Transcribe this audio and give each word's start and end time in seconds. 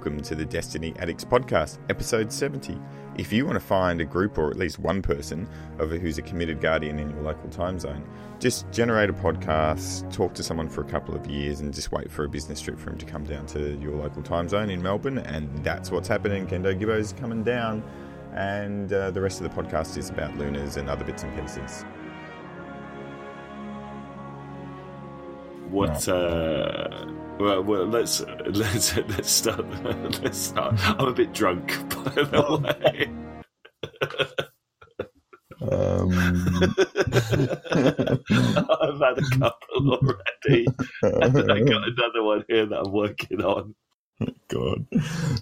Welcome 0.00 0.22
to 0.22 0.34
the 0.34 0.46
Destiny 0.46 0.94
Addicts 0.98 1.26
Podcast, 1.26 1.76
episode 1.90 2.32
70. 2.32 2.80
If 3.18 3.34
you 3.34 3.44
want 3.44 3.56
to 3.56 3.60
find 3.60 4.00
a 4.00 4.04
group 4.06 4.38
or 4.38 4.48
at 4.48 4.56
least 4.56 4.78
one 4.78 5.02
person 5.02 5.46
of 5.78 5.90
who's 5.90 6.16
a 6.16 6.22
committed 6.22 6.58
guardian 6.58 6.98
in 6.98 7.10
your 7.10 7.20
local 7.20 7.50
time 7.50 7.78
zone, 7.78 8.02
just 8.38 8.64
generate 8.72 9.10
a 9.10 9.12
podcast, 9.12 10.10
talk 10.10 10.32
to 10.32 10.42
someone 10.42 10.70
for 10.70 10.80
a 10.80 10.86
couple 10.86 11.14
of 11.14 11.26
years, 11.26 11.60
and 11.60 11.74
just 11.74 11.92
wait 11.92 12.10
for 12.10 12.24
a 12.24 12.30
business 12.30 12.62
trip 12.62 12.78
for 12.78 12.88
him 12.88 12.96
to 12.96 13.04
come 13.04 13.24
down 13.24 13.44
to 13.48 13.76
your 13.76 13.94
local 13.94 14.22
time 14.22 14.48
zone 14.48 14.70
in 14.70 14.80
Melbourne. 14.80 15.18
And 15.18 15.62
that's 15.62 15.90
what's 15.90 16.08
happening. 16.08 16.46
Kendo 16.46 16.72
Gibbo's 16.80 17.12
coming 17.12 17.42
down, 17.44 17.84
and 18.32 18.90
uh, 18.90 19.10
the 19.10 19.20
rest 19.20 19.42
of 19.42 19.54
the 19.54 19.62
podcast 19.62 19.98
is 19.98 20.08
about 20.08 20.34
Lunas 20.38 20.78
and 20.78 20.88
other 20.88 21.04
bits 21.04 21.24
and 21.24 21.38
pieces. 21.38 21.84
What? 25.70 26.08
Uh, 26.08 27.06
well, 27.38 27.62
well, 27.62 27.86
let's 27.86 28.20
let's 28.46 28.96
let's 28.96 29.30
start. 29.30 29.64
Let's 30.22 30.38
start. 30.38 30.74
I'm 31.00 31.08
a 31.08 31.12
bit 31.12 31.32
drunk, 31.32 31.68
by 31.90 32.10
the 32.22 32.58
way. 32.62 33.10
Um, 35.62 36.10
I've 38.70 39.00
had 39.00 39.18
a 39.18 39.38
couple 39.38 39.92
already, 39.92 40.66
and 41.02 41.52
I 41.52 41.60
got 41.60 41.88
another 41.88 42.22
one 42.22 42.44
here 42.48 42.66
that 42.66 42.82
I'm 42.86 42.92
working 42.92 43.42
on. 43.42 43.74
God, 44.48 44.86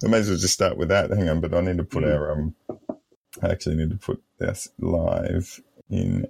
I 0.05 0.09
may 0.09 0.19
as 0.19 0.29
well 0.29 0.39
just 0.39 0.55
start 0.55 0.77
with 0.77 0.89
that. 0.89 1.11
Hang 1.11 1.29
on, 1.29 1.41
but 1.41 1.55
I 1.55 1.61
need 1.63 1.79
to 1.79 1.85
put 1.85 2.05
Mm. 2.05 2.15
our 2.15 2.33
um. 2.33 2.55
I 3.43 3.49
actually 3.51 3.77
need 3.77 3.91
to 3.91 3.97
put 3.97 4.23
this 4.39 4.69
live 4.79 5.61
in. 5.91 6.27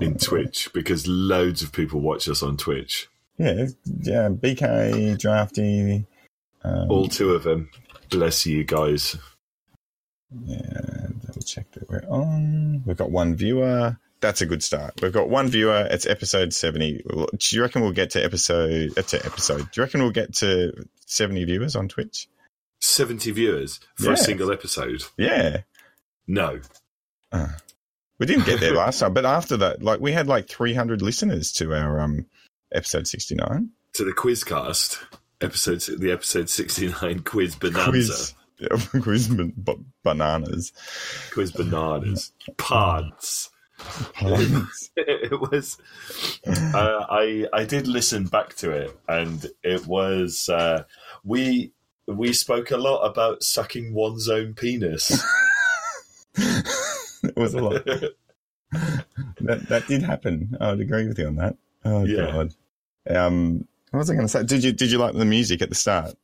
in 0.00 0.18
Twitch 0.18 0.70
because 0.74 1.06
loads 1.08 1.62
of 1.62 1.72
people 1.72 2.00
watch 2.00 2.28
us 2.28 2.42
on 2.42 2.56
Twitch. 2.56 3.08
Yeah, 3.40 3.66
yeah. 4.02 4.28
BK 4.28 5.18
drafty. 5.18 6.04
Um, 6.62 6.90
All 6.90 7.08
two 7.08 7.32
of 7.32 7.42
them. 7.44 7.70
Bless 8.10 8.44
you 8.44 8.64
guys. 8.64 9.16
Yeah, 10.46 11.06
double 11.26 11.40
check 11.42 11.70
that 11.72 11.88
we're 11.88 12.04
on. 12.08 12.82
We've 12.84 12.96
got 12.96 13.10
one 13.10 13.34
viewer. 13.34 13.96
That's 14.20 14.42
a 14.42 14.46
good 14.46 14.62
start. 14.62 15.00
We've 15.00 15.12
got 15.12 15.30
one 15.30 15.48
viewer. 15.48 15.88
It's 15.90 16.04
episode 16.06 16.52
seventy. 16.52 17.02
Do 17.08 17.26
you 17.56 17.62
reckon 17.62 17.80
we'll 17.82 17.92
get 17.92 18.10
to 18.10 18.22
episode? 18.22 18.98
Uh, 18.98 19.02
to 19.02 19.24
episode. 19.24 19.62
Do 19.62 19.80
you 19.80 19.82
reckon 19.84 20.02
we'll 20.02 20.10
get 20.10 20.34
to 20.36 20.72
seventy 21.06 21.44
viewers 21.44 21.74
on 21.76 21.88
Twitch? 21.88 22.28
Seventy 22.80 23.30
viewers 23.30 23.80
for 23.96 24.06
Yeah. 24.08 24.12
a 24.12 24.16
single 24.18 24.52
episode. 24.52 25.02
Yeah. 25.16 25.62
No, 26.26 26.60
We 28.18 28.26
didn't 28.26 28.44
get 28.44 28.60
there 28.60 28.74
last 28.74 28.98
time, 29.00 29.14
but 29.14 29.24
after 29.24 29.56
that, 29.56 29.82
like 29.82 29.98
we 30.00 30.12
had 30.12 30.26
like 30.28 30.46
300 30.48 31.00
listeners 31.00 31.50
to 31.54 31.72
our 31.74 31.98
um 32.00 32.26
episode 32.72 33.06
69 33.06 33.70
to 33.94 34.04
the 34.04 34.12
Quizcast 34.12 34.98
episode, 35.40 35.80
the 35.98 36.12
episode 36.12 36.48
sixty-nine 36.48 37.20
quiz 37.24 37.54
bonanza, 37.56 37.90
quiz. 37.90 38.34
Yeah, 38.58 39.00
quiz 39.02 39.28
ban- 39.28 39.54
ba- 39.56 39.76
bananas. 40.04 40.72
quiz 41.32 41.52
bananas, 41.52 42.32
pods. 42.56 43.50
It 44.96 45.40
was 45.40 45.78
uh, 46.46 47.04
i 47.08 47.46
i 47.50 47.64
did 47.64 47.86
listen 47.88 48.24
back 48.26 48.54
to 48.56 48.70
it 48.72 48.94
and 49.08 49.46
it 49.62 49.86
was 49.86 50.50
uh 50.50 50.82
we 51.24 51.72
we 52.06 52.34
spoke 52.34 52.70
a 52.72 52.76
lot 52.76 53.00
about 53.10 53.42
sucking 53.42 53.94
one's 53.94 54.28
own 54.28 54.52
penis 54.52 55.24
it 56.36 57.36
was 57.36 57.54
a 57.54 57.58
lot. 57.62 57.84
That 59.40 59.66
that 59.68 59.86
did 59.88 60.02
happen. 60.02 60.56
I 60.60 60.70
would 60.72 60.80
agree 60.80 61.06
with 61.08 61.18
you 61.18 61.26
on 61.26 61.36
that. 61.36 61.56
Oh 61.84 62.04
Yeah. 62.04 62.26
god. 62.32 62.54
Um, 63.08 63.66
what 63.90 63.98
was 64.00 64.10
I 64.10 64.14
going 64.14 64.26
to 64.26 64.28
say? 64.28 64.42
Did 64.44 64.62
you 64.62 64.72
did 64.72 64.90
you 64.90 64.98
like 64.98 65.14
the 65.14 65.24
music 65.24 65.62
at 65.62 65.68
the 65.68 65.74
start? 65.74 66.14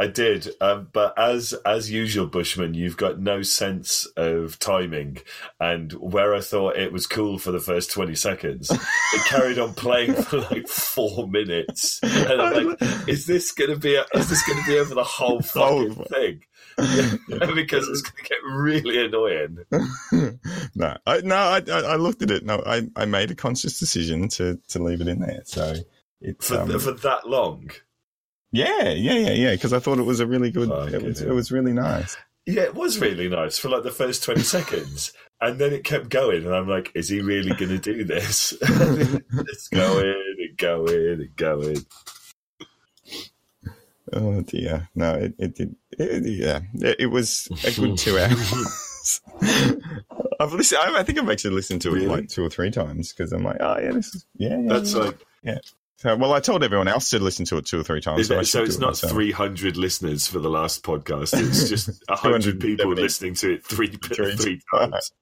I 0.00 0.06
did 0.08 0.48
um, 0.60 0.88
but 0.92 1.16
as 1.16 1.52
as 1.64 1.90
usual 1.90 2.26
bushman 2.26 2.74
you've 2.74 2.96
got 2.96 3.20
no 3.20 3.42
sense 3.42 4.06
of 4.16 4.58
timing 4.58 5.18
and 5.60 5.92
where 5.92 6.34
i 6.34 6.40
thought 6.40 6.76
it 6.76 6.92
was 6.92 7.06
cool 7.06 7.38
for 7.38 7.52
the 7.52 7.60
first 7.60 7.92
20 7.92 8.14
seconds 8.16 8.70
it 8.70 9.24
carried 9.26 9.58
on 9.58 9.72
playing 9.74 10.14
for 10.14 10.38
like 10.38 10.66
four 10.66 11.28
minutes 11.28 12.00
and 12.02 12.40
i'm 12.42 12.66
like 12.66 12.82
is 13.08 13.26
this 13.26 13.52
gonna 13.52 13.76
be 13.76 13.94
is 14.14 14.28
this 14.28 14.42
gonna 14.48 14.66
be 14.66 14.78
over 14.78 14.94
the 14.94 15.04
whole 15.04 15.40
fucking 15.42 15.96
Oh. 15.98 16.04
thing 16.04 16.40
because 17.54 17.86
it's 17.88 18.00
going 18.02 18.22
to 18.24 18.28
get 18.28 18.38
really 18.48 19.04
annoying. 19.04 19.58
no, 20.74 20.96
I, 21.06 21.20
no, 21.20 21.34
I, 21.36 21.62
I 21.70 21.80
I 21.80 21.96
looked 21.96 22.22
at 22.22 22.30
it. 22.30 22.44
No, 22.44 22.62
I, 22.64 22.88
I 22.96 23.04
made 23.04 23.30
a 23.30 23.34
conscious 23.34 23.78
decision 23.78 24.28
to, 24.30 24.58
to 24.68 24.82
leave 24.82 25.00
it 25.02 25.08
in 25.08 25.20
there. 25.20 25.42
So 25.44 25.74
For, 26.40 26.58
um, 26.60 26.78
for 26.78 26.92
that 26.92 27.28
long. 27.28 27.70
Yeah, 28.52 28.90
yeah, 28.90 29.12
yeah, 29.14 29.30
yeah. 29.30 29.52
Because 29.52 29.72
I 29.72 29.78
thought 29.78 29.98
it 29.98 30.04
was 30.04 30.20
a 30.20 30.26
really 30.26 30.50
good. 30.50 30.68
Fucking 30.68 30.94
it 30.94 31.02
was 31.02 31.20
it 31.22 31.32
was 31.32 31.52
really 31.52 31.72
nice. 31.72 32.16
Yeah, 32.46 32.62
it 32.62 32.74
was 32.74 32.98
really 32.98 33.28
nice 33.28 33.58
for 33.58 33.68
like 33.68 33.82
the 33.82 33.90
first 33.90 34.24
20 34.24 34.40
seconds. 34.42 35.12
And 35.42 35.58
then 35.58 35.72
it 35.72 35.84
kept 35.84 36.10
going, 36.10 36.44
and 36.44 36.54
I'm 36.54 36.68
like, 36.68 36.92
is 36.94 37.08
he 37.08 37.20
really 37.22 37.54
going 37.54 37.70
to 37.70 37.78
do 37.78 38.04
this? 38.04 38.52
it's 38.60 39.68
going 39.68 40.04
and 40.04 40.56
going 40.58 41.08
and 41.08 41.36
going. 41.36 41.78
Oh 44.12 44.42
dear, 44.42 44.88
no, 44.94 45.14
it 45.14 45.34
it 45.38 45.54
did. 45.54 45.76
It, 45.92 46.26
yeah, 46.26 46.60
it, 46.74 46.96
it 47.00 47.06
was 47.06 47.48
a 47.64 47.72
good 47.72 47.96
two 47.96 48.18
hours. 48.18 49.20
I've 50.40 50.52
listened. 50.52 50.80
I, 50.82 50.98
I 51.00 51.02
think 51.04 51.18
I've 51.18 51.30
actually 51.30 51.54
listened 51.54 51.82
to 51.82 51.90
it 51.90 51.94
Really? 51.94 52.06
like 52.06 52.28
two 52.28 52.44
or 52.44 52.50
three 52.50 52.70
times 52.70 53.12
because 53.12 53.32
I'm 53.32 53.44
like, 53.44 53.58
oh 53.60 53.78
yeah, 53.78 53.92
this 53.92 54.14
is 54.14 54.26
yeah. 54.36 54.58
yeah 54.58 54.68
That's 54.68 54.94
yeah. 54.94 55.00
like, 55.00 55.18
So, 56.00 56.16
well, 56.16 56.32
I 56.32 56.40
told 56.40 56.64
everyone 56.64 56.88
else 56.88 57.10
to 57.10 57.18
listen 57.18 57.44
to 57.46 57.58
it 57.58 57.66
two 57.66 57.78
or 57.78 57.82
three 57.82 58.00
times. 58.00 58.20
is 58.20 58.30
it- 58.30 58.46
so 58.46 58.62
it's 58.62 58.76
it 58.76 58.80
not 58.80 58.96
300 58.96 59.76
listeners 59.76 60.26
for 60.26 60.38
the 60.38 60.48
last 60.48 60.82
podcast. 60.82 61.38
It's 61.38 61.68
just 61.68 62.02
100 62.08 62.58
people 62.58 62.92
listening 62.94 63.34
to 63.34 63.52
it 63.52 63.66
three, 63.66 63.88
Three 64.02 64.34
three 64.34 64.60
times. 64.74 65.12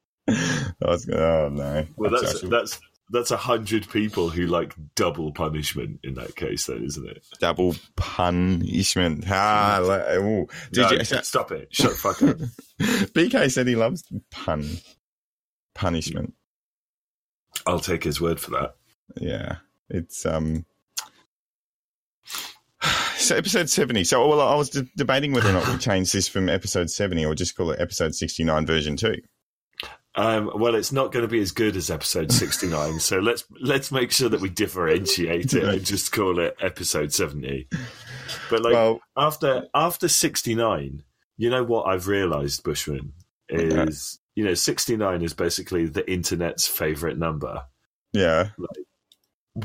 Was 0.80 1.08
oh 1.12 1.48
no. 1.50 1.84
Well, 1.96 2.12
that's 2.12 2.34
actually 2.34 2.50
that's 2.50 2.78
that's 3.10 3.30
a 3.32 3.36
hundred 3.36 3.88
people 3.90 4.28
who 4.28 4.46
like 4.46 4.74
double 4.94 5.32
punishment 5.32 5.98
in 6.04 6.14
that 6.14 6.36
case, 6.36 6.66
then, 6.66 6.84
isn't 6.84 7.08
it? 7.08 7.24
double 7.40 7.74
punishment. 7.96 9.24
Ah, 9.28 9.80
like. 9.82 10.06
Did 10.70 10.80
No, 10.82 10.90
you? 10.92 11.04
stop 11.04 11.50
it? 11.50 11.74
Shut 11.74 11.90
the 11.90 11.96
fuck 11.96 12.22
up. 12.22 12.36
BK 13.14 13.50
said 13.50 13.66
he 13.66 13.74
loves 13.74 14.04
pun 14.30 14.68
punishment. 15.74 16.34
I'll 17.66 17.80
take 17.80 18.04
his 18.04 18.20
word 18.20 18.38
for 18.38 18.50
that. 18.52 18.76
Yeah, 19.20 19.56
it's 19.88 20.24
um. 20.24 20.66
So 23.28 23.36
episode 23.36 23.68
seventy. 23.68 24.04
So 24.04 24.26
well, 24.26 24.40
I 24.40 24.54
was 24.54 24.70
de- 24.70 24.88
debating 24.96 25.32
whether 25.32 25.50
or 25.50 25.52
not 25.52 25.68
we 25.68 25.76
change 25.78 26.12
this 26.12 26.28
from 26.28 26.48
episode 26.48 26.88
seventy 26.88 27.26
or 27.26 27.34
just 27.34 27.54
call 27.54 27.70
it 27.72 27.78
episode 27.78 28.14
sixty-nine 28.14 28.64
version 28.64 28.96
two. 28.96 29.16
Um, 30.14 30.50
well, 30.54 30.74
it's 30.74 30.92
not 30.92 31.12
going 31.12 31.24
to 31.24 31.28
be 31.30 31.40
as 31.40 31.52
good 31.52 31.76
as 31.76 31.90
episode 31.90 32.32
sixty 32.32 32.68
nine, 32.68 32.98
so 33.00 33.18
let's 33.18 33.44
let's 33.60 33.92
make 33.92 34.12
sure 34.12 34.30
that 34.30 34.40
we 34.40 34.48
differentiate 34.48 35.52
it 35.52 35.62
and 35.62 35.84
just 35.84 36.10
call 36.10 36.38
it 36.38 36.56
episode 36.58 37.12
seventy. 37.12 37.68
But 38.48 38.62
like 38.62 38.72
well, 38.72 39.00
after 39.14 39.66
after 39.74 40.08
sixty 40.08 40.54
nine, 40.54 41.02
you 41.36 41.50
know 41.50 41.64
what 41.64 41.82
I've 41.82 42.08
realised, 42.08 42.64
Bushman 42.64 43.12
is 43.50 44.18
you 44.36 44.44
know 44.44 44.54
sixty 44.54 44.96
nine 44.96 45.20
is 45.20 45.34
basically 45.34 45.84
the 45.84 46.10
internet's 46.10 46.66
favorite 46.66 47.18
number. 47.18 47.64
yeah. 48.14 48.48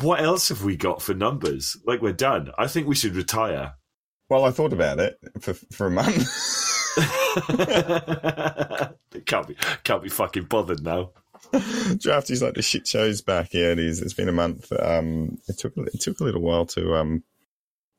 What 0.01 0.21
else 0.21 0.49
have 0.49 0.63
we 0.63 0.75
got 0.75 1.01
for 1.01 1.13
numbers? 1.13 1.77
Like 1.85 2.01
we're 2.01 2.13
done. 2.13 2.51
I 2.57 2.67
think 2.67 2.87
we 2.87 2.95
should 2.95 3.15
retire. 3.15 3.73
Well, 4.29 4.45
I 4.45 4.51
thought 4.51 4.73
about 4.73 4.99
it 4.99 5.17
for 5.39 5.53
for 5.53 5.87
a 5.87 5.91
month. 5.91 6.27
can't 9.25 9.47
be 9.47 9.55
can't 9.83 10.03
be 10.03 10.09
fucking 10.09 10.45
bothered 10.45 10.83
now. 10.83 11.11
Drafty's 11.97 12.41
like 12.41 12.55
the 12.55 12.61
shit 12.61 12.87
show's 12.87 13.21
back. 13.21 13.53
Yeah, 13.53 13.71
it 13.71 13.79
is. 13.79 14.01
It's 14.01 14.13
been 14.13 14.29
a 14.29 14.33
month. 14.33 14.71
Um, 14.71 15.37
it 15.47 15.59
took 15.59 15.73
it 15.77 16.01
took 16.01 16.19
a 16.19 16.23
little 16.23 16.41
while 16.41 16.65
to 16.67 16.95
um. 16.95 17.23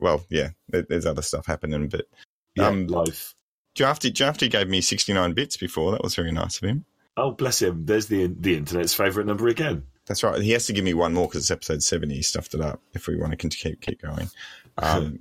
Well, 0.01 0.25
yeah, 0.29 0.51
there, 0.69 0.85
there's 0.89 1.07
other 1.07 1.23
stuff 1.23 1.47
happening, 1.47 1.89
but 1.89 2.07
Yeah, 2.57 2.69
Um, 2.69 2.87
life. 2.89 3.35
Drafty 3.77 4.11
Drafty 4.11 4.49
gave 4.49 4.69
me 4.69 4.81
69 4.81 5.33
bits 5.33 5.57
before. 5.57 5.93
That 5.93 6.03
was 6.03 6.15
very 6.15 6.33
nice 6.33 6.59
of 6.59 6.69
him. 6.69 6.85
Oh, 7.17 7.33
bless 7.33 7.63
him. 7.63 7.87
There's 7.87 8.07
the 8.07 8.27
the 8.27 8.57
internet's 8.57 8.95
favourite 8.95 9.27
number 9.27 9.49
again. 9.49 9.85
That's 10.07 10.23
right. 10.23 10.41
He 10.41 10.51
has 10.53 10.67
to 10.67 10.73
give 10.73 10.85
me 10.85 10.95
one 10.95 11.15
more 11.15 11.27
because 11.29 11.43
it's 11.45 11.51
episode 11.51 11.83
70. 11.83 12.15
He 12.15 12.23
stuffed 12.23 12.55
it 12.55 12.61
up. 12.61 12.81
If 12.93 13.07
we 13.07 13.17
want 13.17 13.39
to 13.39 13.49
keep 13.49 13.81
keep 13.81 14.03
going, 14.03 14.29
um, 14.79 15.19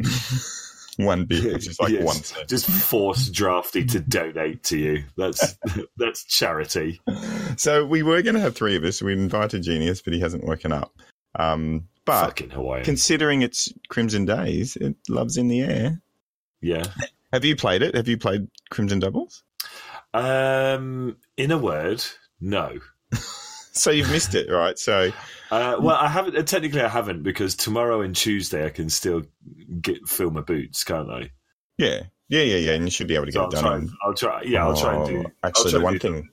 one 0.97 1.25
bit, 1.25 1.53
which 1.53 1.67
is 1.67 1.79
like 1.79 1.91
Yes. 1.93 2.03
one. 2.03 2.15
cent. 2.17 2.49
Just 2.49 2.69
force 2.69 3.29
Drafty 3.29 3.85
to 3.85 3.99
donate 4.01 4.63
to 4.65 4.77
you. 4.77 5.03
That's 5.17 5.55
that's 5.97 6.25
charity. 6.25 7.01
So 7.57 7.85
we 7.85 8.03
were 8.03 8.21
going 8.21 8.35
to 8.35 8.41
have 8.41 8.55
three 8.55 8.75
of 8.75 8.83
us. 8.83 9.01
We 9.01 9.13
invited 9.13 9.63
Genius, 9.63 10.01
but 10.01 10.13
he 10.13 10.19
hasn't 10.19 10.43
woken 10.43 10.71
up. 10.73 10.93
Um, 11.35 11.87
but 12.05 12.35
considering 12.83 13.41
it's 13.41 13.71
Crimson 13.87 14.25
Days, 14.25 14.75
it 14.75 14.95
loves 15.07 15.37
in 15.37 15.47
the 15.47 15.61
air. 15.61 16.01
yeah. 16.61 16.83
Have 17.31 17.45
you 17.45 17.55
played 17.55 17.81
it? 17.81 17.95
Have 17.95 18.07
you 18.07 18.17
played 18.17 18.47
Crimson 18.69 18.99
Doubles? 18.99 19.43
Um. 20.13 21.15
In 21.37 21.51
a 21.51 21.57
word, 21.57 22.03
no. 22.39 22.77
So 23.73 23.89
you've 23.91 24.11
missed 24.11 24.35
it, 24.35 24.49
right? 24.51 24.77
So 24.77 25.11
Uh, 25.51 25.77
well, 25.79 25.95
I 25.95 26.07
haven't. 26.07 26.37
uh, 26.37 26.43
Technically, 26.43 26.81
I 26.81 26.87
haven't 26.89 27.23
because 27.23 27.55
tomorrow 27.55 28.01
and 28.01 28.15
Tuesday 28.15 28.65
I 28.65 28.69
can 28.69 28.89
still 28.89 29.23
get 29.81 30.07
fill 30.07 30.31
my 30.31 30.41
boots, 30.41 30.83
can't 30.83 31.09
I? 31.09 31.31
yeah, 31.77 32.03
Yeah, 32.29 32.41
yeah, 32.43 32.57
yeah. 32.57 32.71
And 32.73 32.85
you 32.85 32.91
should 32.91 33.07
be 33.07 33.15
able 33.15 33.25
to 33.25 33.31
get 33.31 33.39
So 33.39 33.45
it 33.47 33.51
done. 33.51 33.63
try. 33.63 33.75
and- 33.77 33.89
I'll 34.05 34.13
try. 34.13 34.41
Yeah, 34.43 34.65
I'll 34.65 34.75
try 34.77 34.95
and 34.95 35.05
do. 35.07 35.23
Oh, 35.27 35.31
Actually, 35.43 35.71
the 35.73 35.81
one 35.81 35.99
thing, 35.99 36.29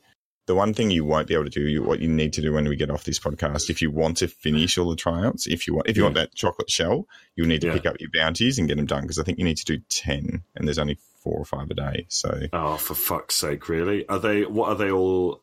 the 0.47 0.55
one 0.55 0.75
thing 0.75 0.91
you 0.91 1.05
won't 1.05 1.29
be 1.29 1.35
able 1.35 1.45
to 1.45 1.51
do, 1.51 1.67
you, 1.67 1.83
what 1.83 2.01
you 2.01 2.09
need 2.09 2.33
to 2.35 2.43
do 2.43 2.53
when 2.53 2.69
we 2.69 2.77
get 2.77 2.91
off 2.91 3.05
this 3.05 3.19
podcast, 3.19 3.71
if 3.71 3.81
you 3.83 3.91
want 3.91 4.19
to 4.19 4.29
finish 4.29 4.77
all 4.79 4.91
the 4.91 4.97
tryouts, 4.97 5.47
if 5.47 5.67
you 5.67 5.75
want, 5.75 5.89
if 5.89 5.97
you 5.97 6.03
want 6.03 6.15
that 6.17 6.35
chocolate 6.35 6.71
shell, 6.71 7.07
you'll 7.37 7.47
need 7.49 7.61
to 7.63 7.69
Yeah. 7.69 7.73
pick 7.75 7.87
up 7.87 7.97
your 8.01 8.11
bounties 8.13 8.59
and 8.59 8.69
get 8.69 8.77
them 8.77 8.87
done 8.87 9.03
because 9.03 9.19
I 9.19 9.23
think 9.23 9.39
you 9.39 9.45
need 9.45 9.57
to 9.59 9.65
do 9.65 9.79
ten, 9.89 10.43
and 10.57 10.67
there's 10.69 10.79
only 10.79 10.99
four 11.23 11.39
or 11.39 11.45
five 11.45 11.71
a 11.71 11.75
day. 11.75 12.07
So 12.09 12.49
Oh, 12.53 12.77
for 12.77 12.95
fuck's 12.95 13.37
sake! 13.37 13.69
Really? 13.69 14.07
Are 14.09 14.19
they? 14.19 14.45
What 14.45 14.69
are 14.71 14.75
they 14.77 14.91
all? 14.91 15.43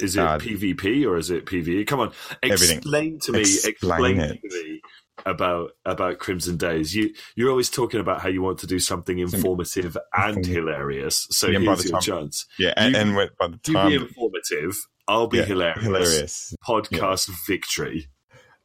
Is 0.00 0.16
it 0.16 0.20
Uh, 0.20 0.38
PvP 0.38 1.04
or 1.06 1.16
is 1.16 1.30
it 1.30 1.44
PvE? 1.46 1.86
Come 1.86 2.00
on, 2.00 2.12
Everything. 2.42 2.76
explain 2.78 3.18
to 3.20 3.32
me. 3.32 3.40
Explain 3.40 3.72
Explain, 3.72 4.20
it. 4.20 4.40
to 4.42 4.48
me 4.64 4.80
about 5.26 5.72
about 5.84 6.18
Crimson 6.20 6.56
Days. 6.56 6.94
You 6.94 7.12
you're 7.34 7.50
always 7.50 7.68
talking 7.70 7.98
about 8.00 8.20
how 8.20 8.28
you 8.28 8.40
want 8.40 8.58
to 8.60 8.66
do 8.68 8.78
something 8.78 9.18
informative 9.18 9.96
and 10.16 10.46
hilarious. 10.46 11.26
So 11.30 11.48
Yeah, 11.48 11.58
here's 11.58 11.84
your 11.84 11.92
time- 11.94 12.00
chance. 12.02 12.46
yeah, 12.58 12.74
and, 12.76 12.94
You- 12.94 13.00
and 13.00 13.16
when- 13.16 13.30
by 13.40 13.48
the 13.48 13.58
time 13.58 13.90
You 13.92 13.98
be 14.00 14.04
informative. 14.06 14.76
I'll 15.08 15.26
be 15.26 15.38
yeah, 15.38 15.44
hilarious. 15.46 15.82
hilarious. 15.84 16.54
Podcast 16.64 17.30
victory. 17.46 18.08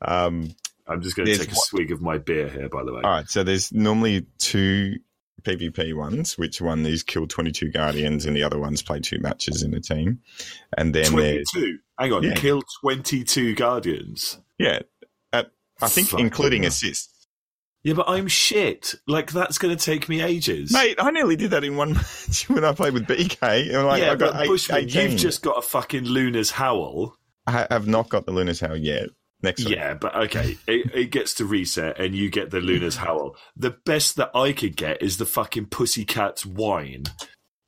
Um, 0.06 0.54
I'm 0.88 1.02
just 1.02 1.16
going 1.16 1.28
to 1.28 1.38
take 1.38 1.48
a 1.48 1.52
one- 1.52 1.66
swig 1.66 1.92
of 1.92 2.02
my 2.02 2.18
beer 2.18 2.50
here, 2.50 2.68
by 2.70 2.84
the 2.84 2.92
way. 2.94 3.02
all 3.04 3.10
right, 3.12 3.30
so 3.30 3.42
there's 3.44 3.72
normally 3.72 4.26
two 4.40 4.96
PvP 5.42 5.94
ones, 5.96 6.38
which 6.38 6.62
one 6.62 6.86
is 6.86 7.04
kill 7.04 7.28
22 7.28 7.72
guardians, 7.72 8.26
and 8.26 8.36
the 8.36 8.44
other 8.44 8.60
one's 8.60 8.82
play 8.82 9.00
two 9.00 9.20
matches 9.20 9.64
in 9.64 9.74
a 9.74 9.80
team, 9.82 10.20
and 10.78 10.94
then 10.96 11.06
22. 11.12 11.80
Hang 12.00 12.14
on, 12.14 12.24
Yeah. 12.24 12.36
kill 12.36 12.62
22 12.82 13.56
guardians. 13.56 14.40
yeah, 14.58 14.80
at, 15.34 15.52
I 15.82 15.88
think 15.90 16.08
Fucking 16.10 16.26
including 16.26 16.66
assists. 16.66 17.10
Yeah, 17.84 17.96
but 17.96 18.08
I'm 18.08 18.30
shit. 18.30 18.96
Like 19.08 19.34
that's 19.34 19.58
going 19.58 19.76
to 19.76 19.84
take 19.86 20.08
me 20.08 20.22
ages. 20.22 20.72
Mate, 20.72 20.96
I 21.00 21.12
nearly 21.12 21.36
did 21.36 21.52
that 21.52 21.66
in 21.66 21.76
one 21.76 21.94
match 21.96 22.48
when 22.48 22.64
I 22.64 22.72
played 22.72 22.94
with 22.94 23.06
BK. 23.08 23.76
And 23.76 23.86
like, 23.86 24.02
yeah, 24.02 24.14
I 24.14 24.16
got 24.16 24.34
but 24.34 24.42
eight, 24.44 24.48
Bushman, 24.48 24.88
you've 24.88 25.18
just 25.18 25.42
got 25.42 25.58
a 25.58 25.62
fucking 25.62 26.06
Luna's 26.06 26.52
howl. 26.52 27.18
I 27.46 27.68
have 27.70 27.86
not 27.88 28.08
got 28.08 28.26
the 28.26 28.32
Luna's 28.32 28.62
Howl 28.62 28.78
yet. 28.78 29.10
Next 29.44 29.66
week. 29.66 29.76
Yeah, 29.76 29.94
but 29.96 30.16
okay, 30.16 30.58
it, 30.68 30.96
it 30.96 31.12
gets 31.12 31.34
to 31.36 31.46
reset, 31.46 32.00
and 32.00 32.16
you 32.16 32.30
get 32.30 32.50
the 32.50 32.62
Luna's 32.62 32.96
howl. 32.96 33.36
The 33.58 33.72
best 33.72 34.16
that 34.16 34.32
I 34.34 34.54
could 34.54 34.78
get 34.78 35.02
is 35.02 35.18
the 35.18 35.26
fucking 35.26 35.66
Pussycat's 35.66 36.46
wine. 36.46 37.04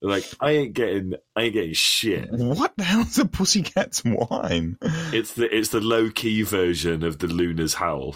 Like 0.01 0.25
I 0.39 0.51
ain't 0.51 0.73
getting, 0.73 1.15
I 1.35 1.43
ain't 1.43 1.53
getting 1.53 1.73
shit. 1.73 2.31
What 2.31 2.77
the 2.77 2.83
hell's 2.83 3.19
a 3.19 3.25
pussycat's 3.25 4.03
wine? 4.05 4.77
It's 5.11 5.33
the 5.33 5.53
it's 5.53 5.69
the 5.69 5.81
low 5.81 6.09
key 6.09 6.43
version 6.43 7.03
of 7.03 7.19
the 7.19 7.27
Luna's 7.27 7.73
howl. 7.73 8.15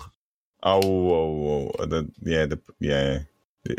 Oh, 0.61 0.79
whoa, 0.79 1.31
whoa. 1.31 1.85
The, 1.85 2.11
yeah, 2.21 2.45
the, 2.45 2.59
yeah. 2.79 3.19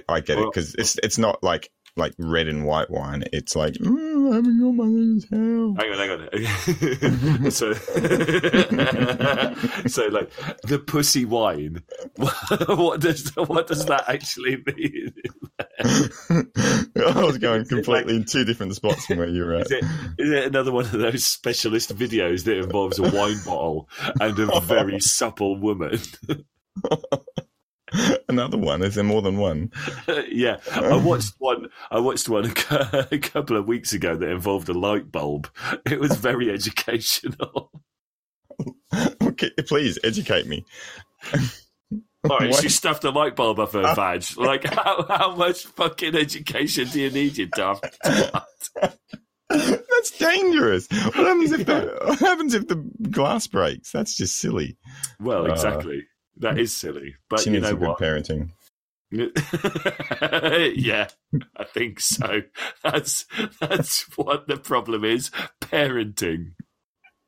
I 0.09 0.21
get 0.21 0.38
it 0.38 0.47
because 0.47 0.75
it's 0.75 0.99
it's 0.99 1.19
not 1.19 1.43
like 1.43 1.71
like 1.96 2.12
red 2.19 2.48
and 2.48 2.66
white 2.66 2.90
wine. 2.90 3.25
It's 3.32 3.56
like 3.56 3.75
mm, 3.75 4.32
I 4.32 4.37
haven't 4.37 4.60
got 4.60 4.72
my 4.72 4.84
Luna's 4.84 5.26
Howl. 5.31 5.75
Hang 5.78 5.92
on, 5.92 5.98
hang 5.98 6.10
on. 7.44 7.50
so, 7.50 7.72
so 9.88 10.06
like 10.08 10.31
the 10.62 10.78
pussy 10.84 11.25
wine. 11.25 11.82
what 12.16 13.00
does 13.00 13.34
what 13.37 13.66
does 13.66 13.87
that 13.87 14.04
actually 14.08 14.62
mean? 14.66 15.14
I 15.81 17.25
was 17.25 17.38
going 17.38 17.66
completely 17.66 18.16
in 18.16 18.25
two 18.25 18.44
different 18.44 18.75
spots 18.75 19.06
from 19.06 19.19
where 19.19 19.28
you 19.28 19.44
were 19.44 19.54
at. 19.54 19.66
Is 19.66 19.72
it, 19.72 19.84
is 20.19 20.31
it 20.31 20.46
another 20.46 20.72
one 20.72 20.84
of 20.84 20.93
those 20.93 21.25
specialist 21.25 21.96
videos 21.96 22.44
that 22.44 22.58
involves 22.58 22.98
a 22.98 23.02
wine 23.02 23.40
bottle 23.44 23.88
and 24.20 24.38
a 24.38 24.60
very 24.60 25.00
supple 25.00 25.58
woman? 25.58 25.98
Another 28.28 28.56
one. 28.58 28.82
Is 28.82 28.94
there 28.94 29.04
more 29.04 29.22
than 29.22 29.37
one? 29.38 29.72
yeah, 30.28 30.58
I 30.72 30.96
watched 30.96 31.34
one. 31.38 31.69
I 31.90 31.98
watched 32.00 32.28
one 32.28 32.46
a 32.70 33.08
a 33.12 33.19
couple 33.19 33.56
of 33.56 33.66
weeks 33.66 33.92
ago 33.92 34.14
that 34.16 34.28
involved 34.28 34.69
a 34.69 34.75
light 34.75 35.10
bulb. 35.10 35.48
It 35.87 35.98
was 36.00 36.16
very 36.16 36.50
educational. 36.50 37.70
Okay, 39.22 39.50
please 39.66 39.98
educate 40.04 40.46
me. 40.46 40.64
All 42.28 42.38
right, 42.38 42.50
What? 42.50 42.62
she 42.62 42.69
stuffed 42.69 43.04
a 43.04 43.10
light 43.10 43.34
bulb 43.34 43.58
up 43.58 43.72
her 43.72 43.94
badge. 43.94 44.36
Like, 44.36 44.64
how, 44.64 45.06
how 45.08 45.34
much 45.36 45.64
fucking 45.66 46.14
education 46.14 46.88
do 46.88 47.00
you 47.00 47.10
need, 47.10 47.38
you 47.38 47.46
daft? 47.46 47.98
That's 49.48 50.16
dangerous. 50.19 50.86
What 50.90 51.14
happens 51.14 51.52
if 51.52 51.66
the 51.66 51.98
what 52.04 52.19
happens 52.20 52.54
if 52.54 52.69
the 52.69 52.76
glass 53.10 53.46
breaks? 53.46 53.90
That's 53.90 54.14
just 54.16 54.36
silly. 54.36 54.76
Well, 55.19 55.46
Uh, 55.50 55.52
exactly. 55.54 56.04
That 56.40 56.58
is 56.58 56.75
silly. 56.75 57.14
But 57.28 57.40
she 57.40 57.50
you 57.50 57.60
know 57.60 57.75
what? 57.75 57.98
parenting. 57.98 58.50
yeah, 59.12 61.08
I 61.56 61.64
think 61.64 62.00
so. 62.00 62.42
That's 62.84 63.26
that's 63.60 64.02
what 64.16 64.46
the 64.46 64.56
problem 64.56 65.04
is. 65.04 65.31
Parenting. 65.60 66.52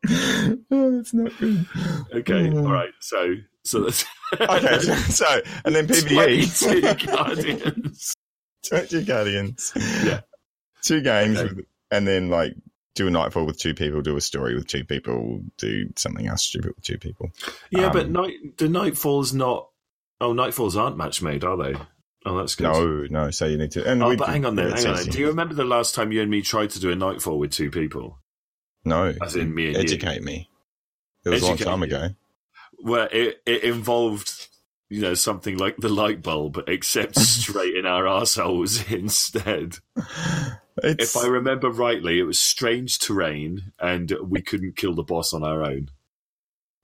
oh, 0.09 0.91
that's 0.97 1.13
not 1.15 1.37
good. 1.39 1.67
Okay, 2.15 2.51
Oh. 2.53 2.59
all 2.67 2.73
right. 2.73 2.93
So 3.01 3.35
so 3.65 3.81
that's 3.85 4.05
Okay, 4.41 4.79
so, 5.11 5.41
and 5.65 5.75
then 5.75 5.87
PVE, 5.87 6.59
22 6.97 7.07
guardians. 7.07 8.15
twenty 8.69 9.05
guardians, 9.05 9.73
Yeah. 10.05 10.21
two 10.83 11.01
games, 11.03 11.39
Okay. 11.39 11.55
with, 11.55 11.67
and 11.91 12.07
then 12.09 12.31
like 12.31 12.55
do 12.95 13.07
a 13.07 13.11
nightfall 13.11 13.47
with 13.47 13.59
two 13.59 13.75
people, 13.75 14.01
do 14.03 14.17
a 14.17 14.21
story 14.21 14.55
with 14.55 14.67
two 14.67 14.85
people, 14.85 15.43
do 15.59 15.89
something 15.97 16.27
else 16.27 16.43
stupid 16.43 16.73
with 16.77 16.85
two 16.85 16.99
people. 16.99 17.31
Yeah, 17.71 17.91
but 17.93 18.07
Um, 18.07 18.13
night 18.13 18.35
the 18.59 18.69
nightfall's 18.69 19.33
not. 19.33 19.69
Oh, 20.21 20.33
nightfalls 20.33 20.77
aren't 20.81 20.97
match 20.97 21.21
made, 21.23 21.43
are 21.45 21.57
they? 21.57 21.75
Oh, 22.25 22.37
that's 22.39 22.55
good. 22.55 22.65
No, 22.65 23.07
no. 23.25 23.31
So 23.31 23.47
you 23.47 23.59
need 23.59 23.73
to. 23.73 23.85
And 23.91 24.03
Oh, 24.03 24.15
but 24.17 24.29
hang 24.29 24.45
on 24.45 24.55
there. 24.55 24.71
Hang 24.71 24.87
on. 24.87 25.05
Do 25.07 25.19
you 25.19 25.27
remember 25.29 25.55
the 25.55 25.65
last 25.65 25.95
time 25.95 26.13
you 26.13 26.23
and 26.23 26.31
me 26.31 26.43
tried 26.43 26.71
to 26.71 26.79
do 26.81 26.91
a 26.91 26.95
nightfall 26.95 27.39
with 27.39 27.51
two 27.51 27.71
people? 27.71 28.21
No, 28.85 29.13
As 29.21 29.35
in 29.37 29.55
me 29.55 29.67
and 29.69 29.77
you. 29.77 29.83
educate 29.83 30.23
me. 30.23 30.49
It 31.25 31.31
was 31.31 31.43
a 31.43 31.45
long 31.47 31.55
Educate 31.55 31.71
time 31.71 31.79
you. 31.81 31.85
ago. 31.87 32.09
Where 32.83 33.09
it, 33.13 33.43
it 33.47 33.65
involved, 33.65 34.49
you 34.93 35.01
know, 35.01 35.15
something 35.15 35.57
like 35.57 35.77
the 35.79 35.89
light 35.89 36.23
bulb, 36.23 36.63
except 36.67 37.19
straight 37.19 37.75
in 37.77 37.87
our 37.87 38.07
assholes 38.07 38.91
instead. 38.93 39.79
It's, 40.83 41.17
If 41.17 41.23
I 41.23 41.27
remember 41.29 41.71
rightly, 41.71 42.19
it 42.19 42.25
was 42.25 42.39
strange 42.39 42.99
terrain, 42.99 43.73
and 43.81 44.13
we 44.23 44.43
couldn't 44.43 44.77
kill 44.77 44.95
the 44.95 45.03
boss 45.03 45.33
on 45.33 45.43
our 45.43 45.63
own. 45.65 45.89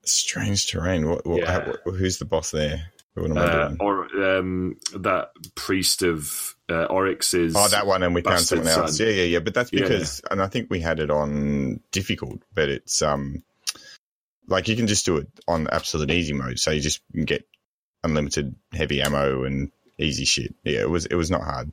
strange 0.04 0.66
terrain. 0.70 1.08
What? 1.08 1.26
what, 1.26 1.40
Yeah. 1.42 1.52
how- 1.84 1.90
who's 1.90 2.18
the 2.18 2.24
boss 2.24 2.50
there? 2.50 2.90
What 3.14 3.30
am 3.30 3.38
I 3.38 3.42
Uh, 3.44 3.74
or 3.80 4.38
um, 4.38 4.76
that 4.94 5.32
priest 5.54 6.02
of 6.02 6.54
uh, 6.70 6.84
Oryx's. 6.84 7.54
Oh, 7.56 7.68
that 7.68 7.86
one, 7.86 8.02
and 8.02 8.14
we 8.14 8.22
found 8.22 8.40
someone 8.40 8.68
else. 8.68 8.96
Son. 8.98 9.06
Yeah, 9.06 9.12
yeah, 9.12 9.22
yeah. 9.24 9.38
But 9.40 9.54
that's 9.54 9.72
Yeah. 9.72 9.82
because, 9.82 10.20
and 10.30 10.40
I 10.40 10.46
think 10.46 10.70
we 10.70 10.80
had 10.80 11.00
it 11.00 11.10
on 11.10 11.80
difficult, 11.90 12.42
but 12.54 12.68
it's 12.68 13.02
um, 13.02 13.42
like 14.46 14.68
you 14.68 14.76
can 14.76 14.86
just 14.86 15.04
do 15.04 15.16
it 15.16 15.28
on 15.48 15.66
absolute 15.72 16.10
easy 16.10 16.32
mode, 16.32 16.58
so 16.58 16.70
you 16.70 16.80
just 16.80 17.00
get 17.24 17.44
unlimited 18.08 18.54
heavy 18.72 19.00
ammo 19.02 19.44
and 19.44 19.70
easy 19.98 20.24
shit. 20.24 20.54
Yeah, 20.64 20.80
it 20.80 20.90
was 20.90 21.06
it 21.06 21.14
was 21.16 21.30
not 21.30 21.42
hard. 21.42 21.72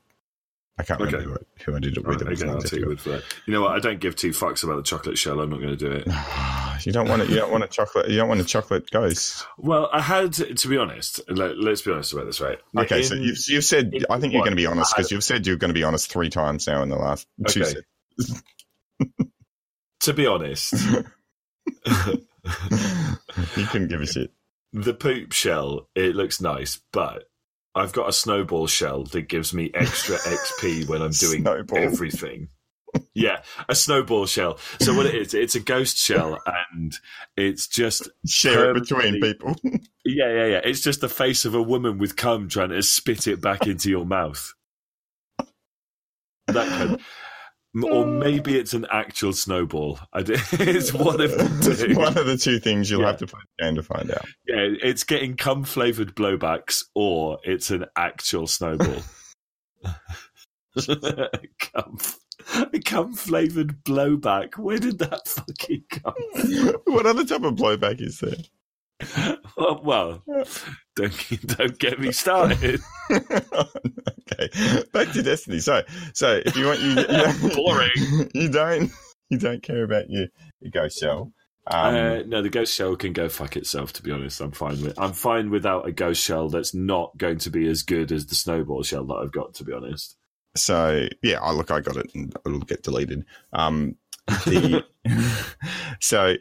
I 0.77 0.84
can't 0.84 1.00
Okay. 1.00 1.13
remember 1.15 1.30
who, 1.30 1.36
I- 1.36 1.63
who 1.63 1.75
I 1.77 1.80
did 1.80 1.96
it 1.98 2.01
Right, 2.06 2.20
with. 2.20 2.22
It 2.24 2.30
was 2.30 2.42
okay, 2.44 2.51
I'll 2.51 2.62
take 2.62 2.72
you 2.74 2.80
difficult. 2.89 3.06
with 3.06 3.24
that. 3.30 3.48
You 3.48 3.54
know 3.54 3.62
what? 3.62 3.72
I 3.72 3.80
don't 3.80 4.01
give 4.01 4.18
two 4.18 4.32
fucks 4.32 4.62
about 4.62 4.75
the 4.75 4.84
chocolate 4.84 5.18
shell. 5.18 5.39
I'm 5.39 5.50
not 5.50 5.62
going 5.62 5.70
to 5.70 5.77
do 5.77 5.89
it. 5.89 6.06
you 6.86 6.92
don't 6.92 7.08
want 7.08 7.22
it. 7.22 7.30
You 7.30 7.38
don't 7.38 7.50
want 7.50 7.63
a 7.63 7.68
chocolate. 7.68 8.10
You 8.10 8.18
don't 8.18 8.27
want 8.27 8.42
a 8.42 8.44
chocolate 8.44 8.92
ghost. 8.92 9.46
Well, 9.58 9.89
I 9.94 10.01
had 10.01 10.34
to 10.34 10.68
be 10.68 10.75
honest. 10.77 11.22
Let, 11.30 11.51
us 11.58 11.82
be 11.82 11.92
honest 11.94 12.12
about 12.12 12.25
this, 12.25 12.42
right? 12.42 12.60
Okay, 12.77 13.04
so 13.04 13.15
you've 13.15 13.38
you've 13.48 13.63
said. 13.63 13.94
in 13.94 14.04
I 14.10 14.20
think 14.20 14.34
you're 14.34 14.42
going 14.42 14.51
to 14.51 14.58
be 14.58 14.65
honest 14.65 14.94
because 14.94 15.12
you've 15.12 15.24
said 15.24 15.48
you're 15.48 15.56
going 15.56 15.70
to 15.70 15.74
be 15.74 15.84
honest 15.86 16.12
three 16.12 16.30
times 16.30 16.68
now 16.68 16.84
in 16.84 16.89
the 16.89 16.98
last 16.98 17.25
two. 17.48 17.63
Okay. 17.63 17.75
to 20.01 20.13
be 20.13 20.25
honest, 20.27 20.74
you 21.86 23.65
couldn't 23.68 23.88
give 23.88 24.01
a 24.01 24.08
shit. 24.08 24.32
The 24.75 24.94
poop 24.94 25.32
shell 25.32 25.88
it 25.96 26.15
looks 26.15 26.41
nice, 26.41 26.82
but 26.91 27.29
I've 27.74 27.94
got 27.94 28.10
a 28.10 28.13
snowball 28.13 28.67
shell 28.67 29.03
that 29.05 29.24
gives 29.24 29.53
me 29.53 29.72
extra 29.74 30.15
XP 30.17 30.88
when 30.88 31.01
I'm 31.01 31.12
doing 31.12 31.41
Snowball. 31.41 31.77
everything. 31.77 32.50
Yeah, 33.13 33.41
a 33.67 33.75
snowball 33.75 34.25
shell. 34.25 34.58
So 34.79 34.94
what 34.94 35.05
it 35.05 35.15
is, 35.15 35.34
it's 35.34 35.55
a 35.55 35.60
ghost 35.60 35.98
shell, 35.98 36.41
and 36.46 36.94
it's 37.36 37.67
just 37.67 38.10
Share 38.25 38.72
it 38.72 38.82
between 38.82 39.20
people. 39.20 39.55
yeah, 40.05 40.32
yeah, 40.32 40.46
yeah. 40.46 40.62
It's 40.63 40.82
just 40.82 41.01
the 41.01 41.10
face 41.10 41.44
of 41.44 41.55
a 41.55 41.62
woman 41.62 41.98
with 41.98 42.15
cum 42.15 42.48
trying 42.48 42.70
to 42.70 42.82
spit 42.84 43.27
it 43.27 43.41
back 43.41 43.67
into 43.67 43.89
your 43.89 44.05
mouth. 44.05 44.53
That 46.48 46.67
kind. 46.70 47.00
Or 47.84 48.05
maybe 48.05 48.58
it's 48.58 48.74
an 48.74 48.86
actual 48.91 49.34
snowball. 49.34 50.00
It's 50.15 50.94
one 50.94 51.20
of 51.20 51.32
the 51.32 51.86
two. 51.88 51.96
One 51.98 52.17
of 52.17 52.25
the 52.25 52.38
two 52.38 52.60
things 52.60 52.89
you'll 52.89 53.01
Yeah. 53.01 53.08
have 53.08 53.17
to 53.17 53.27
play 53.27 53.41
the 53.58 53.63
game 53.65 53.75
to 53.75 53.84
find 53.84 54.10
out. 54.12 54.25
Yeah, 54.48 54.67
it's 54.82 55.03
getting 55.03 55.36
cum 55.36 55.63
flavored 55.65 56.15
blowbacks, 56.15 56.84
or 56.96 57.39
it's 57.44 57.72
an 57.72 57.86
actual 57.98 58.48
snowball. 58.48 59.01
cum, 61.74 61.98
cum 62.86 63.13
flavored 63.13 63.84
blowback. 63.84 64.58
Where 64.58 64.79
did 64.79 65.00
that 65.00 65.27
fucking 65.27 65.84
come? 65.89 66.13
what 66.86 67.05
other 67.05 67.25
type 67.25 67.44
of 67.44 67.55
blowback 67.55 68.01
is 68.01 68.20
there? 68.20 69.38
Well, 69.58 69.82
well 69.84 70.24
don't 70.96 71.48
don't 71.58 71.77
get 71.79 72.00
me 72.00 72.12
started. 72.13 72.82
Okay, 74.32 74.84
back 74.94 75.12
to 75.13 75.22
Destiny. 75.22 75.60
So, 75.60 75.84
so 76.13 76.41
if 76.46 76.55
you 76.55 76.65
want, 76.65 76.79
you, 76.82 76.96
you 76.96 77.55
Boring. 77.55 78.29
You 78.34 78.50
don't, 78.50 78.91
you 79.29 79.38
don't 79.38 79.62
care 79.62 79.84
about 79.84 80.10
your, 80.10 80.27
your 80.62 80.72
ghost 80.72 81.00
shell. 81.00 81.32
Um, 81.67 81.96
uh, 81.96 82.20
no, 82.27 82.41
the 82.41 82.50
ghost 82.50 82.74
shell 82.74 82.96
can 82.96 83.13
go 83.13 83.29
fuck 83.29 83.55
itself. 83.58 83.94
To 83.94 84.03
be 84.03 84.12
honest, 84.12 84.41
I'm 84.41 84.51
fine 84.51 84.82
with. 84.82 85.00
I'm 85.00 85.13
fine 85.13 85.50
without 85.50 85.88
a 85.88 85.91
ghost 85.91 86.22
shell 86.22 86.50
that's 86.50 86.74
not 86.74 87.17
going 87.17 87.39
to 87.39 87.50
be 87.50 87.67
as 87.67 87.84
good 87.84 88.12
as 88.12 88.25
the 88.27 88.36
snowball 88.36 88.84
shell 88.84 89.05
that 89.05 89.15
I've 89.15 89.32
got. 89.32 89.55
To 89.55 89.63
be 89.63 89.74
honest. 89.74 90.15
so 90.55 91.08
yeah, 91.24 91.39
I 91.39 91.51
look, 91.51 91.72
I 91.72 91.79
got 91.79 91.98
it, 91.98 92.12
and 92.13 92.36
it'll 92.46 92.60
get 92.60 92.84
deleted. 92.84 93.25
Um, 93.53 93.96
the, 94.27 94.84
so 96.00 96.36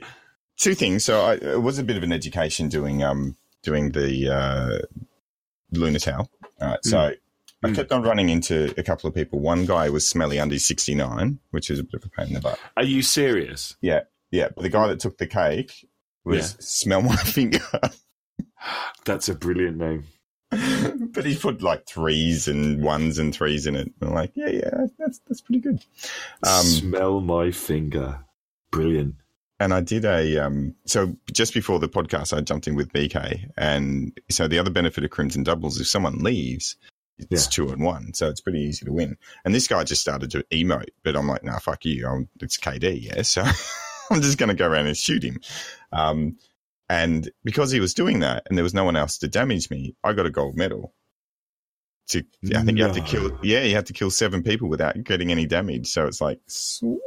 two 0.59 0.75
things. 0.75 1.05
So 1.05 1.23
I, 1.23 1.35
it 1.35 1.63
was 1.63 1.79
a 1.79 1.85
bit 1.85 1.97
of 1.97 2.03
an 2.03 2.13
education 2.13 2.69
doing 2.69 3.03
um 3.03 3.37
doing 3.63 3.93
the 3.93 4.29
uh, 4.29 4.79
Luna's 5.73 6.05
Howl. 6.05 6.29
All 6.61 6.69
right, 6.69 6.85
so. 6.85 7.13
I 7.65 7.69
Mm. 7.69 7.75
kept 7.77 7.93
on 7.93 8.03
running 8.03 8.29
into 8.29 8.75
a 8.79 8.83
couple 8.83 9.09
of 9.09 9.15
people. 9.15 9.41
One 9.41 9.65
guy 9.67 9.89
was 9.89 10.07
Smelly 10.07 10.39
under 10.39 10.59
69, 10.59 11.39
which 11.51 11.71
is 11.71 11.79
a 11.79 11.83
bit 11.85 11.95
of 11.95 12.05
a 12.05 12.09
pain 12.11 12.29
in 12.29 12.35
the 12.35 12.41
butt. 12.41 12.59
Are 12.77 12.85
you 12.85 13.01
serious? 13.03 13.77
Yeah, 13.81 14.03
Yeah. 14.31 14.49
but 14.55 14.63
the 14.63 14.69
guy 14.69 14.87
that 14.89 15.01
took 15.01 15.17
the 15.19 15.27
cake 15.27 15.89
was 16.25 16.37
Yeah. 16.53 16.57
Smell 16.61 17.03
My 17.03 17.17
Finger. 17.37 17.61
That's 19.05 19.29
a 19.29 19.35
brilliant 19.35 19.77
name. 19.79 20.05
but 21.13 21.25
he 21.25 21.37
put 21.37 21.63
like 21.63 21.87
threes 21.87 22.47
and 22.49 22.83
ones 22.83 23.19
and 23.19 23.35
threes 23.35 23.67
in 23.67 23.75
it. 23.75 23.91
I'm 24.01 24.13
like, 24.15 24.33
yeah, 24.35 24.51
yeah, 24.51 24.87
that's 24.99 25.21
that's 25.27 25.41
pretty 25.41 25.61
good. 25.61 25.85
Um, 26.47 26.65
Smell 26.65 27.21
my 27.21 27.51
finger. 27.51 28.21
Brilliant. 28.71 29.17
and 29.59 29.73
I 29.75 29.81
did 29.81 30.05
a 30.05 30.39
um, 30.39 30.75
so 30.85 31.17
just 31.33 31.55
before 31.55 31.79
the 31.81 31.89
podcast, 31.89 32.37
I 32.37 32.41
jumped 32.41 32.69
in 32.69 32.75
with 32.77 32.93
BK, 32.93 33.51
and 33.57 34.17
so 34.31 34.47
the 34.47 34.59
other 34.59 34.71
benefit 34.71 35.03
of 35.05 35.11
Crimson 35.11 35.43
Doubles, 35.43 35.81
if 35.81 35.89
someone 35.89 36.19
leaves, 36.21 36.77
it's 37.19 37.47
Yeah. 37.47 37.51
two 37.51 37.69
and 37.71 37.83
one, 37.83 38.13
so 38.15 38.29
it's 38.29 38.41
pretty 38.41 38.61
easy 38.61 38.85
to 38.87 38.93
win. 38.93 39.17
And 39.45 39.55
this 39.55 39.69
guy 39.69 39.85
just 39.85 40.03
started 40.03 40.31
to 40.33 40.45
emote, 40.53 40.89
but 41.03 41.17
I'm 41.17 41.29
like, 41.29 41.45
nah, 41.45 41.59
fuck 41.59 41.85
you, 41.85 42.07
I'm, 42.07 42.29
it's 42.41 42.57
KD, 42.59 43.03
yeah, 43.03 43.23
so 43.23 43.43
I'm 44.11 44.21
just 44.23 44.39
going 44.39 44.49
to 44.49 44.55
go 44.55 44.69
around 44.69 44.87
and 44.87 44.97
shoot 44.97 45.23
him. 45.23 45.41
Um, 45.93 46.37
and 46.89 47.31
because 47.45 47.71
he 47.71 47.81
was 47.81 47.95
doing 47.95 48.21
that, 48.21 48.47
and 48.49 48.59
there 48.59 48.63
was 48.63 48.75
no 48.75 48.85
one 48.85 48.97
else 48.97 49.19
to 49.19 49.29
damage 49.29 49.71
me, 49.71 49.95
I 50.05 50.13
got 50.13 50.27
a 50.27 50.31
gold 50.31 50.57
medal. 50.57 50.93
To, 52.09 52.23
I 52.55 52.63
think 52.63 52.77
you 52.77 52.85
have 52.85 52.93
to 52.95 53.01
No. 53.01 53.07
kill, 53.07 53.39
yeah, 53.43 53.63
you 53.63 53.75
have 53.77 53.85
to 53.87 53.95
kill 53.95 54.11
seven 54.11 54.43
people 54.43 54.69
without 54.69 55.03
getting 55.05 55.31
any 55.31 55.47
damage. 55.47 55.87
So 55.89 56.07
it's 56.07 56.21
like, 56.21 56.39
sweet. 56.47 56.99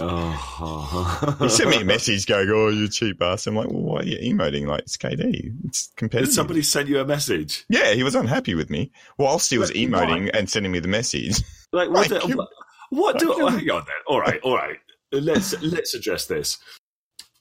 Oh. 0.00 1.36
He 1.40 1.48
sent 1.48 1.70
me 1.70 1.80
a 1.80 1.84
message 1.84 2.26
going, 2.26 2.48
"Oh, 2.50 2.68
you 2.68 2.88
cheap 2.88 3.20
ass." 3.22 3.46
I'm 3.46 3.56
like, 3.56 3.68
"Well, 3.68 3.82
why 3.82 4.00
are 4.00 4.04
you 4.04 4.34
emoting? 4.34 4.66
Like 4.66 4.80
it's 4.82 4.96
KD. 4.96 5.54
It's 5.64 5.90
competitive." 5.96 6.28
Did 6.30 6.34
somebody 6.34 6.62
send 6.62 6.88
you 6.88 7.00
a 7.00 7.04
message? 7.04 7.64
yeah, 7.68 7.92
he 7.92 8.02
was 8.02 8.14
unhappy 8.14 8.54
with 8.54 8.70
me 8.70 8.92
whilst 9.18 9.50
he 9.50 9.58
was 9.58 9.70
But 9.70 9.76
emoting 9.76 10.30
and 10.34 10.48
sending 10.50 10.72
me 10.72 10.78
the 10.80 10.88
message. 10.88 11.36
Like 11.70 11.90
what? 11.90 12.10
Like 12.10 12.22
do, 12.22 12.28
you- 12.28 12.46
what, 12.90 13.18
do? 13.18 13.28
like 13.44 13.58
hang 13.58 13.70
on 13.70 13.84
then. 13.84 13.94
All 14.06 14.20
right, 14.20 14.40
all 14.42 14.56
right. 14.56 14.78
Let's 15.12 15.60
let's 15.62 15.92
address 15.92 16.24
this. 16.24 16.56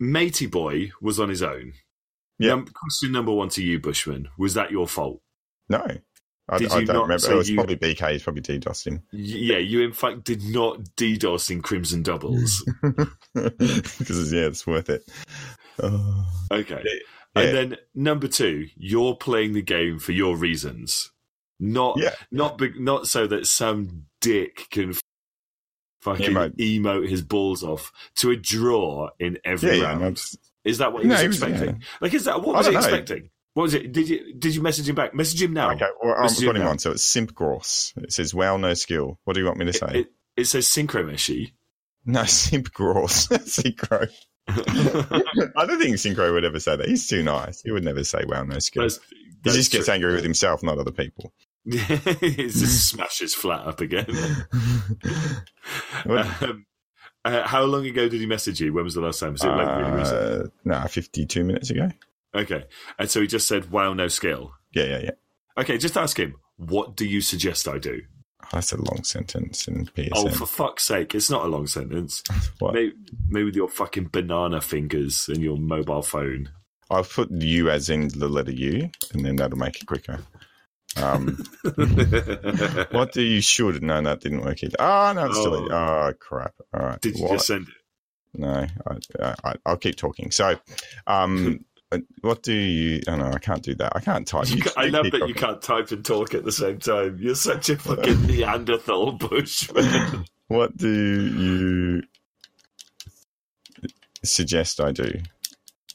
Matey 0.02 0.48
boy 0.48 0.92
was 1.02 1.18
on 1.20 1.30
his 1.30 1.42
own. 1.42 1.72
Yeah. 2.38 2.50
Num- 2.50 2.68
question 2.68 3.14
number 3.14 3.32
one 3.32 3.48
to 3.50 3.64
you, 3.64 3.80
Bushman. 3.80 4.28
Was 4.38 4.54
that 4.56 4.70
your 4.70 4.86
fault? 4.86 5.22
No, 5.70 5.86
I, 6.50 6.58
Did 6.60 6.72
I 6.72 6.80
you 6.80 6.86
don't 6.86 6.96
not- 6.96 7.02
remember. 7.04 7.20
so 7.20 7.32
it 7.34 7.36
was 7.36 7.50
you- 7.50 7.56
probably 7.56 7.76
BK. 7.76 8.12
He's 8.14 8.24
probably 8.24 8.42
him 8.86 9.02
Yeah, 9.12 9.58
you 9.58 9.82
in 9.82 9.92
fact 9.92 10.24
did 10.24 10.44
not 10.44 10.80
DDoS 10.96 11.52
in 11.52 11.62
Crimson 11.62 12.04
Doubles. 12.04 12.64
because 13.34 14.32
yeah, 14.34 14.48
it's 14.48 14.66
worth 14.66 14.90
it. 14.90 15.04
Oh. 15.82 16.26
Okay. 16.52 16.82
Yeah. 17.36 17.42
And 17.42 17.56
then 17.56 17.78
number 17.94 18.28
two, 18.28 18.68
you're 18.76 19.16
playing 19.16 19.54
the 19.54 19.62
game 19.62 20.00
for 20.00 20.12
your 20.12 20.36
reasons, 20.38 21.12
not 21.60 21.98
Yeah. 22.00 22.16
not 22.32 22.58
be, 22.58 22.72
not 22.80 23.08
so 23.08 23.28
that 23.28 23.46
some 23.46 24.06
dick 24.22 24.68
can 24.72 24.94
fucking 26.02 26.32
Emote. 26.32 26.56
emote 26.56 27.10
his 27.10 27.22
balls 27.22 27.64
off 27.64 27.92
to 28.16 28.32
a 28.32 28.36
draw 28.36 29.10
in 29.20 29.38
every 29.44 29.78
yeah. 29.80 29.84
round. 29.84 30.02
no, 30.02 30.12
just- 30.12 30.38
Is 30.64 30.78
that 30.80 30.94
what 30.94 31.04
he 31.04 31.10
No, 31.10 31.14
was 31.16 31.22
he 31.22 31.28
was- 31.28 31.42
expecting? 31.44 31.84
Like, 32.02 32.14
is 32.14 32.24
that 32.26 32.42
what 32.42 32.56
I 32.56 32.58
was 32.60 32.68
he 32.68 32.76
expecting? 32.76 33.30
What 33.58 33.64
was 33.64 33.74
it? 33.74 33.92
Did 33.92 34.08
you 34.08 34.36
did 34.36 34.54
you 34.54 34.62
message 34.62 34.88
him 34.88 34.94
back? 34.94 35.16
Message 35.16 35.42
him 35.42 35.54
now. 35.54 35.72
Okay, 35.72 35.88
well, 36.04 36.14
I've 36.16 36.38
him 36.38 36.46
got 36.46 36.58
him 36.58 36.68
on. 36.68 36.78
So 36.78 36.92
it's 36.92 37.04
Simp 37.04 37.34
Gross. 37.34 37.92
It 37.98 38.14
says, 38.14 38.32
"Wow, 38.32 38.58
no 38.58 38.76
skill." 38.76 39.20
What 39.24 39.34
do 39.34 39.40
you 39.40 39.48
want 39.48 39.58
me 39.58 39.66
to 39.66 39.74
say? 39.74 39.88
It, 39.88 39.96
it, 39.96 40.08
it 40.36 40.46
says 40.46 40.68
synchro 40.68 41.04
meshy. 41.04 41.54
no, 42.06 42.24
Simp 42.26 42.72
Gross. 42.72 43.28
Synchro. 43.30 44.12
I 44.48 45.66
don't 45.66 45.80
think 45.80 45.96
Synchro 45.96 46.32
would 46.34 46.46
ever 46.46 46.60
say 46.60 46.76
that. 46.76 46.88
He's 46.88 47.08
too 47.08 47.24
nice. 47.24 47.64
He 47.64 47.72
would 47.72 47.84
never 47.84 48.04
say, 48.04 48.26
"Wow, 48.28 48.44
no 48.44 48.60
skill." 48.60 48.84
That's- 48.84 49.00
he 49.10 49.38
that's 49.42 49.56
just 49.58 49.72
gets 49.72 49.86
true. 49.86 49.94
angry 49.96 50.14
with 50.14 50.24
himself, 50.24 50.62
not 50.62 50.78
other 50.78 50.92
people. 50.92 51.34
he 51.66 51.78
just 51.80 52.90
smashes 52.90 53.34
flat 53.34 53.66
up 53.66 53.82
again. 53.82 54.06
Um, 56.06 56.66
uh, 57.26 57.48
how 57.48 57.64
long 57.64 57.88
ago 57.88 58.08
did 58.08 58.20
he 58.22 58.28
message 58.28 58.62
you? 58.62 58.72
When 58.72 58.84
was 58.84 58.94
the 58.94 59.02
last 59.02 59.20
time? 59.20 59.32
Was 59.34 59.44
it 59.44 59.48
like 59.48 59.78
really 59.80 59.92
recent? 59.98 60.18
uh, 60.18 60.48
no, 60.64 60.88
fifty-two 60.88 61.44
minutes 61.44 61.72
ago. 61.72 61.90
Okay. 62.36 62.66
And 63.00 63.10
so 63.10 63.22
he 63.22 63.28
just 63.28 63.48
said, 63.48 63.72
wow, 63.72 63.94
no 63.94 64.08
skill. 64.08 64.54
Yeah, 64.74 64.84
yeah, 64.86 65.00
yeah. 65.04 65.12
Okay, 65.60 65.78
just 65.78 65.98
ask 65.98 66.18
him, 66.20 66.36
what 66.58 66.96
do 66.96 67.06
you 67.08 67.22
suggest 67.22 67.68
I 67.68 67.78
do? 67.80 68.02
Oh, 68.44 68.48
that's 68.54 68.72
a 68.72 68.78
long 68.78 69.04
sentence 69.04 69.68
in 69.68 69.86
PSN. 69.88 70.10
Oh, 70.14 70.30
for 70.30 70.46
fuck's 70.46 70.84
sake, 70.86 71.16
it's 71.16 71.30
not 71.30 71.46
a 71.46 71.48
long 71.48 71.68
sentence. 71.68 72.24
What? 72.60 72.74
Maybe, 72.74 72.94
maybe 73.30 73.46
with 73.46 73.56
your 73.56 73.70
fucking 73.70 74.10
banana 74.12 74.62
fingers 74.62 75.28
and 75.30 75.44
your 75.44 75.58
mobile 75.58 76.02
phone. 76.02 76.50
I'll 76.90 77.04
put 77.04 77.30
you 77.32 77.70
as 77.70 77.90
in 77.90 78.08
the 78.08 78.28
letter 78.30 78.52
U, 78.52 78.90
and 79.14 79.26
then 79.26 79.36
that'll 79.36 79.58
make 79.58 79.82
it 79.82 79.86
quicker. 79.86 80.20
Um, 80.96 81.38
what 82.92 83.12
do 83.14 83.22
you 83.22 83.42
should? 83.42 83.84
No, 83.84 84.02
that 84.02 84.22
didn't 84.22 84.42
work 84.42 84.64
either. 84.64 84.76
Oh, 84.80 85.12
no, 85.14 85.26
it's 85.26 85.38
still. 85.38 85.72
Oh. 85.72 85.76
Oh, 85.76 86.14
crap. 86.20 86.54
All 86.74 86.86
right. 86.86 87.02
Did 87.02 87.18
you 87.18 87.24
What? 87.26 87.34
just 87.34 87.48
send 87.48 87.68
it? 87.68 87.74
No, 88.40 88.66
I, 89.20 89.34
I, 89.44 89.56
I'll 89.66 89.78
keep 89.78 89.96
talking. 89.96 90.32
So, 90.32 90.58
um, 91.06 91.66
what 92.22 92.44
do 92.44 92.54
you? 92.54 93.02
Oh 93.08 93.16
no, 93.16 93.32
I 93.32 93.40
can't 93.40 93.64
do 93.64 93.76
that. 93.76 93.94
I 93.96 94.00
can't 94.00 94.28
type. 94.28 94.50
You 94.50 94.62
I 94.76 94.88
love 94.88 95.10
that 95.12 95.28
you 95.28 95.34
can't 95.34 95.62
type 95.62 95.92
and 95.92 96.04
talk 96.04 96.34
at 96.34 96.44
the 96.44 96.52
same 96.52 96.80
time. 96.80 97.18
You're 97.20 97.36
such 97.36 97.70
a 97.70 97.78
fucking 97.78 98.26
Neanderthal 98.28 99.14
bushman. 99.14 100.26
What 100.48 100.76
do 100.78 100.90
you 100.90 102.04
suggest 104.24 104.82
I 104.82 104.92
do? 104.92 105.22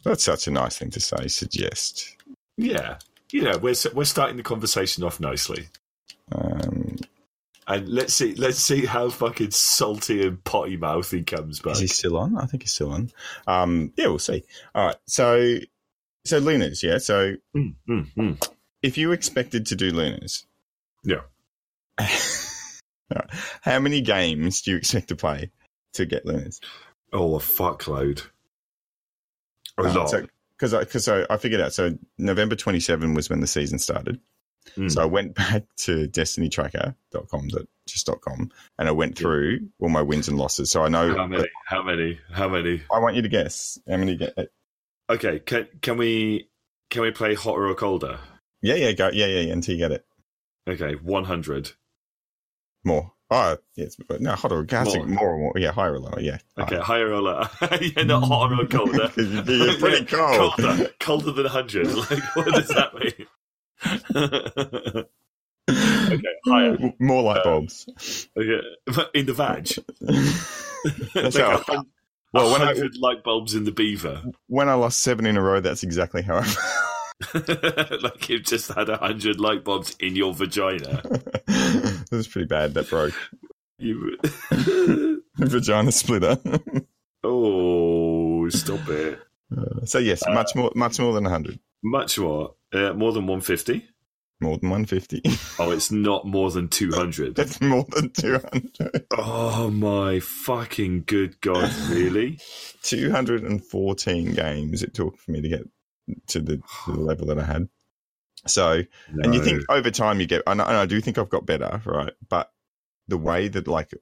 That's 0.05 0.25
such 0.25 0.47
a 0.47 0.51
nice 0.51 0.77
thing 0.79 0.91
to 0.91 1.01
say. 1.01 1.29
Suggest. 1.29 2.17
yeah. 2.57 2.99
You 3.31 3.41
know, 3.45 3.57
we're, 3.57 3.75
we're 3.95 4.05
starting 4.05 4.37
the 4.37 4.43
conversation 4.43 5.05
off 5.05 5.19
nicely. 5.19 5.69
Um, 6.33 6.97
And 7.67 7.89
let's 7.89 8.13
see, 8.13 8.35
let's 8.35 8.59
see 8.59 8.85
how 8.85 9.09
fucking 9.09 9.53
salty 9.53 10.27
and 10.27 10.45
potty 10.45 10.77
mouth 10.77 11.11
he 11.11 11.23
comes 11.23 11.61
back. 11.61 11.73
is 11.73 11.79
he 11.79 11.87
still 11.87 12.19
on? 12.19 12.37
I 12.37 12.45
think 12.45 12.65
he's 12.65 12.73
still 12.73 12.93
on. 12.93 13.11
Um, 13.47 13.95
yeah, 13.97 14.09
we'll 14.09 14.19
see. 14.19 14.45
All 14.75 14.85
right. 14.85 14.97
So, 15.07 15.61
so 16.25 16.39
Lunas. 16.39 16.83
Yeah. 16.83 16.99
So, 16.99 17.35
Mm, 17.57 17.75
mm, 17.89 18.07
mm. 18.17 18.49
if 18.83 18.97
you 18.99 19.13
expected 19.13 19.67
to 19.67 19.77
do 19.77 19.91
Lunas, 19.91 20.47
Yeah. 21.05 21.23
how 23.63 23.79
many 23.79 24.01
games 24.01 24.63
do 24.63 24.71
you 24.73 24.77
expect 24.77 25.09
to 25.09 25.17
play 25.17 25.51
to 25.95 26.07
get 26.07 26.25
Lunas? 26.27 26.61
Oh, 27.13 27.35
a 27.37 27.39
fuckload. 27.39 28.27
A 29.79 29.83
Uh, 29.83 29.95
lot. 29.95 30.11
So, 30.11 30.27
because 30.57 30.75
I, 30.75 30.81
because 30.81 31.09
I, 31.09 31.27
I 31.29 31.37
figured 31.37 31.61
out. 31.61 31.73
So 31.75 31.99
November 32.19 32.55
27 32.57 33.15
was 33.15 33.29
when 33.29 33.41
the 33.41 33.47
season 33.47 33.79
started. 33.79 34.21
Mm. 34.77 34.91
So 34.91 35.03
I 35.03 35.07
went 35.07 35.35
back 35.43 35.65
to 35.79 36.07
destinytracker.com, 36.09 37.49
just 37.87 38.09
.com, 38.21 38.51
and 38.79 38.89
I 38.89 38.93
went 38.93 39.19
Yeah. 39.19 39.23
through 39.25 39.69
all 39.81 39.89
my 39.89 40.03
wins 40.03 40.29
and 40.29 40.39
losses. 40.39 40.71
So 40.71 40.83
I 40.83 40.89
know. 40.89 41.15
how 41.17 41.27
many? 41.27 41.49
How 41.67 41.83
many? 41.83 42.21
How 42.33 42.49
many? 42.49 42.83
I 42.93 42.99
want 43.01 43.17
you 43.17 43.23
to 43.23 43.29
guess 43.29 43.79
how 43.89 43.97
many 43.97 44.17
get. 44.17 44.35
Okay, 45.11 45.41
can 45.41 45.69
can 45.83 45.97
we 45.97 46.49
can 46.91 47.03
we 47.03 47.11
play 47.11 47.35
hotter 47.35 47.67
or 47.67 47.75
colder? 47.75 48.19
Yeah, 48.63 48.75
yeah, 48.77 48.93
go. 48.93 49.09
Yeah, 49.09 49.27
yeah, 49.27 49.41
yeah, 49.41 49.53
until 49.53 49.75
you 49.75 49.79
get 49.79 49.93
it. 49.93 50.07
Okay, 50.69 50.95
one 50.95 51.25
hundred. 51.25 51.73
More. 52.85 53.13
Oh, 53.31 53.57
yes, 53.77 53.97
but 54.09 54.21
no, 54.21 54.33
hotter. 54.35 54.57
Or, 54.59 54.67
more. 54.85 54.85
More. 54.95 55.07
more 55.07 55.29
or 55.35 55.39
more. 55.39 55.53
Yeah, 55.57 55.73
higher 55.73 55.95
or 55.95 55.99
lower. 56.01 56.21
Yeah. 56.21 56.39
Okay, 56.59 56.79
higher 56.79 57.11
or 57.13 57.21
lower? 57.23 57.49
yeah, 57.81 58.03
not 58.05 58.25
hotter 58.25 58.61
or 58.61 58.67
colder. 58.67 59.11
you're- 59.17 59.79
pretty 59.79 60.05
cold. 60.15 60.53
colder, 60.57 60.91
colder 61.01 61.33
than 61.33 61.47
hundred. 61.47 61.87
Like, 61.93 62.37
what 62.37 62.47
does 62.55 62.69
that 62.69 62.95
mean? 62.95 63.27
okay, 65.71 66.35
higher. 66.47 66.77
More 66.99 67.23
light 67.23 67.39
Uh, 67.39 67.45
bulbs. 67.45 67.87
Okay, 68.37 68.61
in 69.15 69.27
the 69.27 69.33
vag. 69.33 69.69
That's 71.15 71.35
like 71.37 71.45
how- 71.45 71.57
a 71.59 71.63
hun- 71.63 71.87
well, 72.33 72.53
when 72.53 72.63
I, 72.63 72.75
light 72.99 73.23
bulbs 73.25 73.55
in 73.55 73.65
the 73.65 73.73
beaver. 73.73 74.23
when 74.47 74.69
I 74.69 74.75
lost 74.75 75.01
seven 75.01 75.27
in 75.27 75.37
a 75.37 75.43
row, 75.43 75.61
that's 75.61 75.83
exactly 75.83 76.23
how 76.23 76.37
I 76.39 76.45
felt. 76.45 78.03
like 78.03 78.29
you've 78.29 78.45
just 78.45 78.73
had 78.73 78.89
a 78.89 78.97
hundred 78.97 79.39
light 79.39 79.65
bulbs 79.65 79.95
in 80.01 80.17
your 80.17 80.35
vagina. 80.35 81.03
it 81.47 82.11
was 82.11 82.27
pretty 82.27 82.47
bad. 82.47 82.75
That 82.75 82.89
broke. 82.89 83.15
You. 83.79 84.17
Vagina 85.37 85.91
splitter. 85.93 86.39
oh, 87.25 88.49
stop 88.51 88.89
it! 88.89 89.19
so 89.85 89.99
yes, 89.99 90.23
Uh, 90.27 90.33
much 90.33 90.55
more, 90.55 90.71
much 90.75 90.99
more 91.01 91.13
than 91.13 91.25
hundred. 91.25 91.59
Much 91.83 92.19
more. 92.19 92.55
Uh, 92.73 92.93
more 92.93 93.13
than 93.13 93.27
one 93.27 93.41
fifty. 93.41 93.87
More 94.43 94.59
than 94.59 94.71
150. 94.71 95.23
Oh, 95.59 95.71
it's 95.71 95.93
not 95.93 96.27
more 96.27 96.51
than 96.51 96.69
200. 96.69 97.39
it's 97.39 97.61
more 97.61 97.85
than 97.91 98.11
200. 98.11 99.07
oh 99.17 99.71
my 99.71 100.19
fucking 100.19 101.05
good 101.07 101.41
god, 101.41 101.73
really? 101.89 102.41
214 102.83 104.33
games 104.33 104.83
it 104.83 104.95
took 104.95 105.19
for 105.19 105.31
me 105.31 105.41
to 105.43 105.49
get 105.49 105.63
to 106.29 106.41
the, 106.41 106.57
to 106.57 106.93
the 106.93 107.01
level 107.01 107.27
that 107.27 107.39
I 107.39 107.45
had. 107.45 107.69
So, 108.47 108.83
no. 109.13 109.23
and 109.23 109.35
you 109.35 109.43
think 109.43 109.63
over 109.69 109.91
time 109.91 110.21
you 110.21 110.27
get, 110.27 110.43
and 110.47 110.61
I, 110.61 110.65
and 110.67 110.77
I 110.77 110.87
do 110.87 111.01
think 111.01 111.17
I've 111.17 111.29
got 111.29 111.47
better, 111.47 111.81
right? 111.85 112.13
But 112.29 112.51
the 113.07 113.19
way 113.19 113.49
that 113.49 113.69
like 113.69 113.93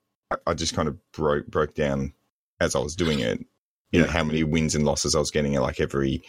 I 0.46 0.54
just 0.54 0.74
kind 0.74 0.88
of 0.88 0.98
broke 1.12 1.46
broke 1.46 1.74
down 1.74 2.14
as 2.60 2.74
I 2.74 2.78
was 2.78 2.96
doing 2.96 3.20
it, 3.20 3.44
you 3.92 4.00
know, 4.00 4.06
how 4.06 4.24
many 4.24 4.44
wins 4.44 4.74
and 4.74 4.84
losses 4.84 5.14
I 5.14 5.18
was 5.18 5.30
getting 5.30 5.56
at 5.56 5.62
like 5.62 5.80
every 5.80 6.22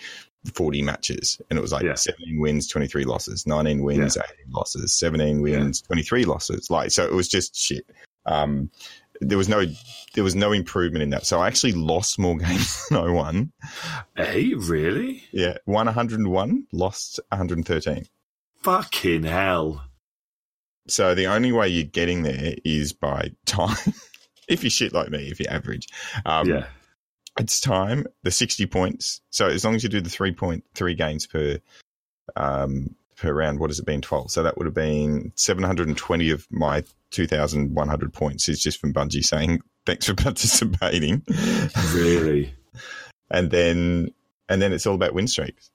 40 0.53 0.81
matches. 0.81 1.39
And 1.49 1.57
it 1.59 1.61
was 1.61 1.71
like 1.71 1.83
yeah. 1.83 1.95
17 1.95 2.39
wins, 2.39 2.67
23 2.67 3.05
losses, 3.05 3.45
19 3.45 3.83
wins, 3.83 4.15
yeah. 4.15 4.23
18 4.41 4.51
losses, 4.51 4.93
17 4.93 5.41
wins, 5.41 5.81
23 5.81 6.25
losses. 6.25 6.69
Like, 6.69 6.91
so 6.91 7.05
it 7.05 7.13
was 7.13 7.27
just 7.27 7.55
shit. 7.55 7.85
Um, 8.25 8.69
there 9.19 9.37
was 9.37 9.49
no 9.49 9.65
there 10.15 10.23
was 10.23 10.35
no 10.35 10.51
improvement 10.51 11.03
in 11.03 11.11
that. 11.11 11.25
So 11.25 11.39
I 11.39 11.47
actually 11.47 11.73
lost 11.73 12.17
more 12.17 12.37
games 12.37 12.87
than 12.89 12.97
I 12.97 13.09
won. 13.09 13.51
Hey, 14.15 14.53
really? 14.55 15.23
Yeah, 15.31 15.57
won 15.67 15.85
101, 15.85 16.67
lost 16.71 17.19
113. 17.29 18.05
Fucking 18.63 19.23
hell. 19.23 19.83
So 20.87 21.13
the 21.13 21.27
only 21.27 21.51
way 21.51 21.69
you're 21.69 21.83
getting 21.83 22.23
there 22.23 22.55
is 22.65 22.93
by 22.93 23.31
time. 23.45 23.93
if 24.47 24.63
you're 24.63 24.71
shit 24.71 24.91
like 24.91 25.09
me, 25.09 25.29
if 25.29 25.39
you're 25.39 25.51
average. 25.51 25.87
Um, 26.25 26.49
yeah 26.49 26.65
it's 27.39 27.59
time. 27.59 28.05
The 28.23 28.31
sixty 28.31 28.65
points. 28.65 29.21
So 29.29 29.47
as 29.47 29.63
long 29.63 29.75
as 29.75 29.83
you 29.83 29.89
do 29.89 30.01
the 30.01 30.09
three 30.09 30.33
point 30.33 30.63
three 30.75 30.95
games 30.95 31.27
per 31.27 31.59
um, 32.35 32.95
per 33.17 33.33
round, 33.33 33.59
what 33.59 33.69
has 33.69 33.79
it 33.79 33.85
been? 33.85 34.01
Twelve. 34.01 34.31
So 34.31 34.43
that 34.43 34.57
would 34.57 34.65
have 34.65 34.73
been 34.73 35.31
seven 35.35 35.63
hundred 35.63 35.87
and 35.87 35.97
twenty 35.97 36.31
of 36.31 36.47
my 36.51 36.83
two 37.09 37.27
thousand 37.27 37.73
one 37.75 37.87
hundred 37.87 38.13
points 38.13 38.49
is 38.49 38.61
just 38.61 38.79
from 38.79 38.93
Bungie 38.93 39.23
saying 39.23 39.61
thanks 39.85 40.07
for 40.07 40.15
participating. 40.15 41.23
Really. 41.93 42.53
and 43.31 43.49
then 43.49 44.13
and 44.49 44.61
then 44.61 44.73
it's 44.73 44.85
all 44.85 44.95
about 44.95 45.13
win 45.13 45.27
streaks. 45.27 45.71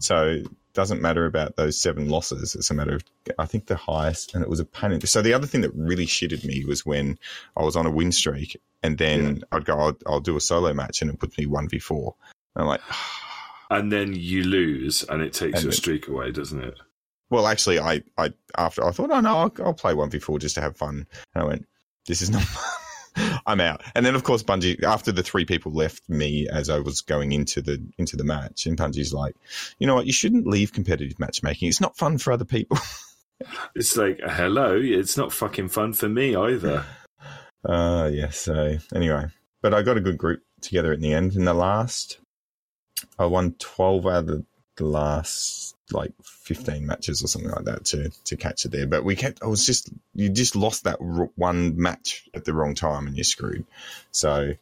So 0.00 0.42
doesn't 0.74 1.00
matter 1.00 1.24
about 1.24 1.56
those 1.56 1.80
seven 1.80 2.10
losses. 2.10 2.54
It's 2.54 2.70
a 2.70 2.74
matter 2.74 2.96
of, 2.96 3.04
I 3.38 3.46
think 3.46 3.66
the 3.66 3.76
highest, 3.76 4.34
and 4.34 4.42
it 4.42 4.48
was 4.48 4.60
a 4.60 4.64
pain. 4.66 4.92
In, 4.92 5.00
so 5.00 5.22
the 5.22 5.32
other 5.32 5.46
thing 5.46 5.62
that 5.62 5.74
really 5.74 6.04
shitted 6.04 6.44
me 6.44 6.64
was 6.66 6.84
when 6.84 7.18
I 7.56 7.62
was 7.62 7.76
on 7.76 7.86
a 7.86 7.90
win 7.90 8.12
streak 8.12 8.60
and 8.86 8.98
then 8.98 9.36
yeah. 9.36 9.42
I'd 9.52 9.64
go, 9.64 9.78
I'll, 9.78 9.96
I'll, 10.06 10.20
do 10.20 10.36
a 10.36 10.40
solo 10.40 10.72
match 10.72 11.02
and 11.02 11.10
it 11.10 11.18
puts 11.18 11.36
me 11.36 11.46
1v4. 11.46 12.12
And 12.54 12.62
I'm 12.62 12.66
like, 12.66 12.80
and 13.70 13.92
then 13.92 14.14
you 14.14 14.44
lose 14.44 15.02
and 15.02 15.22
it 15.22 15.32
takes 15.32 15.56
and 15.56 15.64
your 15.64 15.72
streak 15.72 16.08
away, 16.08 16.30
doesn't 16.30 16.62
it? 16.62 16.78
Well, 17.28 17.48
actually, 17.48 17.80
I, 17.80 18.02
I, 18.16 18.32
after 18.56 18.84
I 18.84 18.92
thought, 18.92 19.10
oh 19.10 19.20
no, 19.20 19.36
I'll, 19.36 19.52
I'll 19.64 19.74
play 19.74 19.92
1v4 19.92 20.40
just 20.40 20.54
to 20.54 20.60
have 20.60 20.76
fun. 20.76 21.06
And 21.34 21.42
I 21.42 21.46
went, 21.46 21.66
this 22.06 22.22
is 22.22 22.30
not 22.30 22.44
I'm 23.46 23.60
out. 23.60 23.82
And 23.94 24.04
then 24.04 24.14
of 24.14 24.24
course 24.24 24.42
Bungie 24.42 24.82
after 24.82 25.10
the 25.10 25.22
three 25.22 25.44
people 25.44 25.72
left 25.72 26.08
me 26.08 26.48
as 26.48 26.68
I 26.68 26.78
was 26.78 27.00
going 27.00 27.32
into 27.32 27.62
the 27.62 27.84
into 27.98 28.16
the 28.16 28.24
match 28.24 28.66
and 28.66 28.76
Bungie's 28.76 29.12
like, 29.12 29.34
you 29.78 29.86
know 29.86 29.94
what, 29.94 30.06
you 30.06 30.12
shouldn't 30.12 30.46
leave 30.46 30.72
competitive 30.72 31.18
matchmaking. 31.18 31.68
It's 31.68 31.80
not 31.80 31.96
fun 31.96 32.18
for 32.18 32.32
other 32.32 32.44
people. 32.44 32.78
it's 33.74 33.96
like, 33.96 34.20
hello, 34.22 34.78
it's 34.80 35.16
not 35.16 35.32
fucking 35.32 35.68
fun 35.68 35.92
for 35.92 36.08
me 36.08 36.36
either. 36.36 36.84
Uh 37.66 38.10
yeah, 38.12 38.30
so 38.30 38.78
anyway. 38.94 39.26
But 39.62 39.74
I 39.74 39.82
got 39.82 39.96
a 39.96 40.00
good 40.02 40.18
group 40.18 40.42
together 40.60 40.92
in 40.92 41.00
the 41.00 41.12
end. 41.12 41.34
In 41.34 41.44
the 41.44 41.54
last 41.54 42.18
I 43.18 43.26
won 43.26 43.54
twelve 43.58 44.06
out 44.06 44.28
of 44.28 44.44
the 44.76 44.84
last 44.84 45.74
like 45.92 46.12
15 46.24 46.84
matches 46.86 47.22
or 47.22 47.28
something 47.28 47.50
like 47.50 47.64
that 47.64 47.84
to 47.86 48.10
to 48.24 48.36
catch 48.36 48.64
it 48.64 48.72
there. 48.72 48.86
But 48.86 49.04
we 49.04 49.16
kept. 49.16 49.42
I 49.42 49.46
was 49.46 49.64
just 49.64 49.90
you 50.14 50.28
just 50.28 50.56
lost 50.56 50.84
that 50.84 51.00
one 51.00 51.80
match 51.80 52.28
at 52.34 52.44
the 52.44 52.54
wrong 52.54 52.74
time 52.74 53.06
and 53.06 53.16
you're 53.16 53.24
screwed. 53.24 53.64
So 54.10 54.52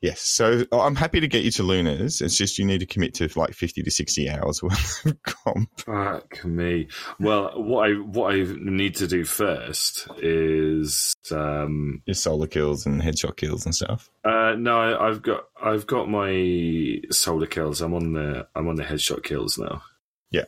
yes, 0.00 0.20
so 0.20 0.64
I'm 0.72 0.94
happy 0.94 1.20
to 1.20 1.28
get 1.28 1.44
you 1.44 1.50
to 1.52 1.62
Lunas. 1.62 2.20
It's 2.20 2.36
just 2.36 2.58
you 2.58 2.64
need 2.64 2.80
to 2.80 2.86
commit 2.86 3.14
to 3.14 3.28
like 3.36 3.54
50 3.54 3.82
to 3.82 3.90
60 3.90 4.30
hours 4.30 4.62
worth 4.62 5.06
of 5.06 5.22
comp. 5.22 5.68
Fuck 5.80 6.44
me. 6.44 6.88
Well, 7.18 7.62
what 7.62 7.90
I 7.90 7.94
what 7.94 8.34
I 8.34 8.44
need 8.58 8.96
to 8.96 9.06
do 9.06 9.24
first 9.24 10.08
is 10.18 11.14
um 11.30 12.02
your 12.06 12.14
solar 12.14 12.46
kills 12.46 12.86
and 12.86 13.02
headshot 13.02 13.36
kills 13.36 13.64
and 13.64 13.74
stuff. 13.74 14.08
Uh, 14.24 14.54
no, 14.56 14.98
I've 14.98 15.22
got 15.22 15.44
I've 15.60 15.86
got 15.86 16.08
my 16.08 17.00
solar 17.10 17.46
kills. 17.46 17.80
I'm 17.80 17.94
on 17.94 18.12
the 18.12 18.46
I'm 18.54 18.68
on 18.68 18.76
the 18.76 18.84
headshot 18.84 19.22
kills 19.22 19.58
now. 19.58 19.82
Yeah. 20.30 20.44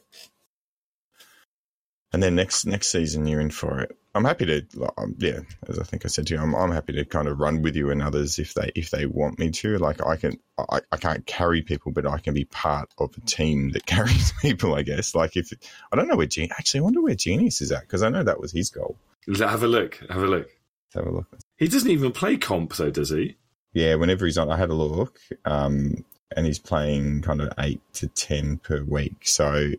And 2.13 2.23
then 2.23 2.35
next 2.35 2.65
next 2.67 2.89
season 2.89 3.27
you're 3.27 3.41
in 3.41 3.51
for 3.51 3.81
it. 3.81 3.98
I'm 4.15 4.25
happy 4.25 4.47
to, 4.47 4.93
um, 4.97 5.15
yeah, 5.19 5.41
as 5.69 5.79
I 5.79 5.85
think 5.85 6.05
I 6.05 6.09
said 6.09 6.27
to 6.27 6.35
you, 6.35 6.41
I'm, 6.41 6.55
I'm 6.55 6.73
happy 6.73 6.95
to 6.95 7.05
kind 7.05 7.29
of 7.29 7.39
run 7.39 7.63
with 7.63 7.77
you 7.77 7.91
and 7.91 8.03
others 8.03 8.39
if 8.39 8.55
they 8.55 8.73
if 8.75 8.91
they 8.91 9.07
want 9.07 9.39
me 9.39 9.51
to. 9.51 9.79
Like 9.79 10.05
I 10.05 10.17
can, 10.17 10.39
I, 10.59 10.81
I 10.91 10.97
can't 10.97 11.27
carry 11.27 11.63
people, 11.63 11.93
but 11.93 12.07
I 12.07 12.19
can 12.19 12.35
be 12.35 12.47
part 12.47 12.93
of 12.99 13.15
a 13.17 13.21
team 13.21 13.71
that 13.73 13.87
carries 13.87 14.33
people. 14.41 14.75
I 14.75 14.83
guess. 14.83 15.15
Like 15.15 15.37
if 15.37 15.53
I 15.93 15.97
don't 15.97 16.09
know 16.09 16.17
where 16.17 16.27
actually, 16.27 16.81
I 16.81 16.83
wonder 16.83 17.03
where 17.03 17.15
Genius 17.15 17.61
is 17.61 17.71
at 17.71 17.83
because 17.83 18.03
I 18.03 18.09
know 18.09 18.23
that 18.23 18.41
was 18.41 18.53
his 18.53 18.71
goal. 18.71 18.97
Have 19.37 19.63
a 19.63 19.69
look. 19.69 20.01
Have 20.09 20.23
a 20.23 20.27
look. 20.27 20.49
Let's 20.49 20.95
have 20.95 21.07
a 21.07 21.17
look. 21.17 21.27
He 21.57 21.69
doesn't 21.69 21.91
even 21.91 22.13
play 22.13 22.39
comp 22.39 22.75
though, 22.77 22.91
does 22.91 23.11
he? 23.11 23.37
Yeah, 23.75 23.97
whenever 23.97 24.25
he's 24.25 24.39
on, 24.39 24.51
I 24.51 24.57
had 24.57 24.71
a 24.71 24.75
look. 24.75 25.19
Um, 25.45 26.05
and 26.35 26.47
he's 26.47 26.59
playing 26.59 27.23
kind 27.23 27.41
of 27.41 27.53
eight 27.59 27.81
to 27.95 28.09
ten 28.09 28.59
per 28.59 28.83
week. 28.83 29.27
So 29.27 29.73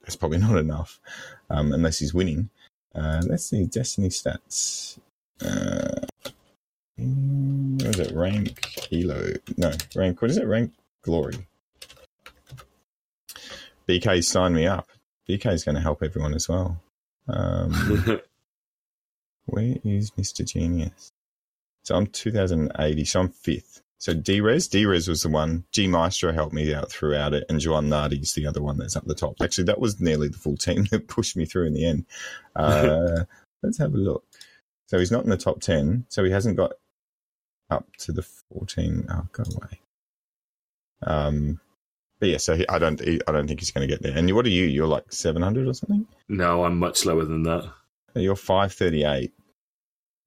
that's 0.00 0.16
probably 0.16 0.38
not 0.38 0.56
enough 0.56 1.00
um, 1.50 1.72
unless 1.72 1.98
he's 1.98 2.14
winning. 2.14 2.50
Uh, 2.94 3.22
let's 3.26 3.46
see 3.46 3.66
Destiny 3.66 4.08
stats. 4.08 4.98
Uh, 5.44 6.06
what 6.96 7.88
is 7.88 7.98
it? 7.98 8.12
Rank 8.14 8.88
Elo? 8.92 9.32
No, 9.56 9.72
rank. 9.96 10.22
What 10.22 10.30
is 10.30 10.36
it? 10.36 10.46
Rank 10.46 10.72
Glory. 11.02 11.46
BK 13.88 14.24
signed 14.24 14.54
me 14.54 14.66
up. 14.66 14.88
BK 15.28 15.52
is 15.52 15.64
going 15.64 15.74
to 15.74 15.80
help 15.80 16.02
everyone 16.02 16.34
as 16.34 16.48
well. 16.48 16.80
Um, 17.28 17.72
where 19.46 19.76
is 19.84 20.10
Mr. 20.12 20.46
Genius? 20.46 21.12
So 21.82 21.96
I'm 21.96 22.06
2080, 22.06 23.04
so 23.04 23.20
I'm 23.20 23.28
fifth. 23.28 23.82
So 24.04 24.12
Drez, 24.12 24.68
Drez 24.68 25.08
was 25.08 25.22
the 25.22 25.30
one. 25.30 25.64
G 25.72 25.86
Maestro 25.86 26.30
helped 26.30 26.52
me 26.52 26.74
out 26.74 26.92
throughout 26.92 27.32
it, 27.32 27.46
and 27.48 27.58
Juan 27.64 27.88
Nardi's 27.88 28.34
the 28.34 28.46
other 28.46 28.60
one 28.60 28.76
that's 28.76 28.96
up 28.96 29.06
the 29.06 29.14
top. 29.14 29.36
Actually, 29.40 29.64
that 29.64 29.80
was 29.80 29.98
nearly 29.98 30.28
the 30.28 30.36
full 30.36 30.58
team 30.58 30.84
that 30.90 31.08
pushed 31.08 31.38
me 31.38 31.46
through 31.46 31.68
in 31.68 31.72
the 31.72 31.86
end. 31.86 32.04
Uh, 32.54 33.24
let's 33.62 33.78
have 33.78 33.94
a 33.94 33.96
look. 33.96 34.22
So 34.88 34.98
he's 34.98 35.10
not 35.10 35.24
in 35.24 35.30
the 35.30 35.38
top 35.38 35.62
ten. 35.62 36.04
So 36.10 36.22
he 36.22 36.30
hasn't 36.30 36.58
got 36.58 36.72
up 37.70 37.86
to 38.00 38.12
the 38.12 38.20
fourteen. 38.50 39.06
Oh, 39.08 39.26
go 39.32 39.44
away. 39.56 39.80
Um, 41.02 41.58
but 42.20 42.28
yeah, 42.28 42.36
so 42.36 42.56
he, 42.56 42.68
I 42.68 42.78
don't, 42.78 43.00
I 43.00 43.32
don't 43.32 43.46
think 43.46 43.60
he's 43.60 43.70
going 43.70 43.88
to 43.88 43.94
get 43.94 44.02
there. 44.02 44.14
And 44.14 44.30
what 44.34 44.44
are 44.44 44.50
you? 44.50 44.66
You're 44.66 44.86
like 44.86 45.14
seven 45.14 45.40
hundred 45.40 45.66
or 45.66 45.72
something? 45.72 46.06
No, 46.28 46.64
I'm 46.64 46.78
much 46.78 47.06
lower 47.06 47.24
than 47.24 47.44
that. 47.44 47.72
You're 48.14 48.36
five 48.36 48.74
thirty 48.74 49.04
eight. 49.04 49.32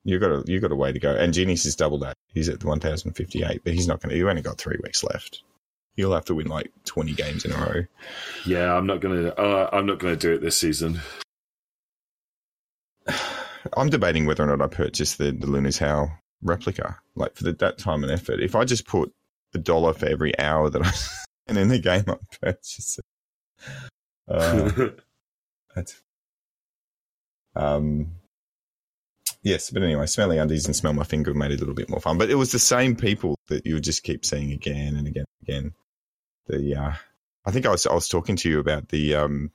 You've 0.04 0.22
got 0.22 0.32
a 0.32 0.44
you 0.48 0.60
got 0.60 0.72
a 0.72 0.76
way 0.76 0.92
to 0.92 1.00
go. 1.00 1.14
And 1.14 1.32
Genius 1.32 1.68
is 1.68 1.76
double 1.76 2.00
that. 2.00 2.16
He's 2.38 2.50
at 2.50 2.60
the 2.60 2.68
1058, 2.68 3.64
but 3.64 3.74
he's 3.74 3.88
not 3.88 4.00
going 4.00 4.12
to. 4.12 4.18
You 4.18 4.30
only 4.30 4.44
got 4.44 4.60
three 4.60 4.78
weeks 4.84 5.04
left. 5.04 5.42
You'll 5.96 6.14
have 6.14 6.26
to 6.26 6.36
win 6.36 6.48
like 6.48 6.72
20 6.86 7.14
games 7.14 7.44
in 7.46 7.52
a 7.52 7.58
row. 7.58 7.84
Yeah, 8.46 8.76
I'm 8.76 8.86
not 8.86 9.02
going 9.02 9.24
to. 9.24 9.36
Uh, 9.36 9.70
I'm 9.74 9.88
not 9.88 9.98
going 9.98 10.14
to 10.14 10.20
do 10.20 10.34
it 10.34 10.42
this 10.42 10.56
season. 10.56 11.02
I'm 13.76 13.90
debating 13.90 14.28
whether 14.28 14.44
or 14.44 14.56
not 14.56 14.62
I 14.62 14.68
purchase 14.68 15.16
the, 15.16 15.32
the 15.32 15.48
Luna's 15.48 15.80
Howl 15.80 16.12
replica. 16.44 17.00
Like 17.16 17.36
for 17.36 17.44
the, 17.44 17.54
that 17.54 17.80
time 17.80 18.04
and 18.04 18.12
effort, 18.12 18.40
if 18.40 18.56
I 18.56 18.64
just 18.64 18.86
put 18.86 19.12
a 19.56 19.58
dollar 19.58 19.94
for 19.94 20.06
every 20.06 20.38
hour 20.38 20.70
that 20.70 20.86
I 20.86 20.92
and 21.48 21.58
in 21.58 21.70
the 21.70 21.80
game 21.80 22.04
I 22.08 22.18
purchase 22.40 23.00
it. 23.00 23.06
Uh, 24.28 24.90
that's 25.76 26.02
um 27.56 28.12
Yes, 29.48 29.70
but 29.70 29.82
anyway, 29.82 30.06
smelly 30.08 30.40
undies 30.40 30.66
and 30.66 30.76
smell 30.76 30.92
my 30.92 31.06
finger 31.06 31.34
made 31.34 31.52
it 31.52 31.56
a 31.56 31.60
little 31.60 31.74
bit 31.74 31.90
more 31.90 32.02
fun. 32.02 32.18
But 32.18 32.30
it 32.30 32.36
was 32.36 32.52
the 32.52 32.60
same 32.60 32.98
people 32.98 33.40
that 33.48 33.66
you 33.66 33.76
would 33.76 33.84
just 33.84 34.04
keep 34.04 34.26
seeing 34.26 34.52
again 34.52 34.98
and 34.98 35.08
again 35.08 35.24
and 35.40 35.50
again. 35.50 35.74
The 36.48 36.76
uh, 36.76 36.94
I 37.46 37.52
think 37.52 37.66
I 37.66 37.70
was 37.70 37.88
I 37.88 37.94
was 37.94 38.10
talking 38.10 38.36
to 38.36 38.50
you 38.50 38.60
about 38.60 38.90
the 38.90 39.16
um, 39.16 39.52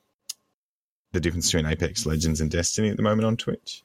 the 1.12 1.20
difference 1.20 1.52
between 1.52 1.70
Apex 1.70 2.06
Legends 2.06 2.40
and 2.40 2.50
Destiny 2.50 2.88
at 2.88 2.96
the 2.96 3.02
moment 3.02 3.26
on 3.26 3.36
Twitch. 3.36 3.84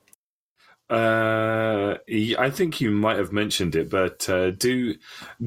Uh, 0.89 1.97
I 2.39 2.49
think 2.51 2.79
you 2.79 2.91
might 2.91 3.17
have 3.17 3.33
mentioned 3.33 3.75
it, 3.75 3.89
but 3.89 4.29
uh, 4.29 4.51
do 4.51 4.95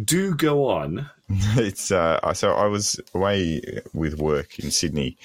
do 0.05 0.35
go 0.35 0.69
on. 0.69 1.09
it's 1.31 1.91
uh, 1.91 2.35
so 2.35 2.53
I 2.53 2.67
was 2.67 3.01
away 3.15 3.63
with 3.95 4.21
work 4.21 4.59
in 4.59 4.71
Sydney 4.71 5.17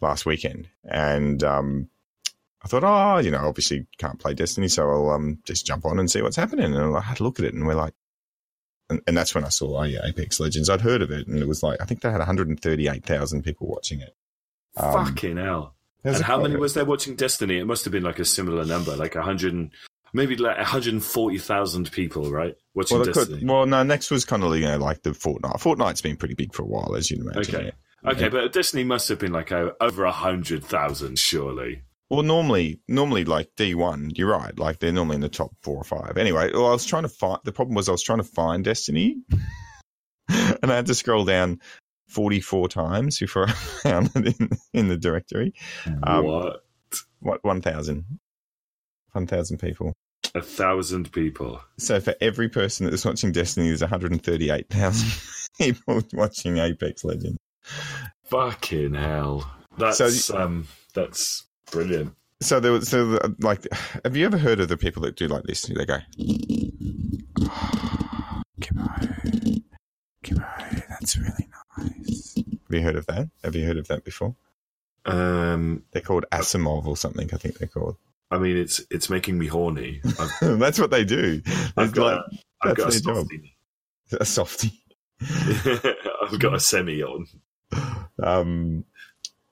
last 0.00 0.24
weekend, 0.24 0.68
and 0.84 1.42
um, 1.42 1.88
I 2.62 2.68
thought, 2.68 2.84
oh, 2.84 3.18
you 3.18 3.30
know, 3.30 3.46
obviously 3.46 3.86
can't 3.98 4.18
play 4.18 4.34
Destiny, 4.34 4.68
so 4.68 4.90
I'll 4.90 5.10
um, 5.10 5.38
just 5.44 5.64
jump 5.64 5.86
on 5.86 5.98
and 5.98 6.10
see 6.10 6.22
what's 6.22 6.36
happening. 6.36 6.74
And 6.74 6.96
I 6.96 7.00
had 7.00 7.20
a 7.20 7.22
look 7.22 7.38
at 7.38 7.44
it, 7.44 7.54
and 7.54 7.66
we're 7.66 7.74
like, 7.74 7.94
and, 8.90 9.00
and 9.06 9.16
that's 9.16 9.34
when 9.34 9.44
I 9.44 9.48
saw 9.48 9.80
oh, 9.80 9.84
yeah, 9.84 10.00
Apex 10.04 10.40
Legends. 10.40 10.68
I'd 10.68 10.80
heard 10.80 11.02
of 11.02 11.10
it, 11.10 11.28
and 11.28 11.38
it 11.38 11.46
was 11.46 11.62
like 11.62 11.80
I 11.80 11.84
think 11.84 12.00
they 12.00 12.10
had 12.10 12.18
138,000 12.18 13.42
people 13.42 13.68
watching 13.68 14.00
it. 14.00 14.16
Um, 14.76 15.06
Fucking 15.06 15.36
hell! 15.36 15.74
And 16.04 16.16
how 16.22 16.40
many 16.40 16.56
was 16.56 16.74
there 16.74 16.84
watching 16.84 17.16
Destiny? 17.16 17.58
It 17.58 17.66
must 17.66 17.84
have 17.84 17.92
been 17.92 18.02
like 18.02 18.18
a 18.18 18.24
similar 18.24 18.64
number, 18.64 18.96
like 18.96 19.14
a 19.14 19.22
hundred, 19.22 19.70
maybe 20.12 20.36
like 20.36 20.58
hundred 20.58 21.02
forty 21.02 21.38
thousand 21.38 21.90
people, 21.90 22.30
right? 22.30 22.54
Watching 22.74 22.98
Well, 22.98 23.06
Destiny. 23.06 23.40
could, 23.40 23.48
well, 23.48 23.66
no. 23.66 23.82
Next 23.82 24.10
was 24.10 24.24
kind 24.24 24.44
of 24.44 24.56
you 24.56 24.66
know 24.66 24.78
like 24.78 25.02
the 25.02 25.10
Fortnite. 25.10 25.60
Fortnite's 25.60 26.00
been 26.00 26.16
pretty 26.16 26.34
big 26.34 26.54
for 26.54 26.62
a 26.62 26.66
while, 26.66 26.94
as 26.94 27.10
you'd 27.10 27.20
imagine. 27.20 27.54
Okay. 27.54 27.72
yeah. 28.04 28.10
okay, 28.10 28.28
but 28.28 28.52
Destiny 28.52 28.84
must 28.84 29.08
have 29.08 29.18
been 29.18 29.32
like 29.32 29.52
over 29.52 30.04
a 30.04 30.12
hundred 30.12 30.64
thousand, 30.64 31.18
surely. 31.18 31.82
Well, 32.10 32.22
normally, 32.22 32.80
normally 32.88 33.24
like 33.24 33.50
D 33.56 33.74
one, 33.74 34.10
you're 34.14 34.30
right. 34.30 34.58
Like 34.58 34.78
they're 34.78 34.92
normally 34.92 35.16
in 35.16 35.20
the 35.20 35.28
top 35.28 35.50
four 35.62 35.76
or 35.76 35.84
five. 35.84 36.16
Anyway, 36.16 36.50
well, 36.52 36.68
I 36.68 36.72
was 36.72 36.86
trying 36.86 37.02
to 37.02 37.08
find. 37.10 37.38
The 37.44 37.52
problem 37.52 37.74
was 37.74 37.88
I 37.88 37.92
was 37.92 38.02
trying 38.02 38.18
to 38.18 38.24
find 38.24 38.64
Destiny, 38.64 39.18
and 40.28 40.72
I 40.72 40.76
had 40.76 40.86
to 40.86 40.94
scroll 40.94 41.24
down 41.26 41.60
forty 42.08 42.40
four 42.40 42.68
times 42.68 43.18
before 43.18 43.48
I 43.48 43.52
found 43.82 44.10
it 44.16 44.40
in, 44.40 44.48
in 44.72 44.88
the 44.88 44.96
directory. 44.96 45.52
Um, 46.02 46.24
what? 46.24 46.60
What 47.20 47.44
one 47.44 47.60
thousand? 47.60 48.06
One 49.12 49.26
thousand 49.26 49.58
people. 49.58 49.92
A 50.34 50.42
thousand 50.42 51.12
people. 51.12 51.60
So 51.78 52.00
for 52.00 52.14
every 52.20 52.48
person 52.48 52.86
that's 52.88 53.04
watching 53.04 53.32
Destiny, 53.32 53.68
there's 53.68 53.80
one 53.82 53.90
hundred 53.90 54.12
and 54.12 54.22
thirty 54.22 54.50
eight 54.50 54.68
thousand 54.70 55.10
people 55.58 56.02
watching 56.14 56.56
Apex 56.58 57.04
Legends. 57.04 57.38
Fucking 58.24 58.94
hell. 58.94 59.50
That's 59.76 60.24
So- 60.24 60.38
um 60.38 60.66
that's 60.94 61.44
brilliant. 61.70 62.14
So 62.40 62.60
there 62.60 62.72
was 62.72 62.88
so 62.88 63.06
the, 63.06 63.36
like, 63.40 63.66
have 64.04 64.16
you 64.16 64.24
ever 64.24 64.38
heard 64.38 64.60
of 64.60 64.68
the 64.68 64.76
people 64.76 65.02
that 65.02 65.16
do 65.16 65.26
like 65.26 65.42
this? 65.44 65.62
They 65.62 65.84
go, 65.84 65.98
Gibbo, 68.60 69.62
Gibbo, 70.24 70.88
that's 70.88 71.16
really 71.16 71.48
nice. 71.76 72.34
Have 72.36 72.70
you 72.70 72.82
heard 72.82 72.96
of 72.96 73.06
that? 73.06 73.30
Have 73.42 73.56
you 73.56 73.66
heard 73.66 73.78
of 73.78 73.88
that 73.88 74.04
before? 74.04 74.36
Um 75.04 75.82
They're 75.92 76.02
called 76.02 76.26
Asimov 76.30 76.86
or 76.86 76.96
something. 76.96 77.30
I 77.32 77.36
think 77.38 77.58
they're 77.58 77.68
called. 77.68 77.96
I 78.30 78.38
mean 78.38 78.56
it's 78.56 78.80
it's 78.90 79.08
making 79.10 79.38
me 79.38 79.46
horny. 79.46 80.00
That's 80.40 80.78
what 80.78 80.90
they 80.90 81.04
do. 81.04 81.42
I've 81.76 81.92
got 81.92 82.24
like 82.24 82.24
a, 82.24 82.68
I've 82.68 82.76
got 82.76 82.88
a 82.88 82.92
softie. 82.92 83.56
a 84.20 84.24
softie. 84.24 84.82
I've 85.22 86.38
got 86.38 86.54
a 86.54 86.60
semi 86.60 87.02
on. 87.02 87.26
Um, 88.22 88.84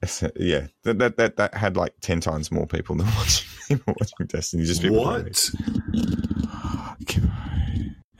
yeah, 0.37 0.67
that, 0.83 0.99
that 0.99 1.17
that 1.17 1.37
that 1.37 1.55
had 1.55 1.77
like 1.77 1.95
ten 2.01 2.21
times 2.21 2.53
more 2.53 2.67
people 2.67 2.97
than 2.97 3.07
watching 3.17 3.49
people 3.69 3.95
watching 3.99 4.27
Destiny. 4.27 4.65
Just 4.65 4.83
people 4.83 4.99
What? 4.99 5.51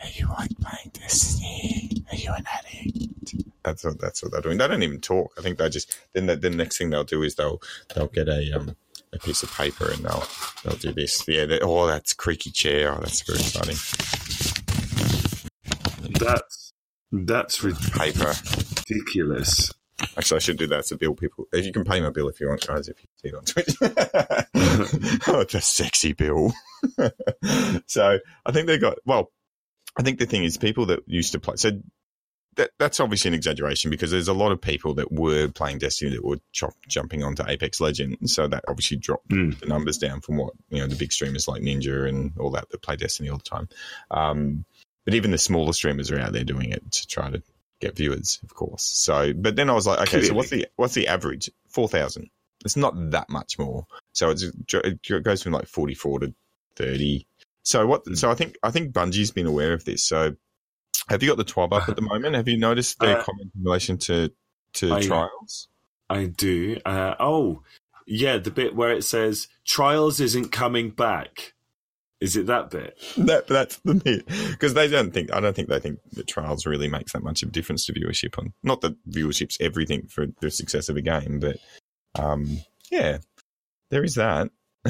Are 0.03 0.09
you 0.15 0.29
like 0.29 0.51
playing 0.61 0.91
Destiny? 0.93 2.05
Are 2.11 2.17
you 2.17 2.31
an 2.33 2.45
addict? 2.53 3.35
That's 3.63 3.85
what 3.85 4.01
that's 4.01 4.23
what 4.23 4.33
they're 4.33 4.41
doing. 4.41 4.59
They 4.59 4.69
don't 4.69 4.83
even 4.83 5.01
talk. 5.01 5.33
I 5.39 5.43
think 5.43 5.59
they 5.59 5.69
just 5.69 5.97
then 6.13 6.27
the, 6.27 6.37
the 6.37 6.51
next 6.51 6.79
thing 6.79 6.91
they'll 6.91 7.05
do 7.05 7.23
is 7.23 7.35
they'll 7.35 7.61
they'll 7.95 8.07
get 8.07 8.29
a 8.29 8.53
um 8.53 8.77
a 9.13 9.19
piece 9.19 9.43
of 9.43 9.53
paper 9.53 9.91
and 9.91 10.05
they'll 10.05 10.25
they'll 10.65 10.77
do 10.77 10.93
this. 10.93 11.27
Yeah, 11.29 11.47
they, 11.47 11.61
oh 11.61 11.87
that's 11.87 12.13
creaky 12.13 12.51
chair. 12.51 12.93
Oh, 12.93 13.01
that's 13.01 13.23
very 13.23 13.41
exciting. 13.41 13.77
That's 16.21 16.73
that's 17.13 17.59
Paper. 17.59 18.35
ridiculous. 18.89 19.73
Actually, 20.17 20.37
I 20.37 20.41
should 20.41 20.59
do 20.59 20.67
that 20.69 20.85
to 20.87 20.97
bill 20.97 21.15
people. 21.15 21.47
If 21.53 21.65
you 21.65 21.73
can 21.73 21.85
pay 21.85 22.01
my 22.01 22.11
bill 22.11 22.29
if 22.29 22.41
you 22.41 22.49
want, 22.49 22.67
guys, 22.67 22.89
if 22.89 22.97
you 23.03 23.09
see 23.23 23.29
it 23.29 23.35
on 23.35 23.45
Twitch. 23.45 23.77
oh, 25.29 25.41
it's 25.41 25.55
a 25.55 25.61
sexy 25.61 26.13
bill. 26.13 26.53
so 27.87 28.19
I 28.45 28.53
think 28.53 28.67
they 28.67 28.79
got, 28.79 28.99
well, 29.05 29.31
I 29.99 30.03
think 30.03 30.19
the 30.19 30.27
thing 30.27 30.45
is 30.45 30.59
people 30.59 30.87
that 30.87 31.01
used 31.07 31.33
to 31.33 31.41
play, 31.41 31.57
so 31.57 31.71
that, 32.57 32.71
that's 32.79 33.01
obviously 33.01 33.29
an 33.29 33.35
exaggeration 33.35 33.91
because 33.91 34.11
there's 34.11 34.29
a 34.29 34.35
lot 34.35 34.53
of 34.53 34.61
people 34.61 34.95
that 34.95 35.13
were 35.13 35.49
playing 35.49 35.79
Destiny 35.79 36.13
that 36.13 36.25
were 36.25 36.41
chop, 36.53 36.75
jumping 36.89 37.23
onto 37.23 37.45
Apex 37.47 37.81
Legends. 37.81 38.35
So 38.35 38.47
that 38.49 38.65
obviously 38.69 38.97
dropped 38.99 39.29
Mm. 39.29 39.59
the 39.59 39.67
numbers 39.67 39.99
down 39.99 40.21
from 40.21 40.37
what, 40.37 40.53
you 40.69 40.79
know, 40.81 40.87
the 40.87 40.97
big 40.97 41.13
streamers 41.13 41.49
like 41.49 41.63
Ninja 41.63 42.09
and 42.09 42.33
all 42.39 42.51
that 42.51 42.69
that 42.71 42.83
play 42.83 42.97
Destiny 42.97 43.31
all 43.31 43.39
the 43.39 43.45
time. 43.45 43.69
Um, 44.11 44.65
but 45.05 45.15
even 45.15 45.31
the 45.31 45.39
smaller 45.39 45.73
streamers 45.73 46.11
are 46.11 46.19
out 46.19 46.33
there 46.33 46.45
doing 46.45 46.71
it 46.73 46.91
to 46.93 47.07
try 47.07 47.31
to 47.31 47.43
get 47.81 47.97
viewers, 47.97 48.41
of 48.43 48.55
course. 48.55 48.83
So, 48.83 49.33
but 49.35 49.57
then 49.57 49.71
I 49.71 49.75
was 49.75 49.87
like, 49.87 50.01
okay, 50.09 50.23
so 50.23 50.35
what's 50.35 50.51
the 50.51 50.67
what's 50.77 50.95
the 50.95 51.09
average? 51.09 51.51
Four 51.69 51.89
thousand. 51.89 52.31
It's 52.65 52.77
not 52.77 52.95
that 53.11 53.29
much 53.29 53.59
more. 53.59 53.87
So 54.13 54.31
it's, 54.31 54.45
it 54.73 55.23
goes 55.23 55.43
from 55.43 55.53
like 55.53 55.67
forty 55.67 55.95
four 55.95 56.21
to 56.21 56.35
thirty. 56.75 57.27
So 57.63 57.87
what? 57.87 58.05
Mm. 58.05 58.17
So 58.17 58.31
I 58.31 58.35
think 58.35 58.57
I 58.63 58.71
think 58.71 58.93
Bungie's 58.93 59.31
been 59.31 59.47
aware 59.47 59.73
of 59.73 59.85
this. 59.85 60.05
So 60.05 60.35
have 61.09 61.23
you 61.23 61.29
got 61.29 61.37
the 61.37 61.45
twab 61.45 61.73
up 61.73 61.89
at 61.89 61.97
the 61.97 62.03
moment? 62.03 62.35
Have 62.35 62.49
you 62.49 62.57
noticed 62.57 62.99
their 62.99 63.19
Uh, 63.19 63.23
comment 63.23 63.51
in 63.55 63.63
relation 63.63 63.99
to 63.99 64.33
to 64.75 64.95
I- 64.95 65.03
trials? 65.03 65.69
I 66.09 66.27
do. 66.27 66.79
Uh, 66.87 67.17
oh, 67.19 67.63
yeah, 68.07 68.39
the 68.39 68.53
bit 68.53 68.77
where 68.77 68.93
it 68.93 69.03
says 69.03 69.49
Trials 69.65 70.21
isn't 70.21 70.53
coming 70.53 70.91
back. 70.91 71.55
Is 72.21 72.35
it 72.37 72.47
that 72.47 72.71
bit? 72.71 72.99
That 73.19 73.47
that's 73.47 73.77
the 73.79 73.95
bit 73.95 74.27
because 74.27 74.73
they 74.73 74.89
don't 74.89 75.13
think 75.13 75.33
I 75.33 75.41
don't 75.41 75.55
think 75.55 75.69
they 75.69 75.81
think 75.81 75.99
that 76.13 76.27
trials 76.27 76.65
really 76.65 76.89
makes 76.89 77.13
that 77.13 77.23
much 77.23 77.43
of 77.43 77.51
a 77.51 77.53
difference 77.53 77.85
to 77.87 77.93
viewership 77.93 78.39
on 78.39 78.55
not 78.63 78.81
that 78.81 78.97
viewership's 79.07 79.59
everything 79.61 80.07
for 80.07 80.27
the 80.41 80.51
success 80.51 80.89
of 80.89 80.97
a 80.97 81.03
game, 81.03 81.41
but 81.41 81.59
um, 82.19 82.61
yeah, 82.91 83.19
there 83.91 84.03
is 84.03 84.15
that. 84.15 84.49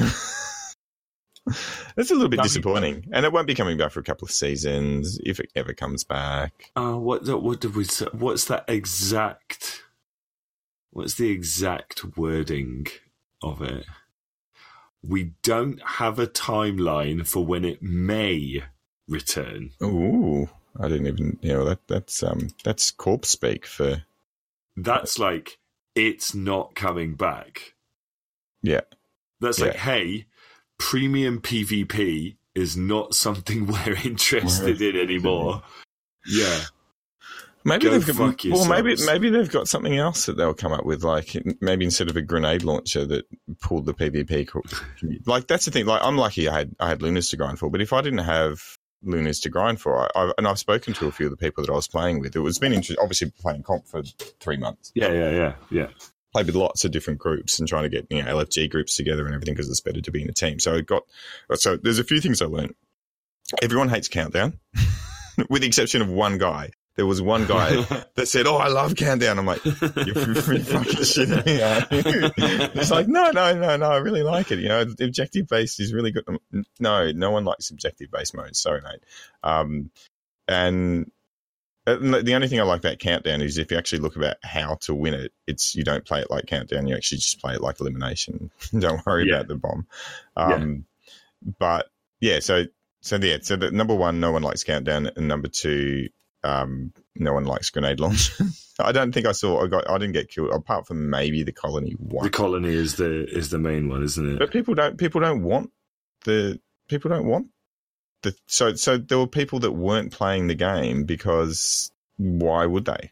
That's 1.95 2.11
a 2.11 2.13
little 2.13 2.29
bit 2.29 2.41
disappointing, 2.41 3.05
and 3.11 3.25
it 3.25 3.31
won't 3.31 3.47
be 3.47 3.55
coming 3.55 3.77
back 3.77 3.91
for 3.91 3.99
a 3.99 4.03
couple 4.03 4.25
of 4.25 4.31
seasons 4.31 5.19
if 5.23 5.39
it 5.39 5.49
ever 5.55 5.73
comes 5.73 6.03
back. 6.03 6.71
Uh, 6.75 6.95
what 6.95 7.27
what 7.41 7.59
did 7.59 7.75
we 7.75 7.83
say? 7.83 8.07
What's 8.11 8.45
that 8.45 8.65
exact? 8.67 9.83
What's 10.91 11.15
the 11.15 11.29
exact 11.29 12.17
wording 12.17 12.87
of 13.41 13.61
it? 13.61 13.85
We 15.03 15.33
don't 15.43 15.81
have 15.81 16.19
a 16.19 16.27
timeline 16.27 17.27
for 17.27 17.45
when 17.45 17.63
it 17.63 17.81
may 17.81 18.63
return. 19.07 19.71
Ooh, 19.83 20.49
I 20.79 20.87
didn't 20.87 21.07
even 21.07 21.39
you 21.41 21.53
know 21.53 21.65
that 21.65 21.87
that's 21.87 22.23
um 22.23 22.49
that's 22.63 22.91
corpse 22.91 23.29
speak 23.29 23.65
for 23.65 24.03
That's 24.75 25.17
like 25.17 25.59
it's 25.95 26.35
not 26.35 26.75
coming 26.75 27.15
back. 27.15 27.73
yeah 28.61 28.81
That's 29.39 29.59
like, 29.59 29.75
hey, 29.75 30.25
premium 30.77 31.41
PvP 31.41 32.35
is 32.55 32.75
not 32.75 33.15
something 33.15 33.67
we're 33.67 33.97
interested 34.03 34.81
in 34.81 34.95
anymore. 34.95 35.63
Yeah. 36.25 36.61
Maybe 37.67 37.83
Go 37.83 37.99
they've 37.99 38.17
got, 38.17 38.45
well, 38.45 38.65
maybe 38.69 38.95
maybe 39.05 39.29
they've 39.29 39.51
got 39.51 39.67
something 39.67 39.97
else 39.97 40.27
that 40.27 40.37
they'll 40.37 40.53
come 40.53 40.71
up 40.71 40.85
with, 40.85 41.03
like 41.03 41.35
maybe 41.59 41.83
instead 41.83 42.09
of 42.09 42.15
a 42.15 42.21
grenade 42.21 42.63
launcher 42.63 43.05
that 43.05 43.25
pulled 43.59 43.85
the 43.85 43.93
PvP. 43.93 44.47
Like 45.25 45.47
that's 45.47 45.65
the 45.65 45.71
thing. 45.71 45.85
Like 45.85 46.01
I'm 46.01 46.15
lucky 46.15 46.47
I 46.47 46.59
had 46.59 46.75
I 46.79 46.87
had 46.87 47.01
Lunas 47.01 47.29
to 47.31 47.37
grind 47.37 47.59
for, 47.59 47.69
but 47.69 47.81
if 47.81 47.91
I 47.91 48.01
didn't 48.01 48.19
have 48.19 48.61
Lunas 49.03 49.41
to 49.41 49.49
grind 49.49 49.81
for, 49.81 49.99
I, 49.99 50.07
I, 50.15 50.31
and 50.37 50.47
I've 50.47 50.59
spoken 50.59 50.93
to 50.93 51.07
a 51.07 51.11
few 51.11 51.25
of 51.25 51.31
the 51.31 51.35
people 51.37 51.61
that 51.61 51.69
I 51.69 51.75
was 51.75 51.89
playing 51.89 52.21
with. 52.21 52.37
It 52.37 52.39
was 52.39 52.57
been 52.57 52.71
interesting. 52.71 53.03
Obviously, 53.03 53.31
playing 53.37 53.63
comp 53.63 53.85
for 53.85 54.01
three 54.39 54.57
months, 54.57 54.93
Yeah, 54.95 55.11
yeah, 55.11 55.31
yeah, 55.31 55.53
yeah. 55.69 55.87
played 56.31 56.45
with 56.45 56.55
lots 56.55 56.85
of 56.85 56.91
different 56.91 57.19
groups 57.19 57.59
and 57.59 57.67
trying 57.67 57.83
to 57.83 57.89
get 57.89 58.07
you 58.09 58.23
know 58.23 58.33
LFG 58.37 58.69
groups 58.69 58.95
together 58.95 59.25
and 59.25 59.35
everything 59.35 59.55
because 59.55 59.69
it's 59.69 59.81
better 59.81 59.99
to 59.99 60.11
be 60.11 60.21
in 60.21 60.29
a 60.29 60.33
team. 60.33 60.61
So 60.61 60.75
it 60.75 60.85
got 60.85 61.03
so 61.55 61.75
there's 61.75 61.99
a 61.99 62.05
few 62.05 62.21
things 62.21 62.41
I 62.41 62.45
learned. 62.45 62.75
Everyone 63.61 63.89
hates 63.89 64.07
countdown, 64.07 64.57
with 65.49 65.63
the 65.63 65.67
exception 65.67 66.01
of 66.01 66.07
one 66.07 66.37
guy. 66.37 66.71
There 66.97 67.05
was 67.05 67.21
one 67.21 67.45
guy 67.45 67.75
that 68.15 68.27
said, 68.27 68.45
"Oh, 68.47 68.57
I 68.57 68.67
love 68.67 68.95
countdown." 68.95 69.39
I'm 69.39 69.45
like, 69.45 69.63
"You're 69.63 69.73
fucking 69.75 71.05
shitting 71.05 71.45
me." 71.45 71.61
aren't 71.61 71.91
you?" 71.91 72.71
It's 72.81 72.91
like, 72.91 73.07
no, 73.07 73.31
no, 73.31 73.53
no, 73.53 73.77
no. 73.77 73.89
I 73.89 73.97
really 73.97 74.23
like 74.23 74.51
it. 74.51 74.59
You 74.59 74.67
know, 74.67 74.81
objective 74.99 75.47
based 75.47 75.79
is 75.79 75.93
really 75.93 76.11
good. 76.11 76.25
No, 76.79 77.11
no 77.11 77.31
one 77.31 77.45
likes 77.45 77.69
objective 77.69 78.11
based 78.11 78.35
mode. 78.35 78.55
Sorry, 78.55 78.81
mate. 78.81 79.03
Um, 79.43 79.91
and 80.47 81.09
the 81.85 82.33
only 82.35 82.49
thing 82.49 82.59
I 82.59 82.63
like 82.63 82.79
about 82.81 82.99
countdown 82.99 83.41
is 83.41 83.57
if 83.57 83.71
you 83.71 83.77
actually 83.77 83.99
look 83.99 84.17
about 84.17 84.35
how 84.43 84.75
to 84.81 84.93
win 84.93 85.13
it, 85.13 85.31
it's 85.47 85.73
you 85.75 85.83
don't 85.85 86.03
play 86.03 86.19
it 86.19 86.29
like 86.29 86.45
countdown. 86.47 86.87
You 86.87 86.95
actually 86.95 87.19
just 87.19 87.39
play 87.39 87.53
it 87.53 87.61
like 87.61 87.79
elimination. 87.79 88.51
don't 88.77 89.05
worry 89.05 89.27
Yeah. 89.29 89.35
about 89.35 89.47
the 89.47 89.55
bomb. 89.55 89.87
Um, 90.35 90.85
but 91.59 91.87
yeah, 92.19 92.39
so 92.39 92.65
so 93.01 93.17
yeah, 93.17 93.37
so 93.41 93.55
the 93.55 93.71
number 93.71 93.95
one, 93.95 94.19
no 94.19 94.31
one 94.31 94.41
likes 94.41 94.63
countdown, 94.65 95.11
and 95.15 95.27
number 95.27 95.47
two, 95.47 96.09
um, 96.47 96.93
no 97.15 97.33
one 97.33 97.45
likes 97.45 97.69
grenade 97.69 97.99
launch. 97.99 98.31
I 98.79 98.91
don't 98.91 99.11
think 99.11 99.25
I 99.25 99.31
saw. 99.31 99.63
I 99.63 99.67
got. 99.67 99.89
I 99.89 99.97
didn't 99.97 100.13
get 100.13 100.29
killed 100.29 100.51
apart 100.51 100.87
from 100.87 101.09
maybe 101.09 101.43
the 101.43 101.51
colony 101.51 101.95
one. 101.97 102.23
The 102.23 102.29
colony 102.29 102.73
is 102.73 102.95
the 102.95 103.25
is 103.25 103.49
the 103.49 103.59
main 103.59 103.89
one, 103.89 104.03
isn't 104.03 104.33
it? 104.33 104.39
But 104.39 104.51
people 104.51 104.75
don't. 104.75 104.97
People 104.97 105.21
don't 105.21 105.43
want 105.43 105.71
the. 106.25 106.59
People 106.87 107.09
don't 107.09 107.27
want 107.27 107.47
the. 108.21 108.35
So 108.47 108.75
so 108.75 108.97
there 108.97 109.17
were 109.17 109.27
people 109.27 109.59
that 109.59 109.71
weren't 109.71 110.11
playing 110.11 110.47
the 110.47 110.55
game 110.55 111.03
because 111.03 111.91
why 112.17 112.65
would 112.65 112.85
they? 112.85 113.11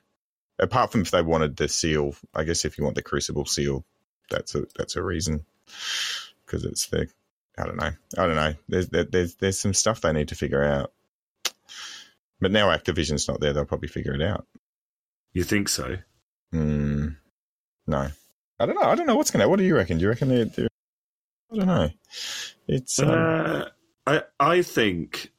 Apart 0.58 0.92
from 0.92 1.02
if 1.02 1.12
they 1.12 1.22
wanted 1.22 1.58
the 1.58 1.68
seal, 1.68 2.16
I 2.34 2.44
guess 2.44 2.64
if 2.64 2.78
you 2.78 2.84
want 2.84 2.96
the 2.96 3.02
crucible 3.02 3.46
seal, 3.46 3.84
that's 4.30 4.56
a 4.56 4.66
that's 4.78 4.96
a 4.96 5.04
reason 5.04 5.46
because 6.46 6.64
it's 6.64 6.88
the. 6.88 7.08
I 7.58 7.66
don't 7.66 7.78
know. 7.78 7.92
I 8.18 8.28
don't 8.28 8.36
know. 8.36 8.54
There's 8.70 8.90
there's 8.90 9.36
there's 9.36 9.60
some 9.60 9.74
stuff 9.74 10.02
they 10.02 10.14
need 10.14 10.28
to 10.28 10.36
figure 10.36 10.64
out. 10.64 10.92
But 12.40 12.52
now 12.52 12.68
Activision's 12.68 13.28
not 13.28 13.40
there, 13.40 13.54
they'll 13.54 13.66
probably 13.66 13.88
figure 13.88 14.14
it 14.14 14.22
out. 14.22 14.46
You 15.34 15.44
think 15.44 15.70
so? 15.70 15.98
Hmm. 16.52 17.08
no, 17.88 18.08
I 18.60 18.66
don't 18.66 18.76
know. 18.76 18.88
I 18.88 18.96
don't 18.96 19.08
know 19.08 19.16
what's 19.16 19.32
going 19.32 19.42
to. 19.42 19.50
What 19.50 19.60
do 19.60 19.66
you 19.66 19.76
reckon? 19.76 19.98
Do 19.98 20.04
you 20.04 20.10
reckon 20.10 20.30
they? 20.30 20.46
do 20.46 20.68
I 21.52 21.56
don't 21.58 21.68
know. 21.68 21.90
It's. 22.68 23.00
Um, 23.00 23.10
Uh, 23.10 23.66
I 24.08 24.22
I 24.40 24.62
think 24.62 25.32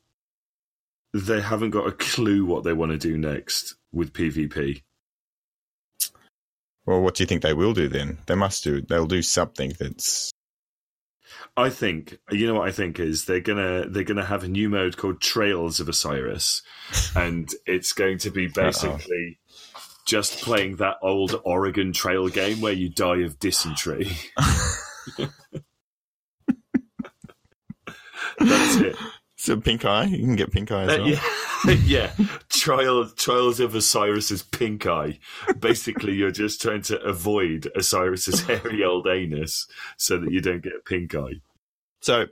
they 1.14 1.40
haven't 1.40 1.70
got 1.70 1.86
a 1.86 1.92
clue 1.92 2.44
what 2.44 2.64
they 2.64 2.72
want 2.72 2.92
to 2.92 2.98
do 2.98 3.16
next 3.16 3.76
with 3.92 4.12
PvP. 4.12 4.82
well, 6.84 7.00
what 7.00 7.14
do 7.14 7.22
you 7.22 7.26
think 7.26 7.42
they 7.42 7.54
will 7.54 7.72
do 7.72 7.88
then? 7.88 8.18
They 8.26 8.34
must 8.34 8.64
do. 8.64 8.82
They'll 8.82 9.06
do 9.06 9.22
something 9.22 9.72
that's. 9.78 10.30
I 11.56 11.70
think 11.70 12.18
you 12.30 12.46
know 12.46 12.54
what 12.54 12.68
I 12.68 12.72
think 12.72 13.00
is 13.00 13.24
they're 13.24 13.40
gonna 13.40 13.86
they're 13.88 14.04
gonna 14.04 14.24
have 14.24 14.44
a 14.44 14.48
new 14.48 14.68
mode 14.68 14.96
called 14.96 15.20
Trails 15.20 15.80
of 15.80 15.88
Osiris, 15.88 16.62
and 17.16 17.48
it's 17.66 17.92
going 17.92 18.18
to 18.18 18.30
be 18.30 18.46
basically 18.48 19.38
just 20.06 20.42
playing 20.42 20.76
that 20.76 20.96
old 21.02 21.40
Oregon 21.44 21.92
Trail 21.92 22.28
game 22.28 22.60
where 22.60 22.72
you 22.72 22.88
die 22.90 23.18
of 23.22 23.38
dysentery. 23.40 24.08
That's 28.38 28.76
it. 28.76 28.96
So 29.36 29.60
pink 29.60 29.84
eye, 29.84 30.04
you 30.04 30.18
can 30.24 30.36
get 30.36 30.50
pink 30.52 30.70
eye 30.72 30.82
as 30.84 30.90
Uh, 30.90 30.98
well. 31.02 31.08
yeah, 31.08 31.20
yeah. 31.84 32.12
Trial, 32.48 33.08
Trials 33.10 33.60
of 33.60 33.74
Osiris's 33.74 34.42
pink 34.42 34.86
eye. 34.86 35.18
Basically, 35.58 36.14
you're 36.14 36.30
just 36.30 36.60
trying 36.60 36.82
to 36.82 37.00
avoid 37.02 37.70
Osiris's 37.76 38.40
hairy 38.46 38.84
old 38.84 39.06
anus 39.06 39.66
so 39.96 40.18
that 40.18 40.30
you 40.30 40.40
don't 40.40 40.62
get 40.62 40.74
a 40.74 40.88
pink 40.88 41.14
eye. 41.14 41.40
So 42.00 42.26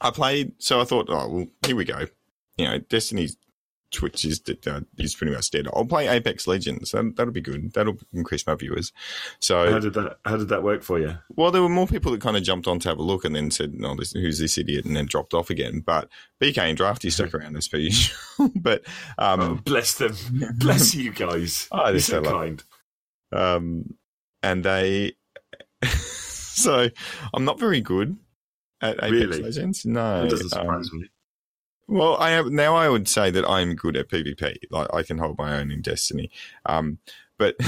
I 0.00 0.10
played. 0.10 0.52
So 0.58 0.80
I 0.80 0.84
thought, 0.84 1.06
oh 1.08 1.28
well, 1.28 1.46
here 1.66 1.76
we 1.76 1.84
go. 1.84 2.06
You 2.56 2.66
know, 2.66 2.78
Destiny's 2.78 3.36
Twitch 3.92 4.24
is 4.24 4.42
uh, 4.66 4.80
is 4.98 5.14
pretty 5.14 5.32
much 5.32 5.50
dead. 5.50 5.68
I'll 5.74 5.84
play 5.84 6.08
Apex 6.08 6.46
Legends. 6.46 6.90
That, 6.92 7.14
that'll 7.16 7.32
be 7.32 7.40
good. 7.40 7.72
That'll 7.74 7.98
increase 8.12 8.46
my 8.46 8.54
viewers. 8.54 8.92
So 9.38 9.70
How 9.70 9.78
did 9.78 9.94
that? 9.94 10.16
How 10.24 10.36
did 10.36 10.48
that 10.48 10.62
work 10.62 10.82
for 10.82 10.98
you? 10.98 11.16
Well, 11.36 11.50
there 11.50 11.62
were 11.62 11.68
more 11.68 11.86
people 11.86 12.10
that 12.12 12.20
kind 12.20 12.36
of 12.36 12.42
jumped 12.42 12.66
on 12.66 12.78
to 12.80 12.88
have 12.88 12.98
a 12.98 13.02
look 13.02 13.24
and 13.24 13.36
then 13.36 13.50
said, 13.50 13.74
"No, 13.74 13.94
this, 13.94 14.12
who's 14.12 14.38
this 14.38 14.58
idiot?" 14.58 14.84
and 14.84 14.96
then 14.96 15.06
dropped 15.06 15.34
off 15.34 15.50
again. 15.50 15.80
But 15.84 16.08
BK 16.40 16.58
and 16.58 16.76
Drafty 16.76 17.10
stuck 17.10 17.34
around 17.34 17.56
as 17.56 17.68
per 17.68 17.76
usual. 17.76 18.16
but 18.56 18.82
Oh, 19.18 19.34
um, 19.34 19.56
bless 19.64 19.94
them. 19.98 20.14
Bless 20.56 20.94
you 20.94 21.12
guys. 21.12 21.68
Oh, 21.72 21.84
they're 21.84 21.92
You're 21.92 22.00
so 22.00 22.22
kind. 22.22 22.62
um, 23.32 23.94
and 24.42 24.64
they, 24.64 25.12
so 25.84 26.88
I'm 27.34 27.44
not 27.44 27.58
very 27.60 27.80
good 27.80 28.16
at 28.80 28.96
Apex 28.96 29.10
Really? 29.10 29.42
Legends. 29.42 29.84
No, 29.86 30.24
it 30.24 30.30
doesn't 30.30 30.52
um, 30.52 30.60
surprise 30.66 30.92
me. 30.92 31.08
Well, 31.88 32.16
I 32.16 32.30
have 32.30 32.46
now. 32.46 32.74
I 32.74 32.88
would 32.88 33.08
say 33.08 33.30
that 33.30 33.48
I'm 33.48 33.74
good 33.74 33.96
at 33.96 34.08
PvP. 34.08 34.56
Like 34.70 34.88
I 34.92 35.02
can 35.02 35.18
hold 35.18 35.38
my 35.38 35.58
own 35.58 35.70
in 35.70 35.82
Destiny. 35.82 36.30
Um, 36.66 36.98
but 37.38 37.56
I 37.60 37.64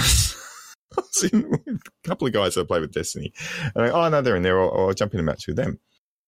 was 0.96 1.30
in 1.32 1.50
with 1.50 1.66
a 1.66 2.08
couple 2.08 2.26
of 2.26 2.32
guys 2.32 2.54
that 2.54 2.68
play 2.68 2.80
with 2.80 2.92
Destiny, 2.92 3.32
and 3.74 3.84
I, 3.84 3.90
oh 3.90 4.08
no, 4.08 4.22
they're 4.22 4.36
in 4.36 4.42
there. 4.42 4.60
I'll, 4.60 4.70
I'll 4.70 4.94
jump 4.94 5.14
in 5.14 5.20
a 5.20 5.24
match 5.24 5.46
with 5.46 5.56
them. 5.56 5.78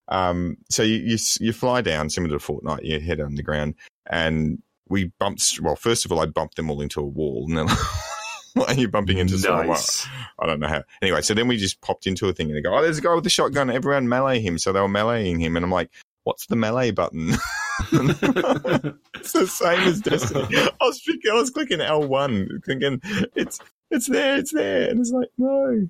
Um, 0.08 0.58
so 0.70 0.82
you, 0.82 0.96
you 0.96 1.18
you 1.40 1.52
fly 1.52 1.80
down 1.80 2.10
similar 2.10 2.38
to 2.38 2.44
Fortnite. 2.44 2.84
You 2.84 3.00
head 3.00 3.20
underground, 3.20 3.74
and 4.10 4.62
we 4.88 5.12
bumped. 5.18 5.58
Well, 5.62 5.76
first 5.76 6.04
of 6.04 6.12
all, 6.12 6.20
I 6.20 6.26
bumped 6.26 6.56
them 6.56 6.70
all 6.70 6.80
into 6.80 7.00
a 7.00 7.04
wall, 7.04 7.46
and 7.48 7.58
then. 7.58 7.76
Like 8.56 8.78
you're 8.78 8.88
bumping 8.88 9.18
into 9.18 9.36
someone. 9.36 9.66
Nice. 9.68 10.08
I 10.38 10.46
don't 10.46 10.60
know 10.60 10.66
how. 10.66 10.82
Anyway, 11.02 11.20
so 11.20 11.34
then 11.34 11.46
we 11.46 11.58
just 11.58 11.82
popped 11.82 12.06
into 12.06 12.26
a 12.26 12.32
thing 12.32 12.46
and 12.48 12.56
they 12.56 12.62
go, 12.62 12.74
oh, 12.74 12.80
there's 12.80 12.96
a 12.96 13.02
guy 13.02 13.14
with 13.14 13.26
a 13.26 13.30
shotgun. 13.30 13.68
Everyone 13.68 14.08
melee 14.08 14.40
him. 14.40 14.56
So 14.56 14.72
they 14.72 14.80
were 14.80 14.88
meleeing 14.88 15.38
him. 15.38 15.56
And 15.56 15.64
I'm 15.64 15.70
like, 15.70 15.90
what's 16.24 16.46
the 16.46 16.56
melee 16.56 16.90
button? 16.90 17.34
it's 17.92 19.32
the 19.32 19.46
same 19.46 19.80
as 19.80 20.00
Destiny. 20.00 20.46
I 20.56 20.70
was, 20.80 21.02
thinking- 21.04 21.30
I 21.30 21.34
was 21.34 21.50
clicking 21.50 21.78
L1 21.78 22.64
thinking, 22.64 23.00
it's, 23.34 23.60
it's 23.90 24.06
there, 24.08 24.36
it's 24.38 24.52
there. 24.52 24.88
And 24.90 25.00
it's 25.00 25.10
like, 25.10 25.28
no, 25.38 25.88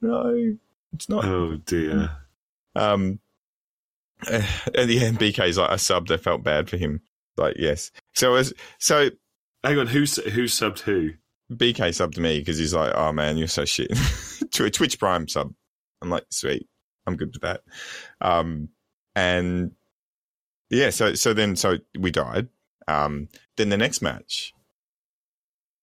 no, 0.00 0.56
it's 0.92 1.08
not. 1.08 1.24
oh 1.24 1.56
dear. 1.64 2.10
Um, 2.74 3.18
uh, 4.30 4.42
and 4.74 4.90
yeah, 4.90 5.06
and 5.06 5.18
BK's 5.18 5.58
like, 5.58 5.70
I 5.70 5.74
subbed. 5.76 6.10
I 6.10 6.16
felt 6.16 6.42
bad 6.42 6.68
for 6.68 6.76
him. 6.76 7.00
Like, 7.36 7.56
yes. 7.58 7.90
So 8.14 8.34
as, 8.34 8.52
so 8.78 9.10
Hang 9.64 9.78
on. 9.78 9.86
Who 9.88 10.00
who 10.00 10.44
subbed 10.44 10.80
who? 10.80 11.10
BK 11.52 11.88
subbed 11.88 12.18
me 12.18 12.38
because 12.38 12.58
he's 12.58 12.74
like, 12.74 12.92
"Oh 12.94 13.12
man, 13.12 13.36
you're 13.36 13.48
so 13.48 13.64
shit." 13.64 13.90
to 14.52 14.64
a 14.64 14.70
Twitch 14.70 14.98
Prime 15.00 15.26
sub, 15.26 15.52
I'm 16.00 16.10
like, 16.10 16.24
"Sweet, 16.30 16.68
I'm 17.06 17.16
good 17.16 17.32
with 17.32 17.42
that." 17.42 17.62
Um, 18.20 18.68
and 19.16 19.72
yeah, 20.70 20.90
so 20.90 21.14
so 21.14 21.32
then 21.32 21.56
so 21.56 21.78
we 21.98 22.10
died. 22.10 22.48
Um, 22.86 23.28
then 23.56 23.68
the 23.68 23.76
next 23.76 24.02
match, 24.02 24.52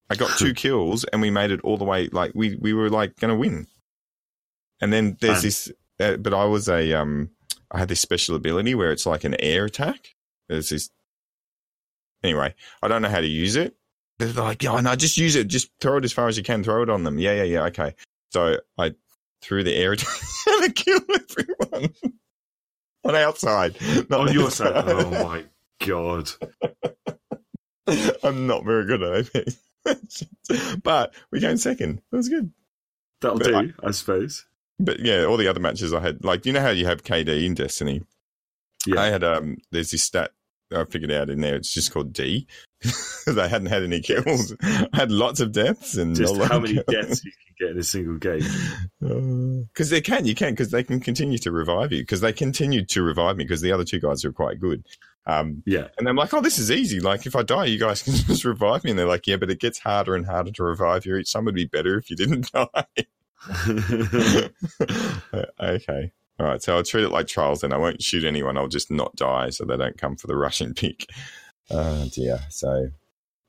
I 0.10 0.15
got 0.15 0.38
two 0.38 0.54
kills 0.56 1.04
and 1.06 1.21
we 1.21 1.30
made 1.30 1.52
it 1.52 1.62
all 1.62 1.78
the 1.78 1.86
way. 1.86 2.10
Like 2.12 2.32
we 2.36 2.56
we 2.56 2.74
were 2.74 2.89
like 2.89 3.15
going 3.19 3.34
to 3.34 3.39
win. 3.39 3.67
And 4.82 4.91
then 4.91 5.17
there's 5.21 5.38
Fun. 5.38 5.43
this, 5.43 5.71
uh, 6.00 6.17
but 6.17 6.34
I 6.34 6.45
was 6.45 6.67
a 6.67 6.93
um, 6.93 7.30
I 7.71 7.80
had 7.80 7.88
this 7.88 8.02
special 8.02 8.36
ability 8.36 8.76
where 8.76 8.91
it's 8.91 9.06
like 9.06 9.24
an 9.24 9.36
air 9.39 9.65
attack. 9.65 10.15
There's 10.50 10.69
this. 10.69 10.89
Anyway, 12.24 12.54
I 12.82 12.88
don't 12.88 13.02
know 13.02 13.10
how 13.10 13.21
to 13.21 13.28
use 13.28 13.56
it. 13.56 13.76
They're 14.17 14.30
like, 14.30 14.63
yeah, 14.63 14.80
no, 14.80 14.95
just 14.95 15.17
use 15.17 15.36
it. 15.36 15.48
Just 15.48 15.69
throw 15.80 15.98
it 15.98 16.06
as 16.06 16.13
far 16.13 16.28
as 16.28 16.38
you 16.38 16.43
can. 16.43 16.63
Throw 16.63 16.82
it 16.84 16.89
on 16.89 17.04
them. 17.04 17.19
Yeah, 17.19 17.34
yeah, 17.34 17.43
yeah. 17.43 17.63
Okay. 17.65 17.95
So 18.32 18.58
I 18.78 18.93
threw 19.41 19.63
the 19.63 19.76
air 19.76 19.91
attack 19.93 20.08
and 20.48 20.63
I 20.63 20.69
killed 20.69 21.04
everyone 21.10 21.93
on 23.05 23.15
outside. 23.15 23.77
not 24.09 24.21
On 24.21 24.33
your 24.33 24.51
side. 24.51 24.73
Oh 24.75 25.09
my 25.09 25.45
god. 25.85 26.29
I'm 28.23 28.47
not 28.47 28.65
very 28.65 28.85
good 28.85 29.03
at 29.03 29.27
Apex. 29.35 30.23
but 30.83 31.13
we 31.31 31.39
came 31.39 31.57
second. 31.57 32.01
It 32.11 32.15
was 32.15 32.29
good. 32.29 32.51
That'll 33.21 33.37
But 33.37 33.47
do, 33.47 33.73
I, 33.83 33.91
suppose. 33.91 34.45
But 34.79 34.99
yeah, 34.99 35.25
all 35.25 35.37
the 35.37 35.47
other 35.47 35.59
matches 35.59 35.93
I 35.93 36.01
had, 36.01 36.23
like, 36.25 36.45
you 36.45 36.53
know 36.53 36.61
how 36.61 36.69
you 36.69 36.85
have 36.85 37.03
KD 37.03 37.45
in 37.45 37.53
Destiny? 37.53 38.03
Yeah. 38.85 39.01
I 39.01 39.07
had, 39.07 39.23
um, 39.23 39.57
there's 39.71 39.91
this 39.91 40.03
stat 40.03 40.31
I 40.73 40.86
figured 40.86 41.12
out 41.12 41.30
in 41.30 41.41
there. 41.41 41.56
It's 41.56 41.73
just 41.73 41.91
called 41.91 42.13
D. 42.13 42.47
they 43.28 43.47
hadn't 43.49 43.67
had 43.67 43.84
any 43.84 44.01
kills. 44.01 44.54
I 44.62 44.88
had 44.93 45.12
lots 45.12 45.39
of 45.39 45.51
deaths 45.51 45.95
and 45.97 46.15
Just 46.15 46.36
how 46.41 46.60
many 46.60 46.75
kills. 46.75 46.86
deaths 46.88 47.25
you 47.25 47.32
can 47.32 47.56
get 47.67 47.71
in 47.71 47.80
a 47.80 47.84
single 47.84 48.17
game. 48.17 49.67
Because 49.73 49.89
they 49.89 50.01
can, 50.01 50.25
you 50.25 50.36
can, 50.36 50.54
because 50.54 50.71
they 50.71 50.84
can 50.84 50.99
continue 50.99 51.38
to 51.39 51.51
revive 51.51 51.91
you. 51.91 52.01
Because 52.01 52.21
they 52.21 52.34
continued 52.34 52.89
to 52.89 53.01
revive 53.04 53.38
me 53.38 53.43
because 53.43 53.62
the 53.62 53.71
other 53.71 53.84
two 53.86 53.99
guys 53.99 54.23
are 54.25 54.32
quite 54.32 54.60
good. 54.60 54.84
Um, 55.28 55.63
Yeah. 55.65 55.88
and 55.97 56.08
I'm 56.08 56.15
like, 56.15 56.34
oh, 56.34 56.41
this 56.41 56.60
is 56.60 56.69
easy. 56.69 56.99
Like, 56.99 57.25
if 57.25 57.36
I 57.36 57.41
die, 57.43 57.65
you 57.65 57.80
guys 57.80 58.04
can 58.04 58.13
just 58.13 58.45
revive 58.45 58.84
me. 58.84 58.91
And 58.91 58.99
they're 58.99 59.08
like, 59.08 59.25
yeah, 59.28 59.38
but 59.38 59.49
it 59.49 59.60
gets 59.60 59.80
harder 59.80 60.15
and 60.15 60.25
harder 60.25 60.51
to 60.51 60.63
revive 60.63 61.06
you. 61.06 61.15
Each 61.17 61.34
time 61.34 61.45
would 61.45 61.56
be 61.56 61.65
better 61.65 61.97
if 61.97 62.10
you 62.12 62.15
didn't 62.15 62.51
die. 62.51 62.86
okay. 65.60 66.12
All 66.39 66.45
right. 66.45 66.62
So 66.62 66.76
I'll 66.76 66.84
treat 66.84 67.06
it 67.06 67.12
like 67.12 67.28
trials 67.28 67.63
and 67.63 67.74
I 67.74 67.78
won't 67.78 68.02
shoot 68.02 68.24
anyone. 68.24 68.58
I'll 68.58 68.67
just 68.67 68.91
not 68.91 69.15
die 69.15 69.50
so 69.50 69.65
they 69.65 69.78
don't 69.78 69.98
come 69.98 70.15
for 70.15 70.28
the 70.28 70.36
Russian 70.45 70.74
pick. 70.74 71.08
Oh, 71.69 72.10
dear. 72.13 72.39
So, 72.50 72.89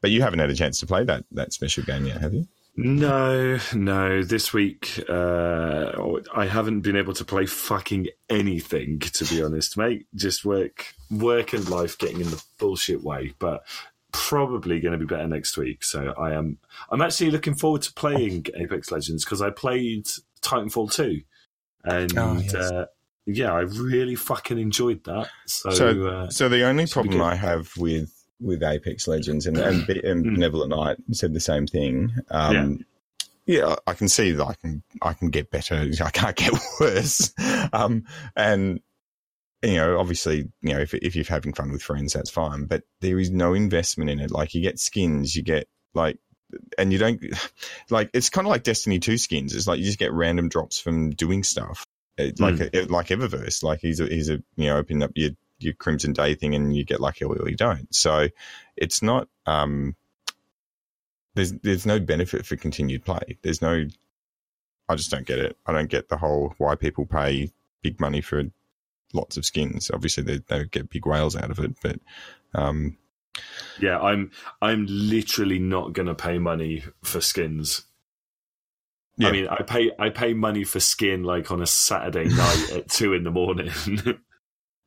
but 0.00 0.10
you 0.10 0.22
haven't 0.22 0.38
had 0.38 0.50
a 0.50 0.54
chance 0.54 0.80
to 0.80 0.86
play 0.86 1.04
that, 1.04 1.24
that 1.32 1.52
special 1.52 1.84
game 1.84 2.06
yet, 2.06 2.20
have 2.20 2.34
you? 2.34 2.46
No, 2.78 3.58
no. 3.74 4.22
This 4.22 4.52
week, 4.52 5.02
uh, 5.08 5.92
I 6.34 6.46
haven't 6.46 6.82
been 6.82 6.96
able 6.96 7.14
to 7.14 7.24
play 7.24 7.46
fucking 7.46 8.08
anything, 8.28 9.00
to 9.00 9.24
be 9.24 9.42
honest, 9.42 9.78
mate. 9.78 10.06
Just 10.14 10.44
work, 10.44 10.94
work 11.10 11.54
and 11.54 11.68
life 11.70 11.96
getting 11.96 12.20
in 12.20 12.30
the 12.30 12.42
bullshit 12.58 13.02
way. 13.02 13.32
But 13.38 13.64
probably 14.12 14.80
going 14.80 14.92
to 14.92 14.98
be 14.98 15.04
better 15.06 15.28
next 15.28 15.56
week. 15.56 15.84
So 15.84 16.14
I 16.18 16.32
am. 16.32 16.58
I'm 16.90 17.02
actually 17.02 17.30
looking 17.30 17.54
forward 17.54 17.82
to 17.82 17.92
playing 17.92 18.46
Apex 18.54 18.90
Legends 18.90 19.24
because 19.24 19.42
I 19.42 19.50
played 19.50 20.06
Titanfall 20.42 20.92
two, 20.92 21.22
and 21.86 22.18
Oh, 22.18 22.34
yes. 22.38 22.54
uh, 22.54 22.86
yeah, 23.26 23.52
I 23.52 23.60
really 23.60 24.14
fucking 24.14 24.58
enjoyed 24.58 25.04
that. 25.04 25.28
So, 25.46 25.70
So- 25.70 26.06
uh, 26.06 26.30
So 26.30 26.48
the 26.48 26.64
only 26.64 26.86
problem. 26.86 27.22
I 27.22 27.34
have 27.34 27.70
with 27.76 28.12
with 28.38 28.62
Apex 28.62 29.08
Legends 29.08 29.46
and 29.46 29.56
and, 29.56 29.86
Be- 29.86 30.00
and 30.04 30.24
Mm. 30.26 30.34
Benevolent 30.34 30.70
Knight 30.70 30.98
said 31.12 31.32
the 31.32 31.40
same 31.40 31.66
thing. 31.66 32.12
Um, 32.30 32.84
yeah. 33.46 33.76
I 33.86 33.94
can 33.94 34.08
see 34.08 34.32
that 34.32 34.44
I 34.44 34.54
can 34.54 34.82
I 35.00 35.14
can 35.14 35.30
get 35.30 35.50
better. 35.50 35.76
I 36.04 36.10
can't 36.10 36.36
get 36.36 36.52
worse. 36.80 37.32
Um, 37.72 38.04
and 38.36 38.80
you 39.62 39.76
know, 39.76 39.98
obviously, 39.98 40.50
you 40.60 40.74
know, 40.74 40.80
if 40.80 40.92
if 40.94 41.16
you're 41.16 41.24
having 41.24 41.54
fun 41.54 41.72
with 41.72 41.82
friends, 41.82 42.12
that's 42.12 42.30
fine. 42.30 42.66
But 42.66 42.82
there 43.00 43.18
is 43.18 43.30
no 43.30 43.54
investment 43.54 44.10
in 44.10 44.20
it. 44.20 44.30
Like 44.30 44.54
you 44.54 44.60
get 44.60 44.78
skins, 44.78 45.34
you 45.34 45.42
get 45.42 45.66
like. 45.94 46.18
And 46.78 46.92
you 46.92 46.98
don't 46.98 47.20
like 47.90 48.10
it's 48.14 48.30
kind 48.30 48.46
of 48.46 48.50
like 48.50 48.62
Destiny 48.62 48.98
two 48.98 49.18
skins. 49.18 49.54
It's 49.54 49.66
like 49.66 49.78
you 49.78 49.84
just 49.84 49.98
get 49.98 50.12
random 50.12 50.48
drops 50.48 50.78
from 50.80 51.10
doing 51.10 51.42
stuff, 51.42 51.86
It- 52.16 52.40
like 52.40 52.60
like 52.90 53.08
Eververse. 53.08 53.62
Like 53.62 53.80
he's 53.80 54.00
a 54.00 54.06
he's 54.06 54.28
a 54.30 54.42
you 54.56 54.66
know 54.66 54.76
open 54.76 55.02
up 55.02 55.10
your 55.14 55.30
your 55.58 55.72
Crimson 55.74 56.12
Day 56.12 56.34
thing 56.34 56.54
and 56.54 56.76
you 56.76 56.84
get 56.84 57.00
lucky 57.00 57.24
or 57.24 57.48
you 57.48 57.56
don't. 57.56 57.94
So 57.94 58.28
it's 58.76 59.02
not 59.02 59.28
um 59.46 59.96
there's 61.34 61.52
there's 61.52 61.86
no 61.86 61.98
benefit 62.00 62.46
for 62.46 62.56
continued 62.56 63.04
play. 63.04 63.38
There's 63.42 63.60
no 63.62 63.86
I 64.88 64.94
just 64.94 65.10
don't 65.10 65.26
get 65.26 65.38
it. 65.38 65.56
I 65.66 65.72
don't 65.72 65.90
get 65.90 66.08
the 66.08 66.16
whole 66.16 66.54
why 66.58 66.76
people 66.76 67.06
pay 67.06 67.50
big 67.82 68.00
money 68.00 68.20
for 68.20 68.44
lots 69.12 69.36
of 69.36 69.44
skins. 69.44 69.90
Obviously 69.92 70.22
they 70.22 70.38
they 70.46 70.64
get 70.66 70.90
big 70.90 71.06
whales 71.06 71.36
out 71.36 71.50
of 71.50 71.58
it, 71.58 71.76
but 71.82 71.98
um 72.54 72.96
yeah, 73.80 73.98
I'm 73.98 74.30
I'm 74.62 74.86
literally 74.88 75.58
not 75.58 75.92
going 75.92 76.08
to 76.08 76.14
pay 76.14 76.38
money 76.38 76.84
for 77.02 77.20
skins. 77.20 77.82
Yeah. 79.18 79.28
I 79.28 79.32
mean, 79.32 79.48
I 79.48 79.62
pay 79.62 79.92
I 79.98 80.10
pay 80.10 80.34
money 80.34 80.64
for 80.64 80.80
skin 80.80 81.22
like 81.22 81.50
on 81.50 81.62
a 81.62 81.66
Saturday 81.66 82.28
night 82.28 82.70
at 82.74 82.88
two 82.88 83.14
in 83.14 83.24
the 83.24 83.30
morning. 83.30 83.70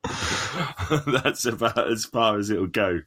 That's 1.24 1.46
about 1.46 1.92
as 1.92 2.06
far 2.06 2.38
as 2.38 2.50
it'll 2.50 2.68
go. 2.68 3.02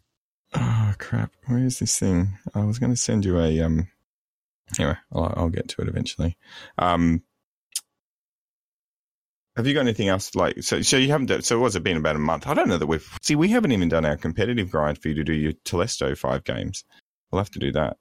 Oh 0.55 0.95
crap! 0.99 1.33
Where 1.47 1.65
is 1.65 1.79
this 1.79 1.99
thing? 1.99 2.39
I 2.55 2.65
was 2.65 2.79
going 2.79 2.93
to 2.93 2.97
send 2.97 3.25
you 3.25 3.39
a 3.39 3.61
um. 3.61 3.89
Anyway, 4.79 4.97
I'll, 5.13 5.35
I'll 5.37 5.49
get 5.49 5.69
to 5.69 5.83
it 5.83 5.89
eventually. 5.89 6.37
Um, 6.79 7.23
have 9.57 9.67
you 9.67 9.75
got 9.75 9.81
anything 9.81 10.09
else 10.09 10.35
like 10.35 10.63
so? 10.63 10.83
So 10.83 10.97
you 10.97 11.09
haven't 11.09 11.27
done. 11.27 11.43
So 11.43 11.59
what's 11.61 11.75
it 11.75 11.83
been 11.83 11.97
about 11.97 12.17
a 12.17 12.21
month? 12.21 12.47
I 12.47 12.55
don't 12.55 12.69
know 12.69 12.79
that 12.79 12.87
we've 12.87 13.07
see. 13.23 13.35
We 13.37 13.49
haven't 13.49 13.73
even 13.73 13.89
done 13.89 14.05
our 14.05 14.17
competitive 14.17 14.71
grind 14.71 14.99
for 14.99 15.09
you 15.09 15.15
to 15.15 15.25
do 15.25 15.33
your 15.35 15.53
Telesto 15.65 16.17
five 16.17 16.45
games. 16.45 16.85
We'll 17.31 17.41
have 17.41 17.51
to 17.51 17.59
do 17.59 17.73
that. 17.73 17.97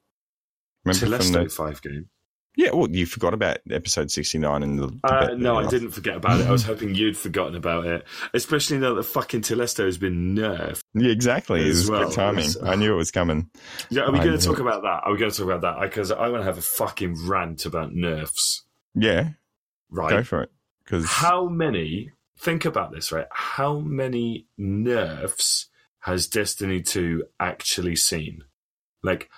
Remember 0.85 1.05
Telesto 1.17 1.43
the, 1.43 1.49
five 1.49 1.81
game. 1.81 2.09
yeah. 2.55 2.71
Well, 2.71 2.89
you 2.89 3.05
forgot 3.05 3.33
about 3.33 3.59
episode 3.69 4.09
sixty 4.11 4.37
nine 4.39 4.63
and 4.63 4.79
the. 4.79 4.87
the 4.87 4.99
Uh, 5.03 5.27
bet 5.27 5.37
no, 5.39 5.57
I 5.57 5.67
didn't 5.67 5.91
forget 5.91 6.15
about 6.15 6.39
it. 6.39 6.47
I 6.47 6.51
was 6.51 6.63
hoping 6.63 6.95
you'd 6.95 7.17
forgotten 7.17 7.55
about 7.55 7.85
it, 7.85 8.05
especially 8.33 8.79
now 8.79 8.93
that 8.95 9.03
fucking 9.03 9.41
Telesto 9.41 9.85
has 9.85 9.97
been 9.97 10.35
nerfed. 10.35 10.81
Yeah, 10.93 11.11
exactly. 11.11 11.61
It 11.61 11.67
as 11.67 11.75
was 11.81 11.89
well. 11.91 12.03
good 12.05 12.13
timing. 12.15 12.45
It's- 12.45 12.57
I 12.63 12.75
knew 12.75 12.93
it 12.93 12.97
was 12.97 13.11
coming. 13.11 13.49
Yeah, 13.89 14.03
are 14.03 14.11
we 14.11 14.19
going 14.19 14.37
to 14.37 14.43
talk 14.45 14.59
about 14.59 14.81
that? 14.83 15.01
Are 15.03 15.11
we 15.11 15.17
going 15.19 15.31
to 15.31 15.37
talk 15.37 15.45
about 15.45 15.61
that? 15.61 15.81
Because 15.81 16.11
I 16.11 16.29
want 16.29 16.41
to 16.41 16.45
have 16.45 16.57
a 16.57 16.61
fucking 16.61 17.27
rant 17.27 17.65
about 17.65 17.93
nerfs, 17.93 18.63
Yeah, 18.95 19.29
right? 19.91 20.09
go 20.09 20.23
for 20.23 20.41
it. 20.43 20.51
Because 20.91 21.05
How 21.09 21.47
many? 21.47 22.11
Think 22.37 22.65
about 22.65 22.91
this, 22.91 23.11
right? 23.13 23.27
How 23.31 23.79
many 23.79 24.47
nerfs 24.57 25.67
has 25.99 26.27
Destiny 26.27 26.81
2 26.81 27.23
actually 27.39 27.95
seen? 27.95 28.43
Like 29.01 29.29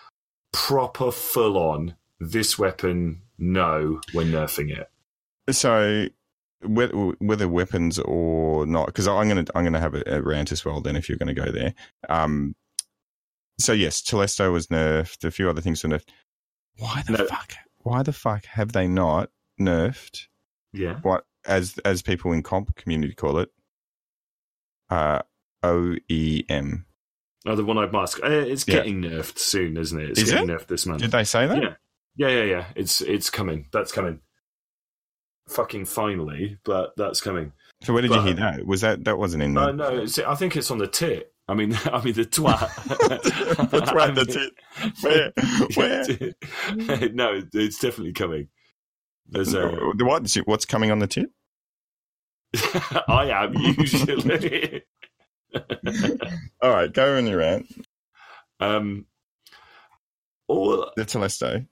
proper 0.51 1.11
full 1.11 1.57
on. 1.57 1.95
This 2.19 2.57
weapon, 2.57 3.21
no, 3.37 3.99
we're 4.13 4.23
nerfing 4.23 4.75
it. 4.75 4.89
So, 5.53 6.07
whether, 6.65 6.93
whether 7.19 7.47
weapons 7.49 7.99
or 7.99 8.65
not, 8.65 8.85
because 8.87 9.07
I'm 9.07 9.27
gonna 9.27 9.45
I'm 9.53 9.63
gonna 9.65 9.79
have 9.81 9.93
a, 9.93 10.03
a 10.07 10.21
rant 10.21 10.51
as 10.53 10.63
well. 10.63 10.79
Then, 10.79 10.95
if 10.95 11.09
you're 11.09 11.17
gonna 11.17 11.33
go 11.33 11.51
there, 11.51 11.73
um, 12.07 12.55
so 13.59 13.73
yes, 13.73 14.01
Telesto 14.01 14.53
was 14.53 14.67
nerfed. 14.67 15.25
A 15.25 15.31
few 15.31 15.49
other 15.49 15.59
things 15.59 15.83
were 15.83 15.89
nerfed. 15.89 16.07
Why 16.77 17.03
the 17.05 17.13
No. 17.17 17.25
fuck? 17.27 17.53
Why 17.79 18.01
the 18.03 18.13
fuck 18.13 18.45
have 18.45 18.71
they 18.71 18.87
not 18.87 19.29
nerfed 19.59 20.27
Yeah. 20.71 20.99
what 21.01 21.25
as 21.45 21.77
as 21.85 22.01
people 22.01 22.31
in 22.31 22.43
comp 22.43 22.75
community 22.75 23.13
call 23.13 23.37
it? 23.39 23.49
Uh, 24.89 25.21
OEM. 25.63 26.83
Oh, 27.45 27.55
the 27.55 27.65
one-eyed 27.65 27.91
mask. 27.91 28.19
Uh, 28.23 28.29
it's 28.29 28.67
Yeah. 28.67 28.75
getting 28.75 29.01
nerfed 29.01 29.37
soon, 29.37 29.75
isn't 29.77 29.99
it? 29.99 30.09
It's 30.11 30.21
Is 30.21 30.31
getting 30.31 30.49
it? 30.49 30.53
nerfed 30.53 30.67
this 30.67 30.85
month. 30.85 31.01
Did 31.01 31.11
they 31.11 31.23
say 31.23 31.45
that? 31.47 31.61
Yeah. 31.61 31.73
Yeah, 32.15 32.27
yeah, 32.29 32.43
yeah. 32.43 32.65
It's 32.75 33.01
it's 33.01 33.29
coming. 33.29 33.67
That's 33.73 33.91
coming. 33.91 34.19
Fucking 35.49 35.85
finally, 35.85 36.57
but 36.63 36.93
that's 36.95 37.19
coming. 37.21 37.51
So 37.81 37.91
where 37.91 38.01
did 38.01 38.09
But- 38.11 38.17
you 38.19 38.21
hear 38.27 38.33
that? 38.35 38.65
Was 38.65 38.81
that 38.81 39.03
that 39.05 39.17
wasn't 39.17 39.43
in 39.43 39.55
there? 39.55 39.73
the? 39.73 39.73
no. 39.73 40.05
I 40.31 40.35
think 40.35 40.55
it's 40.55 40.71
on 40.71 40.77
the 40.77 40.87
tit. 40.87 41.33
I 41.49 41.53
mean, 41.55 41.73
I 41.85 42.01
mean 42.03 42.13
the 42.13 42.23
twat. 42.25 42.73
the 43.71 43.81
twat, 43.81 44.15
the 44.15 44.25
tit. 44.25 44.53
Where? 45.01 45.33
Where? 46.99 47.09
no, 47.09 47.41
it's 47.53 47.79
definitely 47.79 48.13
coming. 48.13 48.47
There's 49.29 49.53
a. 49.53 49.69
What, 49.97 50.35
what's 50.45 50.65
coming 50.65 50.91
on 50.91 50.99
the 50.99 51.07
tip? 51.07 51.31
I 53.07 53.29
am 53.31 53.53
usually. 53.55 54.83
All 56.61 56.69
right, 56.71 56.91
go 56.91 57.17
on 57.17 57.27
your 57.27 57.37
rant. 57.37 57.67
um, 58.59 59.05
all 60.47 60.91
The 60.95 61.05
Telesto. 61.05 61.67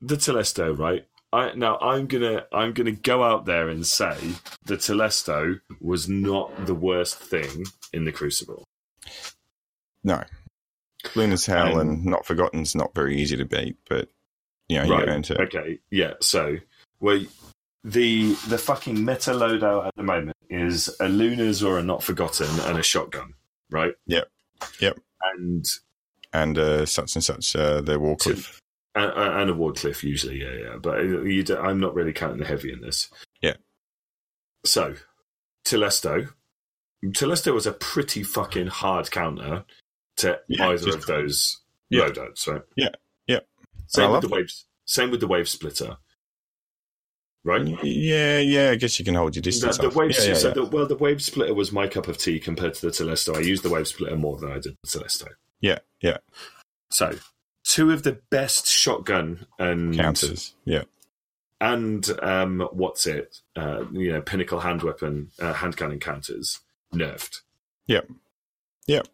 the 0.00 0.16
Telesto, 0.16 0.76
right? 0.76 1.06
I 1.32 1.52
now 1.54 1.78
I'm 1.78 2.06
gonna 2.06 2.44
I'm 2.52 2.72
gonna 2.72 2.92
go 2.92 3.22
out 3.22 3.44
there 3.46 3.68
and 3.68 3.86
say 3.86 4.16
the 4.64 4.76
Telesto 4.76 5.60
was 5.80 6.08
not 6.08 6.66
the 6.66 6.74
worst 6.74 7.16
thing 7.18 7.64
in 7.92 8.04
the 8.04 8.12
Crucible. 8.12 8.64
No. 10.02 10.24
Luna's 11.14 11.46
Howl 11.46 11.78
Um, 11.78 11.88
and 11.88 12.04
Not 12.04 12.26
Forgotten's 12.26 12.74
not 12.74 12.94
very 12.94 13.16
easy 13.18 13.36
to 13.36 13.44
beat, 13.44 13.76
but 13.88 14.08
you 14.68 14.82
know, 14.82 14.88
right. 14.88 15.08
into 15.08 15.40
Okay. 15.42 15.78
Yeah. 15.90 16.14
So, 16.20 16.56
well, 17.00 17.20
the 17.84 18.34
the 18.48 18.58
fucking 18.58 19.04
meta 19.04 19.30
loadout 19.32 19.86
at 19.86 19.94
the 19.96 20.02
moment 20.02 20.36
is 20.50 20.94
a 21.00 21.08
Lunas 21.08 21.62
or 21.62 21.78
a 21.78 21.82
Not 21.82 22.02
Forgotten 22.02 22.48
and 22.68 22.78
a 22.78 22.82
shotgun, 22.82 23.34
right? 23.70 23.94
Yep. 24.06 24.28
Yep. 24.80 24.98
And 25.36 25.64
and 26.32 26.58
uh, 26.58 26.86
such 26.86 27.14
and 27.16 27.24
such 27.24 27.56
uh, 27.56 27.80
the 27.80 27.98
Wardcliffe. 27.98 28.58
and, 28.94 29.10
and 29.12 29.50
a 29.50 29.54
Wardcliffe 29.54 30.02
usually, 30.02 30.40
yeah, 30.42 30.52
yeah. 30.52 30.76
But 30.76 31.00
you 31.02 31.42
do, 31.42 31.56
I'm 31.58 31.80
not 31.80 31.94
really 31.94 32.12
counting 32.12 32.38
the 32.40 32.46
heavy 32.46 32.72
in 32.72 32.80
this. 32.82 33.08
Yeah. 33.40 33.54
So, 34.64 34.94
Telesto. 35.64 36.28
Telesto 37.04 37.54
was 37.54 37.66
a 37.66 37.72
pretty 37.72 38.22
fucking 38.22 38.66
hard 38.66 39.10
counter 39.10 39.64
to 40.18 40.38
Yeah, 40.48 40.68
either 40.68 40.84
just- 40.86 40.98
of 40.98 41.06
those 41.06 41.60
Yeah. 41.88 42.02
loadouts, 42.08 42.46
right? 42.46 42.62
Yeah, 42.76 42.90
yeah. 43.26 43.40
Same 43.86 44.10
I 44.10 44.12
with 44.12 44.22
the 44.22 44.28
that. 44.28 44.34
waves. 44.36 44.66
Same 44.84 45.10
with 45.10 45.20
the 45.20 45.26
wave 45.28 45.48
splitter, 45.48 45.96
right? 47.44 47.66
Yeah, 47.84 48.38
yeah. 48.38 48.70
I 48.70 48.76
guess 48.76 48.98
you 48.98 49.04
can 49.04 49.14
hold 49.14 49.34
your 49.36 49.42
distance. 49.42 49.78
the 49.78 49.88
off. 49.88 49.96
wave, 49.96 50.12
yeah, 50.18 50.28
yeah, 50.28 50.34
so 50.34 50.48
yeah. 50.48 50.54
The, 50.54 50.64
well, 50.66 50.86
the 50.86 50.96
wave 50.96 51.22
splitter 51.22 51.54
was 51.54 51.72
my 51.72 51.86
cup 51.86 52.08
of 52.08 52.18
tea 52.18 52.40
compared 52.40 52.74
to 52.74 52.86
the 52.86 52.92
Telesto. 52.92 53.36
I 53.36 53.40
used 53.40 53.62
the 53.62 53.70
wave 53.70 53.88
splitter 53.88 54.16
more 54.16 54.36
than 54.36 54.50
I 54.50 54.58
did 54.58 54.76
the 54.82 54.88
Telesto. 54.88 55.28
yeah, 55.60 55.78
yeah. 56.00 56.18
So, 56.90 57.16
two 57.64 57.92
of 57.92 58.02
the 58.02 58.20
best 58.30 58.66
shotgun 58.66 59.46
and 59.58 59.94
Counters. 59.94 60.54
Yeah, 60.64 60.82
and 61.60 62.08
um, 62.22 62.68
what's 62.72 63.06
it? 63.06 63.40
Uh, 63.54 63.84
you 63.92 64.12
know, 64.12 64.22
pinnacle 64.22 64.60
hand 64.60 64.82
weapon, 64.82 65.30
uh, 65.38 65.52
hand 65.52 65.76
cannon 65.76 66.00
counters 66.00 66.60
nerfed. 66.94 67.40
Yep. 67.86 68.08
Yep. 68.86 69.08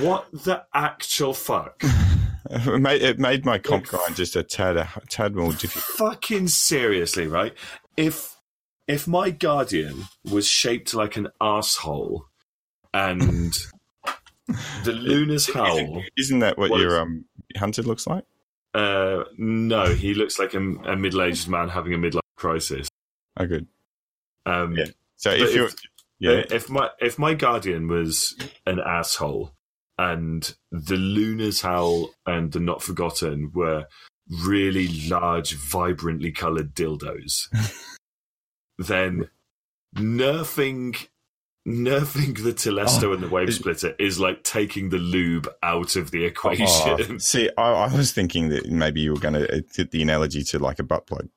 What 0.00 0.26
the 0.32 0.64
actual 0.72 1.34
fuck? 1.34 1.82
it 2.50 2.78
made, 2.80 3.02
it 3.02 3.18
made 3.18 3.44
my 3.44 3.58
comp 3.58 3.86
grind 3.86 4.16
just 4.16 4.36
a 4.36 4.42
tad, 4.42 4.76
a 4.76 4.88
tad 5.08 5.34
more 5.34 5.52
difficult. 5.52 5.84
Fucking 6.12 6.48
seriously, 6.48 7.26
right? 7.26 7.54
If 7.96 8.36
if 8.86 9.06
my 9.06 9.30
guardian 9.30 10.04
was 10.30 10.46
shaped 10.46 10.92
like 10.94 11.16
an 11.16 11.28
asshole 11.40 12.26
and 12.92 13.56
the 14.84 14.92
Luna's 14.92 15.48
howl, 15.48 16.02
Isn't 16.18 16.40
that 16.40 16.58
what 16.58 16.70
What 16.70 16.80
your 16.80 17.00
um 17.00 17.24
hunted 17.56 17.86
looks 17.86 18.06
like? 18.06 18.24
uh, 18.74 19.22
no, 19.38 19.86
he 19.86 20.14
looks 20.14 20.38
like 20.38 20.52
a, 20.54 20.58
a 20.58 20.96
middle 20.96 21.22
aged 21.22 21.48
man 21.48 21.68
having 21.68 21.94
a 21.94 21.98
midlife 21.98 22.20
crisis. 22.36 22.88
Oh, 23.38 23.46
good. 23.46 23.66
Um, 24.46 24.76
Yeah. 24.76 24.86
So 25.16 25.30
if 25.30 25.54
you're, 25.54 25.66
if- 25.66 25.74
yeah, 26.18 26.42
If 26.50 26.68
my 26.70 26.90
if 27.00 27.18
my 27.18 27.34
guardian 27.34 27.88
was 27.88 28.36
an 28.66 28.80
asshole 28.80 29.52
and 29.98 30.54
the 30.70 30.96
Luna's 30.96 31.60
Howl 31.60 32.10
and 32.26 32.52
the 32.52 32.60
Not 32.60 32.82
Forgotten 32.82 33.52
were 33.54 33.86
really 34.44 34.88
large, 35.08 35.54
vibrantly 35.54 36.32
coloured 36.32 36.74
dildos, 36.74 37.48
then 38.78 39.28
nerfing 39.96 41.08
nerfing 41.66 42.42
the 42.42 42.52
Telesto 42.52 43.04
Oh, 43.04 43.12
and 43.14 43.22
the 43.22 43.26
oh. 43.28 43.30
Wave 43.30 43.48
it- 43.48 43.52
Splitter 43.52 43.94
is 43.98 44.20
like 44.20 44.42
taking 44.42 44.90
the 44.90 44.98
lube 44.98 45.48
out 45.62 45.96
of 45.96 46.10
the 46.10 46.24
oh, 46.24 46.28
equation. 46.28 46.66
Oh, 47.14 47.18
see, 47.18 47.50
I, 47.56 47.72
I 47.72 47.94
was 47.96 48.12
thinking 48.12 48.50
that 48.50 48.70
maybe 48.70 49.00
you 49.00 49.12
were 49.14 49.20
going 49.20 49.34
to 49.34 49.62
fit 49.70 49.90
the 49.90 50.02
analogy 50.02 50.42
to 50.44 50.58
like 50.58 50.78
a 50.78 50.82
butt 50.82 51.06
plug. 51.06 51.28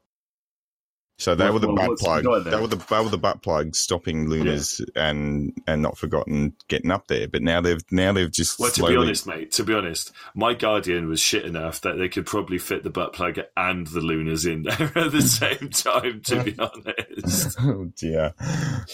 So 1.19 1.33
they 1.33 1.45
Well, 1.45 1.53
were 1.53 1.59
the 1.59 1.73
well, 1.73 1.87
butt 1.87 1.97
plug. 1.97 2.23
They 2.23 2.29
were 2.29 2.39
the 2.67 2.77
they 2.77 2.99
were 3.01 3.09
the 3.09 3.17
butt 3.17 3.41
plug 3.41 3.75
stopping 3.75 4.29
Lunas 4.29 4.81
and 4.95 5.51
and 5.65 5.81
not 5.81 5.97
forgotten 5.97 6.53
getting 6.67 6.91
up 6.91 7.07
there. 7.07 7.27
But 7.27 7.41
now 7.41 7.59
they've 7.59 7.81
now 7.91 8.13
they've 8.13 8.31
just 8.31 8.59
Well, 8.59 8.69
to 8.71 8.85
be 8.85 8.95
honest, 8.95 9.25
mate, 9.25 9.51
to 9.53 9.63
be 9.63 9.73
honest, 9.73 10.11
my 10.35 10.53
Guardian 10.53 11.07
was 11.09 11.19
shit 11.19 11.43
enough 11.43 11.81
that 11.81 11.97
they 11.97 12.07
could 12.07 12.27
probably 12.27 12.59
fit 12.59 12.83
the 12.83 12.91
butt 12.91 13.13
plug 13.13 13.39
and 13.55 13.87
the 13.87 13.99
Lunas 13.99 14.45
in 14.45 14.61
there 14.61 14.79
at 14.95 15.11
the 15.11 15.21
same 15.23 15.69
time, 15.71 16.21
to 16.25 16.43
be 16.43 16.55
honest. 16.59 17.57
oh 17.61 17.85
dear, 17.95 18.33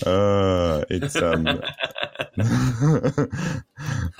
uh, 0.06 0.86
it's 0.90 1.16
um. 1.18 1.46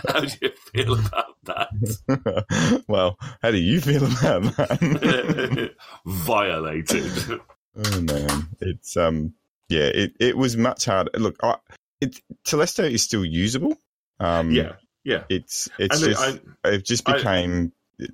How 0.10 0.20
do 0.20 0.28
you 0.42 0.50
feel 0.74 0.94
about 1.00 1.36
that? 1.46 2.84
well, 2.88 3.18
how 3.42 3.52
do 3.52 3.58
you 3.58 3.80
feel 3.82 4.04
about 4.06 4.44
that? 4.58 5.72
Violated. 6.06 7.40
Oh 7.76 8.02
man, 8.02 8.48
it's 8.62 8.96
um, 8.98 9.34
yeah, 9.70 9.86
it, 9.86 10.14
it 10.20 10.38
was 10.38 10.56
much 10.58 10.86
harder. 10.86 11.12
Look, 11.18 11.38
I, 11.42 11.56
it 12.02 12.20
Telesto 12.46 12.90
is 12.90 13.04
still 13.04 13.26
usable. 13.26 13.78
Um, 14.20 14.52
Yeah, 14.52 14.74
yeah. 15.04 15.24
it's 15.30 15.70
it's 15.80 16.04
I 16.04 16.06
just 16.08 16.22
I, 16.64 16.70
it 16.70 16.86
just 16.86 17.10
I- 17.10 17.14
became 17.18 17.72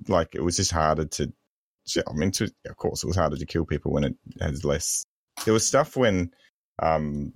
like 0.08 0.34
it 0.34 0.42
was 0.42 0.56
just 0.56 0.72
harder 0.72 1.04
to. 1.04 1.32
I 2.08 2.12
mean, 2.12 2.30
to, 2.32 2.44
of 2.68 2.76
course, 2.76 3.02
it 3.02 3.08
was 3.08 3.16
harder 3.16 3.36
to 3.36 3.46
kill 3.46 3.64
people 3.66 3.90
when 3.92 4.04
it 4.04 4.14
has 4.40 4.64
less. 4.64 5.04
There 5.44 5.54
was 5.54 5.66
stuff 5.66 5.96
when, 5.96 6.30
um, 6.80 7.32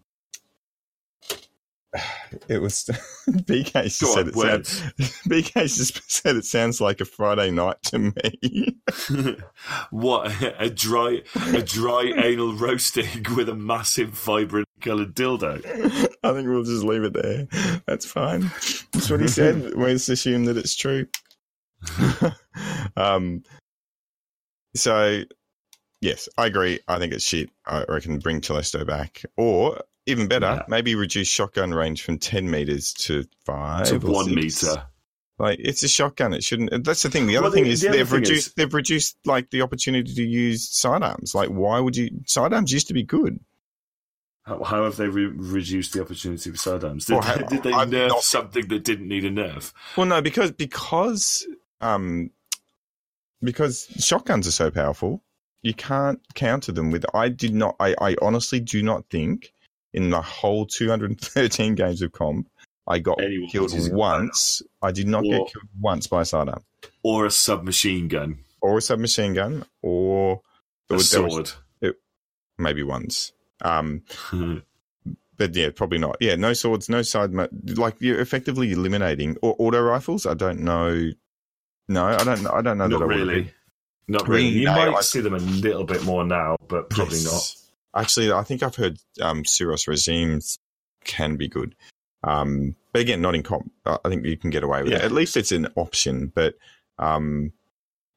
it 2.48 2.60
was 2.60 2.84
BK 3.28 3.84
just 3.84 4.00
Go 4.00 4.14
said 4.14 4.28
it 4.28 4.36
words. 4.36 4.68
sounds, 4.78 5.20
BK 5.28 5.52
just 5.76 6.10
said 6.10 6.36
it 6.36 6.44
sounds 6.44 6.80
like 6.80 7.00
a 7.00 7.04
Friday 7.04 7.50
night 7.50 7.82
to 7.84 7.98
me. 7.98 8.76
what 9.90 10.32
a 10.58 10.70
dry 10.70 11.22
a 11.52 11.62
dry 11.62 12.12
anal 12.16 12.54
roasting 12.54 13.24
with 13.36 13.48
a 13.48 13.54
massive 13.54 14.10
vibrant 14.10 14.68
coloured 14.80 15.14
dildo. 15.14 15.64
I 16.22 16.32
think 16.32 16.48
we'll 16.48 16.64
just 16.64 16.84
leave 16.84 17.04
it 17.04 17.12
there. 17.12 17.46
That's 17.86 18.06
fine. 18.06 18.50
That's 18.92 19.10
what 19.10 19.20
he 19.20 19.28
said. 19.28 19.74
Let's 19.74 20.08
assume 20.08 20.44
that 20.46 20.56
it's 20.56 20.76
true. 20.76 21.06
um, 22.96 23.42
so, 24.74 25.22
yes, 26.00 26.28
I 26.36 26.46
agree. 26.46 26.80
I 26.88 26.98
think 26.98 27.12
it's 27.12 27.24
shit. 27.24 27.50
I 27.66 27.84
reckon 27.88 28.18
bring 28.18 28.40
Telesto 28.40 28.86
back. 28.86 29.22
Or, 29.36 29.80
even 30.06 30.28
better, 30.28 30.46
Yeah. 30.46 30.62
maybe 30.68 30.94
reduce 30.94 31.28
shotgun 31.28 31.72
range 31.72 32.02
from 32.02 32.18
10 32.18 32.50
meters 32.50 32.92
to 32.94 33.24
5 33.44 33.86
To 33.88 33.98
one 33.98 34.26
six. 34.26 34.62
meter. 34.64 34.86
Like, 35.38 35.58
it's 35.60 35.82
a 35.82 35.88
shotgun. 35.88 36.32
It 36.32 36.44
shouldn't. 36.44 36.84
That's 36.84 37.02
the 37.02 37.10
thing. 37.10 37.26
The 37.26 37.36
other 37.38 37.44
Well, 37.44 37.50
the- 37.52 37.56
thing 37.62 37.66
is 37.66 37.80
the 37.80 37.88
other 37.88 37.98
they've 37.98 38.08
thing 38.08 38.20
reduced, 38.20 38.46
is- 38.48 38.54
they've 38.54 38.74
reduced, 38.74 39.16
like, 39.24 39.50
the 39.50 39.62
opportunity 39.62 40.14
to 40.14 40.22
use 40.22 40.68
sidearms. 40.68 41.34
Like, 41.34 41.48
why 41.48 41.80
would 41.80 41.96
you. 41.96 42.10
Sidearms 42.26 42.70
used 42.70 42.86
to 42.88 42.94
be 42.94 43.02
good. 43.02 43.40
How, 44.42 44.62
how 44.62 44.84
have 44.84 44.96
they 44.96 45.08
re- 45.08 45.24
reduced 45.24 45.94
the 45.94 46.02
opportunity 46.02 46.50
for 46.50 46.56
sidearms? 46.58 47.06
Did, 47.06 47.14
Well, 47.14 47.22
how- 47.22 47.36
did 47.36 47.62
they 47.62 47.72
I've 47.72 47.88
nerf 47.88 48.08
not- 48.08 48.22
something 48.22 48.68
that 48.68 48.84
didn't 48.84 49.08
need 49.08 49.24
a 49.24 49.30
nerf? 49.30 49.72
Well, 49.96 50.06
no, 50.06 50.20
because 50.20 50.52
because 50.52 51.46
um 51.80 52.30
because 53.42 53.88
shotguns 53.98 54.46
are 54.46 54.52
so 54.52 54.70
powerful, 54.70 55.22
you 55.62 55.72
can't 55.74 56.20
counter 56.34 56.72
them 56.72 56.90
with. 56.90 57.06
I 57.14 57.30
did 57.30 57.54
not. 57.54 57.74
I, 57.80 57.94
I 58.00 58.16
honestly 58.22 58.60
do 58.60 58.82
not 58.82 59.08
think 59.10 59.53
in 59.94 60.10
the 60.10 60.20
whole 60.20 60.66
213 60.66 61.74
games 61.76 62.02
of 62.02 62.12
comp, 62.12 62.48
I 62.86 62.98
got 62.98 63.20
Anyone 63.22 63.48
killed 63.48 63.64
was 63.72 63.74
using 63.74 63.94
a 63.94 63.96
once. 63.96 64.60
I 64.82 64.92
did 64.92 65.08
not 65.08 65.20
Or- 65.24 65.30
get 65.30 65.52
killed 65.52 65.68
once 65.80 66.06
by 66.06 66.22
a 66.22 66.24
sidearm 66.26 66.62
Or 67.02 67.24
a 67.26 67.30
submachine 67.30 68.08
gun, 68.08 68.38
or 68.60 68.76
a 68.78 68.82
submachine 68.82 69.32
gun 69.34 69.64
or 69.80 70.42
a 70.90 70.94
was- 70.94 71.10
there 71.10 71.22
was 71.22 71.32
sword. 71.32 71.50
maybe 72.58 72.82
once. 72.82 73.32
Um, 73.62 74.02
but 75.36 75.54
yeah, 75.54 75.70
probably 75.74 75.98
not. 75.98 76.16
Yeah, 76.20 76.34
no 76.36 76.52
swords, 76.52 76.88
no 76.88 77.02
side. 77.02 77.32
Ma- 77.32 77.46
like 77.76 77.96
you're 78.00 78.20
effectively 78.20 78.72
eliminating 78.72 79.36
or 79.42 79.56
auto 79.58 79.80
rifles. 79.80 80.26
I 80.26 80.34
don't 80.34 80.60
know. 80.60 81.10
No, 81.88 82.04
I 82.06 82.22
don't. 82.24 82.42
know. 82.42 82.50
I 82.50 82.62
don't 82.62 82.78
know 82.78 82.86
Not 82.86 83.00
that 83.00 83.06
really. 83.06 83.52
Not 84.08 84.28
really. 84.28 84.48
You 84.48 84.66
No, 84.66 84.74
might 84.74 84.94
I- 84.98 85.00
see 85.00 85.20
them 85.20 85.34
a 85.34 85.38
little 85.38 85.84
bit 85.84 86.04
more 86.04 86.24
now, 86.24 86.56
but 86.68 86.90
probably 86.90 87.18
Yes. 87.18 87.63
Actually, 87.94 88.32
I 88.32 88.42
think 88.42 88.62
I've 88.62 88.76
heard 88.76 88.98
um, 89.20 89.44
SUROS 89.44 89.86
Regimes 89.86 90.58
can 91.04 91.36
be 91.36 91.48
good. 91.48 91.74
Um, 92.24 92.74
but 92.92 93.02
again, 93.02 93.20
not 93.20 93.34
in 93.34 93.42
comp. 93.42 93.70
Uh, 93.84 93.98
I 94.04 94.08
think 94.08 94.24
you 94.24 94.36
can 94.36 94.50
get 94.50 94.64
away 94.64 94.82
with 94.82 94.92
it. 94.92 95.02
At 95.02 95.12
least 95.12 95.36
it's 95.36 95.52
an 95.52 95.68
option. 95.76 96.32
But 96.34 96.54
um, 96.98 97.52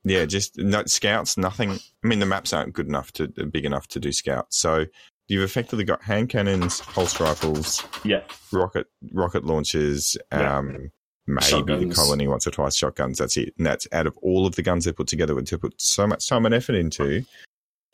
yeah, 0.03 0.25
just 0.25 0.57
no, 0.57 0.83
scouts. 0.85 1.37
Nothing. 1.37 1.71
I 1.71 2.07
mean, 2.07 2.19
the 2.19 2.25
maps 2.25 2.53
aren't 2.53 2.73
good 2.73 2.87
enough 2.87 3.11
to 3.13 3.27
big 3.27 3.65
enough 3.65 3.87
to 3.89 3.99
do 3.99 4.11
scouts. 4.11 4.57
So 4.57 4.85
you've 5.27 5.43
effectively 5.43 5.83
got 5.83 6.01
hand 6.01 6.29
cannons, 6.29 6.81
pulse 6.81 7.19
rifles. 7.19 7.83
Yeah. 8.03 8.21
rocket 8.51 8.87
rocket 9.11 9.43
launchers. 9.43 10.17
Yeah. 10.31 10.57
Um, 10.57 10.91
Maybe 11.29 11.85
the 11.85 11.93
colony 11.93 12.25
once 12.25 12.47
or 12.47 12.51
twice 12.51 12.77
shotguns. 12.77 13.17
That's 13.17 13.35
it. 13.35 13.53
And 13.57 13.67
that's 13.67 13.85
out 13.91 14.07
of 14.07 14.17
all 14.21 14.47
of 14.47 14.55
the 14.55 14.61
guns 14.61 14.85
they 14.85 14.93
put 14.93 15.07
together, 15.07 15.35
which 15.35 15.49
they 15.49 15.57
put 15.57 15.73
so 15.75 16.07
much 16.07 16.29
time 16.29 16.45
and 16.45 16.55
effort 16.55 16.75
into. 16.75 17.25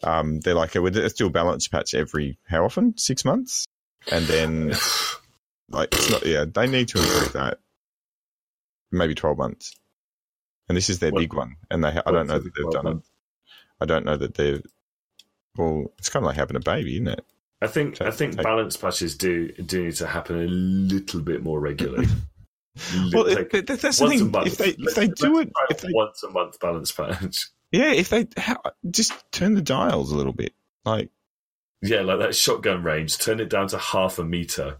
Um, 0.04 0.39
they're 0.41 0.54
like, 0.54 0.76
let's 0.76 1.14
do 1.14 1.28
a 1.28 1.30
balance 1.30 1.68
patch 1.68 1.93
every 1.93 2.38
how 2.47 2.66
often? 2.66 2.97
Six 2.97 3.24
months, 3.26 3.66
and 4.12 4.26
then 4.26 4.74
like 5.70 5.89
it's 5.93 6.10
not. 6.12 6.26
Yeah, 6.26 6.45
they 6.45 6.68
need 6.68 6.89
to 6.89 6.99
improve 6.99 7.34
that. 7.34 7.60
Maybe 8.91 9.16
twelve 9.16 9.38
months, 9.38 9.74
and 10.70 10.78
this 10.78 10.89
is 10.89 10.99
their 10.99 11.12
What- 11.12 11.20
big 11.22 11.34
one. 11.34 11.56
And 11.72 11.84
they, 11.84 11.89
I 11.89 12.12
don't 12.12 12.28
know 12.28 12.39
that 12.39 12.51
they've 12.56 12.72
done 12.72 12.88
it. 12.88 12.97
I 13.82 13.86
don't 13.86 14.06
know 14.06 14.18
that 14.18 14.36
they've. 14.36 14.62
Well, 15.58 15.91
it's 15.99 16.10
kind 16.10 16.24
of 16.24 16.28
like 16.28 16.36
having 16.36 16.56
a 16.58 16.60
baby, 16.60 16.95
isn't 16.95 17.08
it? 17.08 17.26
I 17.62 17.68
think 17.68 18.01
I 18.01 18.12
think 18.12 18.36
Take- 18.36 18.43
balance 18.43 18.76
patches 18.78 19.16
do 19.18 19.49
do 19.54 19.86
need 19.86 19.95
to 19.95 20.08
happen 20.08 20.38
a 20.38 20.45
little 20.47 21.22
bit 21.22 21.43
more 21.43 21.60
regularly. 21.60 22.08
Well, 23.14 23.26
Like, 23.26 23.51
that's 23.51 23.84
the 23.99 24.08
thing. 24.08 24.34
If 24.47 24.58
they 24.58 24.70
if 24.70 24.95
they 24.95 25.08
do 25.08 25.38
it, 25.38 25.51
if 25.70 25.82
they 25.82 25.89
once 25.91 26.24
a 26.24 26.30
month 26.32 26.60
balance 26.60 26.91
patch. 26.91 27.49
Yeah, 27.74 27.92
if 27.92 28.08
they 28.10 28.28
how, 28.38 28.62
just 28.90 29.12
turn 29.34 29.56
the 29.56 29.62
dials 29.62 30.12
a 30.12 30.16
little 30.16 30.32
bit, 30.34 30.54
like 30.86 31.10
Yeah, 31.82 32.02
like 32.02 32.20
that 32.20 32.36
shotgun 32.36 32.84
range. 32.84 33.18
Turn 33.18 33.42
it 33.42 33.50
down 33.50 33.68
to 33.70 33.78
half 33.78 34.18
a 34.20 34.24
meter. 34.24 34.78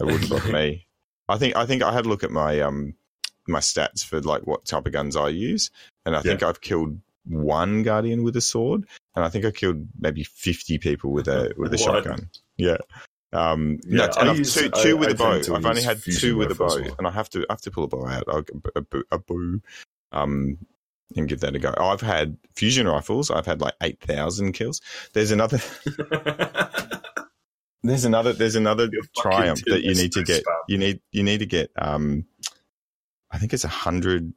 It 0.00 0.04
wouldn't 0.06 0.30
bother 0.30 0.52
me. 0.52 0.86
I 1.28 1.36
think 1.36 1.56
I 1.56 1.66
think 1.66 1.82
I 1.82 1.92
had 1.92 2.06
a 2.06 2.08
look 2.08 2.24
at 2.24 2.30
my 2.30 2.60
um 2.60 2.94
my 3.46 3.60
stats 3.60 4.04
for 4.04 4.20
like 4.20 4.46
what 4.46 4.64
type 4.64 4.86
of 4.86 4.92
guns 4.92 5.16
I 5.16 5.28
use, 5.28 5.70
and 6.06 6.16
I 6.16 6.22
think 6.22 6.42
I've 6.42 6.60
killed 6.62 6.98
one 7.24 7.82
guardian 7.82 8.22
with 8.22 8.36
a 8.36 8.40
sword, 8.40 8.86
and 9.14 9.24
I 9.24 9.28
think 9.28 9.44
I 9.44 9.50
killed 9.50 9.86
maybe 9.98 10.24
fifty 10.24 10.78
people 10.78 11.10
with 11.12 11.28
a 11.28 11.52
with 11.58 11.72
a 11.74 11.76
What? 11.76 11.80
shotgun. 12.04 12.30
Yeah. 12.56 12.78
Um, 13.32 13.78
Yeah, 13.86 14.06
no, 14.06 14.12
and 14.20 14.30
I've 14.30 14.42
two, 14.42 14.70
I- 14.72 14.82
two 14.82 14.96
with 14.96 15.08
I 15.08 15.12
a 15.12 15.14
bow. 15.42 15.54
I've 15.56 15.66
only 15.66 15.82
had 15.82 16.00
two 16.02 16.36
with 16.38 16.50
a 16.50 16.54
bow, 16.54 16.78
and 16.98 17.06
I 17.06 17.10
have 17.10 17.28
to 17.30 17.40
I 17.50 17.52
have 17.52 17.60
to 17.62 17.70
pull 17.70 17.84
a 17.84 17.88
bow 17.88 18.06
out. 18.06 18.24
I'll, 18.28 18.44
a, 18.74 18.80
boo- 18.80 19.04
a 19.10 19.18
boo, 19.18 19.60
um, 20.12 20.56
and 21.16 21.28
give 21.28 21.40
that 21.40 21.54
a 21.56 21.58
go. 21.58 21.74
I've 21.78 22.00
had 22.00 22.36
fusion 22.54 22.86
rifles. 22.86 23.30
I've 23.30 23.46
had 23.46 23.60
like 23.60 23.74
eight 23.82 24.00
thousand 24.00 24.52
kills. 24.52 24.80
There's 25.14 25.30
another. 25.30 25.58
There's 27.82 28.04
another. 28.04 28.32
There's 28.32 28.56
another 28.56 28.88
You're 28.92 29.02
triumph 29.16 29.60
that 29.66 29.82
you 29.82 29.94
need 29.94 30.12
to 30.12 30.24
get. 30.24 30.44
spam. 30.44 30.56
You 30.68 30.78
need. 30.78 31.00
You 31.12 31.22
need 31.22 31.38
to 31.38 31.46
get. 31.46 31.70
Um, 31.78 32.26
I 33.30 33.38
think 33.38 33.52
it's 33.52 33.64
a 33.64 33.68
hundred 33.68 34.32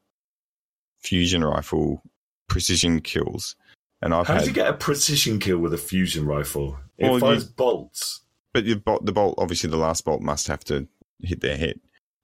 fusion 1.01 1.43
rifle 1.43 2.03
precision 2.47 3.01
kills, 3.01 3.55
and 4.01 4.13
I've 4.13 4.27
How 4.27 4.35
had. 4.35 4.39
did 4.41 4.47
you 4.49 4.53
get 4.53 4.67
a 4.67 4.73
precision 4.73 5.39
kill 5.39 5.57
with 5.57 5.73
a 5.73 5.77
fusion 5.77 6.25
rifle? 6.25 6.77
It 6.97 7.05
Well, 7.05 7.13
you- 7.15 7.19
fires 7.19 7.45
bolts. 7.45 8.21
but 8.53 8.63
the 8.65 8.75
bolt, 8.75 9.05
the 9.05 9.11
bolt, 9.11 9.35
obviously, 9.39 9.69
the 9.71 9.77
last 9.77 10.05
bolt 10.05 10.21
must 10.21 10.47
have 10.47 10.63
to 10.65 10.87
hit 11.23 11.41
their 11.41 11.57
head. 11.57 11.79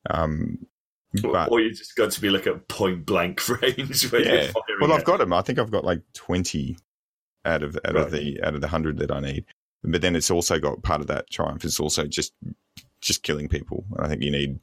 Um, 0.09 0.67
but 1.21 1.51
or 1.51 1.59
you're 1.61 1.71
just 1.71 1.95
got 1.95 2.11
to 2.11 2.21
be 2.21 2.29
like 2.29 2.47
at 2.47 2.67
point 2.67 3.05
blank 3.05 3.47
range 3.61 4.11
where 4.11 4.21
you're 4.21 4.33
yeah, 4.35 4.51
firing 4.51 4.79
well, 4.81 4.93
I've 4.93 5.05
got 5.05 5.17
them. 5.19 5.33
I 5.33 5.41
think 5.41 5.59
I've 5.59 5.71
got 5.71 5.83
like 5.85 6.01
twenty 6.13 6.77
out 7.45 7.63
of 7.63 7.77
out 7.85 7.95
Right. 7.95 8.03
of 8.05 8.11
the 8.11 8.43
out 8.43 8.55
of 8.55 8.61
the 8.61 8.67
hundred 8.67 8.97
that 8.99 9.11
I 9.11 9.19
need. 9.19 9.45
But 9.83 10.01
then 10.01 10.15
it's 10.15 10.31
also 10.31 10.59
got 10.59 10.81
part 10.83 11.01
of 11.01 11.07
that 11.07 11.29
triumph. 11.29 11.63
It's 11.63 11.79
also 11.79 12.05
just 12.07 12.33
just 12.99 13.23
killing 13.23 13.47
people. 13.47 13.85
And 13.95 14.05
I 14.05 14.09
think 14.09 14.21
you 14.23 14.31
need 14.31 14.59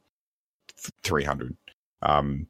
three 1.03 1.24
hundred. 1.24 1.57
Um, 2.03 2.49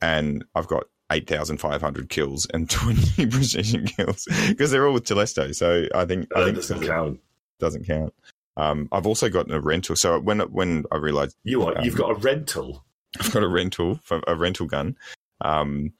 and 0.00 0.44
I've 0.54 0.68
got 0.68 0.84
eight 1.10 1.26
thousand 1.28 1.58
five 1.58 1.80
hundred 1.82 2.08
kills 2.08 2.46
and 2.52 2.70
twenty 2.70 3.26
precision 3.26 3.86
kills 3.86 4.28
because 4.48 4.70
they're 4.70 4.86
all 4.86 4.94
with 4.94 5.04
Telesto. 5.04 5.54
So 5.54 5.86
I 5.94 6.04
think 6.04 6.28
I 6.36 6.44
think 6.44 6.56
doesn't 6.56 6.84
it 6.84 6.86
count. 6.86 7.20
doesn't 7.58 7.86
count. 7.86 8.14
Um, 8.56 8.88
I've 8.92 9.06
also 9.06 9.28
gotten 9.28 9.52
a 9.52 9.60
rental. 9.60 9.96
So 9.96 10.20
when 10.20 10.40
when 10.40 10.84
I 10.92 10.96
realized 10.98 11.34
You 11.44 11.62
are, 11.64 11.82
you've 11.82 11.94
Um, 11.94 11.98
got 12.00 12.10
a 12.10 12.14
rental. 12.14 12.84
I've 13.18 13.32
got 13.32 13.42
a 13.42 13.48
rental 13.48 13.98
a 14.26 14.34
rental 14.34 14.66
gun, 14.66 14.96
um, 15.40 15.92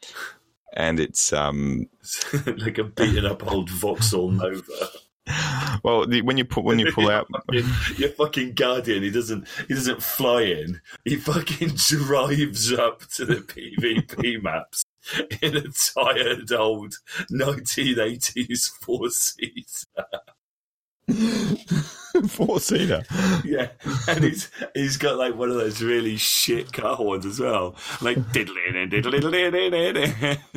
and 0.74 1.00
it's 1.00 1.32
um, 1.32 1.88
like 2.46 2.78
a 2.78 2.84
beaten 2.84 3.26
up 3.26 3.50
old 3.50 3.70
Vauxhall 3.70 4.30
Nova. 4.30 4.88
well 5.84 6.06
the, 6.06 6.22
when 6.22 6.38
you 6.38 6.44
put 6.44 6.64
when 6.64 6.78
you 6.78 6.92
pull 6.92 7.11
out 7.11 7.28
your, 7.50 7.64
your 7.96 8.11
fucking 8.11 8.54
guardian, 8.54 9.02
he 9.02 9.11
doesn't 9.11 9.46
he 9.68 9.74
doesn't 9.74 10.02
fly 10.02 10.42
in. 10.42 10.80
He 11.04 11.16
fucking 11.16 11.72
drives 11.76 12.72
up 12.72 13.00
to 13.16 13.24
the 13.24 13.36
PvP 13.36 14.42
maps 14.42 14.84
in 15.42 15.56
a 15.56 15.64
tired 15.94 16.52
old 16.52 16.94
1980s 17.32 18.70
four 18.70 19.11
seat. 19.11 19.84
four 22.28 22.61
seater. 22.61 23.02
Yeah, 23.44 23.68
and 24.08 24.24
he's 24.24 24.50
he's 24.74 24.96
got 24.96 25.16
like 25.16 25.34
one 25.34 25.48
of 25.50 25.56
those 25.56 25.82
really 25.82 26.16
shit 26.16 26.72
car 26.72 27.02
ones 27.02 27.26
as 27.26 27.40
well, 27.40 27.76
like 28.00 28.32
diddling 28.32 28.74
and 28.74 28.90
diddling 28.90 29.22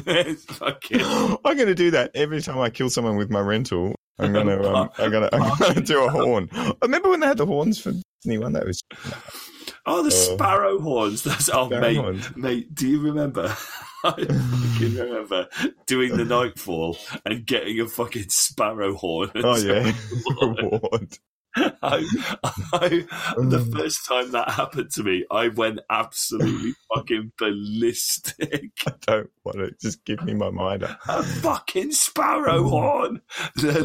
It's 0.06 0.46
fucking. 0.46 1.02
I'm 1.02 1.56
going 1.56 1.68
to 1.68 1.76
do 1.76 1.92
that 1.92 2.12
every 2.16 2.42
time 2.42 2.60
I 2.60 2.70
kill 2.70 2.90
someone 2.90 3.16
with 3.16 3.30
my 3.30 3.40
rental. 3.40 3.96
I'm 4.20 4.34
to 4.48 4.74
um, 4.74 4.90
I'm 4.98 5.12
to 5.12 5.36
I'm 5.36 5.74
to 5.76 5.82
do 5.82 6.04
a 6.04 6.10
horn. 6.10 6.50
I 6.54 6.74
remember 6.84 7.10
when 7.10 7.20
they 7.20 7.28
had 7.28 7.38
the 7.38 7.46
horns 7.46 7.80
for 7.80 7.94
Destiny 8.24 8.38
one. 8.38 8.54
That 8.54 8.66
was 8.66 8.82
Oh, 9.86 10.02
the 10.02 10.08
Uh, 10.08 10.12
sparrow 10.12 10.80
horns. 10.80 11.24
That's 11.24 11.50
oh, 11.50 11.68
Sparrow 11.68 11.82
mate, 11.82 11.98
horns. 11.98 12.36
mate. 12.38 12.74
Do 12.74 12.88
you 12.88 13.00
remember? 13.02 13.56
I 14.06 14.12
fucking 14.12 14.96
remember 14.98 15.48
doing 15.86 16.18
the 16.18 16.26
nightfall 16.26 16.98
and 17.26 17.46
getting 17.46 17.80
a 17.80 17.88
fucking 17.88 18.30
sparrow 18.30 18.96
horn. 18.96 19.32
oh 19.36 19.56
yeah 19.58 19.94
reward. 20.42 21.18
I, 21.56 21.72
I, 21.84 22.88
the 23.38 23.60
mm. 23.60 23.78
first 23.78 24.06
time 24.08 24.32
that 24.32 24.50
happened 24.50 24.92
to 24.92 25.04
me, 25.04 25.26
I 25.30 25.50
went 25.50 25.80
absolutely 25.90 26.74
fucking 26.96 27.34
ballistic. 27.38 28.72
I 28.88 28.94
don't 29.06 29.30
want 29.44 29.62
it. 29.62 29.80
Just 29.80 30.04
give 30.06 30.24
me 30.24 30.34
my 30.34 30.50
mitre. 30.50 30.98
A 31.08 31.24
fucking 31.24 31.92
sparrow 31.92 32.64
mm. 32.64 32.70
horn. 32.70 33.22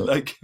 like 0.07 0.39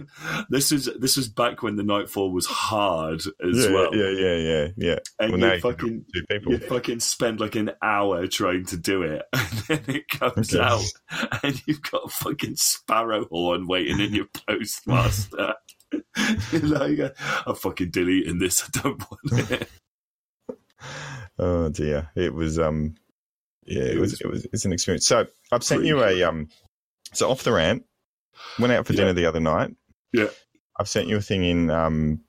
this 0.49 0.71
was 0.71 0.89
this 0.99 1.17
was 1.17 1.27
back 1.27 1.63
when 1.63 1.75
the 1.75 1.83
nightfall 1.83 2.31
was 2.31 2.45
hard 2.45 3.19
as 3.19 3.65
yeah, 3.65 3.71
well. 3.71 3.95
Yeah, 3.95 4.09
yeah, 4.09 4.35
yeah, 4.35 4.67
yeah. 4.77 4.99
And 5.19 5.31
Well, 5.31 5.41
you 5.41 5.55
you 5.55 5.61
fucking 5.61 6.05
Two 6.13 6.39
you 6.47 6.57
fucking 6.59 6.99
spend 6.99 7.39
like 7.39 7.55
an 7.55 7.71
hour 7.81 8.27
trying 8.27 8.65
to 8.67 8.77
do 8.77 9.01
it, 9.03 9.23
and 9.33 9.51
then 9.67 9.83
it 9.95 10.07
comes 10.07 10.53
Okay. 10.53 10.63
out, 10.63 11.41
and 11.43 11.61
you've 11.65 11.81
got 11.81 12.05
a 12.05 12.09
fucking 12.09 12.55
sparrow 12.55 13.25
horn 13.25 13.67
waiting 13.67 13.99
in 13.99 14.13
your 14.13 14.27
postmaster. 14.47 15.55
You're 16.51 16.61
like, 16.61 17.15
I'm 17.45 17.55
fucking 17.55 17.91
deleting 17.91 18.39
this. 18.39 18.63
I 18.63 18.79
don't 18.81 18.99
want 19.11 19.51
it. 19.51 19.69
Oh 21.37 21.67
dear, 21.69 22.09
it 22.15 22.33
was 22.33 22.57
um, 22.59 22.95
yeah, 23.65 23.81
it, 23.83 23.97
It 23.97 23.99
was, 23.99 24.11
was 24.11 24.21
it 24.21 24.27
was 24.29 24.45
it's 24.53 24.65
an 24.65 24.71
experience. 24.73 25.05
So 25.05 25.27
I've 25.51 25.63
sent 25.63 25.79
pretty 25.79 25.89
you 25.89 26.01
a 26.01 26.23
um, 26.23 26.47
so 27.11 27.29
off 27.29 27.43
the 27.43 27.51
rant. 27.51 27.83
Went 28.57 28.71
out 28.71 28.85
for 28.87 28.93
Yeah. 28.93 29.01
dinner 29.01 29.13
the 29.13 29.25
other 29.25 29.39
night. 29.41 29.75
Yeah. 30.13 30.27
I've 30.79 30.87
sent 30.87 31.07
you 31.09 31.17
a 31.17 31.21
thing 31.21 31.43
in 31.43 31.69
um, 31.69 32.21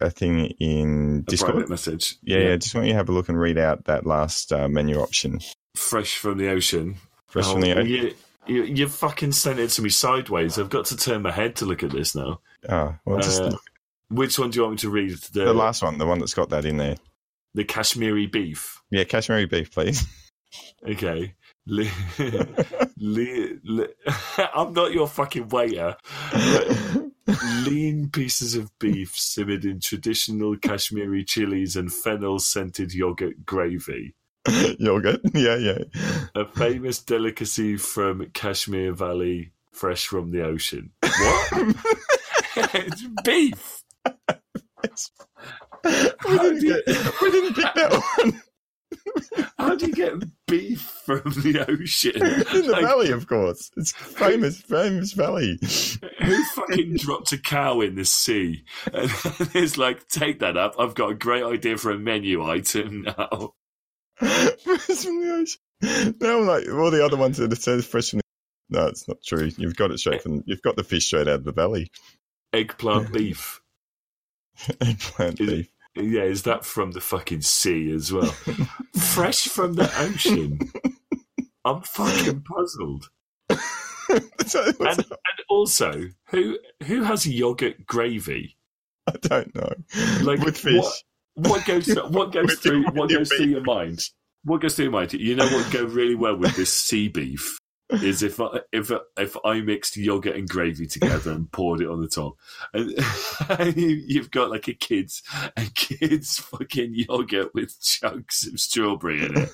a 0.00 0.08
thing 0.08 0.46
in 0.60 1.24
A 1.26 1.30
Discord. 1.30 1.52
private 1.52 1.68
message. 1.70 2.16
Yeah, 2.22 2.38
yeah, 2.38 2.56
Just 2.56 2.74
want 2.74 2.86
you 2.86 2.92
to 2.94 2.96
have 2.96 3.08
a 3.10 3.12
look 3.12 3.28
and 3.28 3.38
read 3.38 3.58
out 3.58 3.84
that 3.84 4.06
last 4.06 4.50
uh, 4.52 4.66
menu 4.68 4.98
option. 5.00 5.40
Fresh 5.76 6.16
from 6.16 6.38
the 6.38 6.48
ocean. 6.48 6.96
Fresh 7.28 7.46
Oh, 7.48 7.52
from 7.52 7.60
the 7.62 7.72
ocean. 7.78 8.14
You, 8.46 8.64
you, 8.64 8.88
fucking 8.88 9.32
sent 9.32 9.58
it 9.58 9.70
to 9.70 9.82
me 9.82 9.88
sideways. 9.88 10.58
I've 10.58 10.68
got 10.68 10.84
to 10.86 10.96
turn 10.96 11.22
my 11.22 11.30
head 11.30 11.56
to 11.56 11.64
look 11.64 11.82
at 11.82 11.90
this 11.90 12.14
now. 12.14 12.40
Oh, 12.68 12.94
well, 13.06 13.20
just 13.20 13.40
Uh, 13.42 13.56
Which 14.08 14.38
one 14.38 14.50
do 14.50 14.56
you 14.58 14.62
want 14.62 14.72
me 14.74 14.78
to 14.78 14.90
read? 14.90 15.12
The, 15.32 15.46
the 15.46 15.54
last 15.54 15.82
one, 15.82 15.96
the 15.98 16.06
one 16.06 16.18
that's 16.18 16.34
got 16.34 16.50
that 16.50 16.64
in 16.66 16.76
there. 16.76 16.96
the 17.54 17.64
Kashmiri 17.64 18.26
beef. 18.26 18.82
Yeah, 18.90 19.04
Kashmiri 19.04 19.46
beef, 19.46 19.70
please. 19.72 20.04
Okay. 20.88 21.34
Le- 21.66 21.90
le- 22.96 23.48
le- 23.64 23.88
I'm 24.54 24.72
not 24.72 24.92
your 24.92 25.08
fucking 25.08 25.48
waiter. 25.48 25.96
Lean 27.66 28.10
pieces 28.10 28.54
of 28.54 28.70
beef 28.78 29.16
simmered 29.16 29.64
in 29.64 29.80
traditional 29.80 30.56
Kashmiri 30.56 31.24
chilies 31.24 31.74
and 31.74 31.92
fennel 31.92 32.38
scented 32.38 32.92
yogurt 32.94 33.44
gravy. 33.46 34.14
Yogurt. 34.78 35.20
Yeah, 35.34 35.56
yeah. 35.56 35.78
A 36.34 36.44
famous 36.44 37.00
delicacy 37.02 37.76
from 37.76 38.26
Kashmir 38.34 38.92
Valley, 38.92 39.52
fresh 39.72 40.06
from 40.06 40.30
the 40.30 40.42
ocean. 40.44 40.90
What? 41.02 41.76
it's 42.74 43.04
beef. 43.24 43.82
we, 45.84 46.38
didn't 46.38 46.62
you- 46.62 46.82
get, 46.86 47.20
we 47.20 47.30
didn't 47.30 47.56
that 47.56 48.02
one 48.18 48.42
How 49.58 49.74
do 49.74 49.86
you 49.86 49.92
get 49.92 50.12
beef 50.46 50.80
from 51.04 51.22
the 51.24 51.64
ocean? 51.68 52.12
in 52.22 52.66
the 52.66 52.72
Like, 52.72 52.82
valley, 52.82 53.10
of 53.10 53.26
course. 53.26 53.70
It's 53.76 53.92
famous, 53.92 54.60
famous 54.60 55.12
valley. 55.12 55.58
Who 56.22 56.44
fucking 56.44 56.96
dropped 56.96 57.32
a 57.32 57.38
cow 57.38 57.80
in 57.80 57.96
the 57.96 58.04
sea? 58.04 58.64
And 58.92 59.10
it's 59.54 59.76
like, 59.76 60.06
take 60.08 60.38
that 60.40 60.56
up. 60.56 60.74
I've 60.78 60.94
got 60.94 61.10
a 61.10 61.14
great 61.14 61.42
idea 61.42 61.76
for 61.76 61.90
a 61.90 61.98
menu 61.98 62.44
item 62.44 63.02
now. 63.02 63.54
fresh 64.18 65.04
from 65.04 65.20
the 65.20 65.34
ocean. 65.34 66.16
No, 66.20 66.40
I'm 66.40 66.46
like 66.46 66.68
all 66.68 66.90
the 66.90 67.04
other 67.04 67.16
ones 67.16 67.36
that 67.38 67.52
it 67.52 67.60
says 67.62 67.84
fresh 67.86 68.10
from 68.10 68.18
the. 68.18 68.22
No, 68.78 68.86
it's 68.86 69.06
not 69.06 69.18
true. 69.22 69.50
You've 69.58 69.76
got 69.76 69.90
it 69.90 69.98
straight 69.98 70.22
from. 70.22 70.42
You've 70.46 70.62
got 70.62 70.76
the 70.76 70.84
fish 70.84 71.06
straight 71.06 71.28
out 71.28 71.34
of 71.40 71.44
the 71.44 71.52
belly. 71.52 71.90
Eggplant 72.52 73.12
beef. 73.12 73.60
Eggplant 74.80 75.40
Is 75.40 75.50
beef. 75.50 75.68
Yeah, 75.96 76.22
is 76.22 76.42
that 76.44 76.64
from 76.64 76.90
the 76.92 77.00
fucking 77.00 77.42
sea 77.42 77.92
as 77.92 78.12
well? 78.12 78.26
Fresh 78.98 79.44
from 79.48 79.74
the 79.74 79.84
ocean. 80.00 80.58
I'm 81.64 81.82
fucking 81.82 82.42
puzzled. 82.42 83.10
And, 84.10 84.20
and 84.80 85.04
also, 85.48 86.08
who 86.28 86.58
who 86.84 87.02
has 87.02 87.26
yogurt 87.26 87.86
gravy? 87.86 88.56
I 89.06 89.12
don't 89.20 89.54
know. 89.54 89.72
Like, 90.22 90.40
With 90.40 90.56
fish. 90.58 90.74
what- 90.82 91.02
What 91.34 91.64
goes 91.66 91.88
what 92.08 92.32
goes 92.32 92.54
through 92.58 92.82
your- 92.82 92.92
what 92.92 93.10
goes 93.10 93.30
through 93.32 93.46
your 93.46 93.62
mind? 93.62 94.00
What 94.44 94.60
goes 94.60 94.76
through 94.76 94.84
your 94.86 94.92
mind? 94.92 95.12
You 95.12 95.36
know 95.36 95.44
what 95.44 95.64
would 95.64 95.72
go 95.72 95.84
really 95.84 96.14
well 96.14 96.36
with 96.36 96.54
this 96.56 96.72
sea 96.72 97.08
beef 97.08 97.58
is 97.90 98.22
if 98.22 98.40
I, 98.40 98.60
if 98.72 98.90
if 99.16 99.36
I 99.44 99.60
mixed 99.60 99.96
yogurt 99.96 100.36
and 100.36 100.48
gravy 100.48 100.86
together 100.86 101.32
and 101.32 101.50
poured 101.50 101.80
it 101.80 101.88
on 101.88 102.00
the 102.00 102.08
top, 102.08 102.34
and, 102.72 103.76
you, 103.76 104.02
you've 104.06 104.30
got 104.30 104.50
like 104.50 104.68
a 104.68 104.74
kids 104.74 105.22
a 105.56 105.66
kids 105.74 106.38
fucking 106.38 106.92
yogurt 106.94 107.54
with 107.54 107.78
chunks 107.80 108.46
of 108.46 108.58
strawberry 108.58 109.24
in 109.24 109.36
it, 109.36 109.50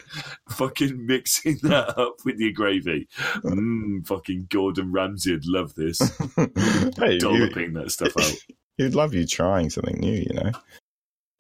fucking 0.49 1.07
mixing 1.07 1.59
that 1.63 1.99
up 1.99 2.17
with 2.25 2.39
your 2.39 2.53
gravy. 2.53 3.09
Mmm, 3.45 4.07
fucking 4.07 4.47
Gordon 4.49 4.93
Ramsay 4.93 5.33
would 5.33 5.47
love 5.47 5.75
this. 5.75 5.99
hey, 6.37 7.19
you, 7.21 7.51
that 7.51 7.85
stuff 7.89 8.13
out. 8.19 8.35
he'd 8.77 8.95
love 8.95 9.13
you 9.13 9.27
trying 9.27 9.71
something 9.71 9.99
new, 9.99 10.15
you 10.15 10.35
know. 10.35 10.53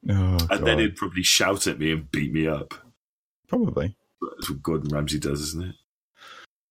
Oh, 0.09 0.38
And 0.51 0.66
then 0.66 0.78
he'd 0.78 0.96
probably 0.96 1.22
shout 1.22 1.66
at 1.66 1.78
me 1.78 1.92
and 1.92 2.11
beat 2.11 2.32
me 2.32 2.46
up. 2.46 2.74
probably. 3.48 3.96
That's 4.36 4.51
what 4.51 4.62
Gordon 4.62 4.90
Ramsay 4.90 5.18
does, 5.18 5.40
isn't 5.40 5.64
it? 5.70 5.74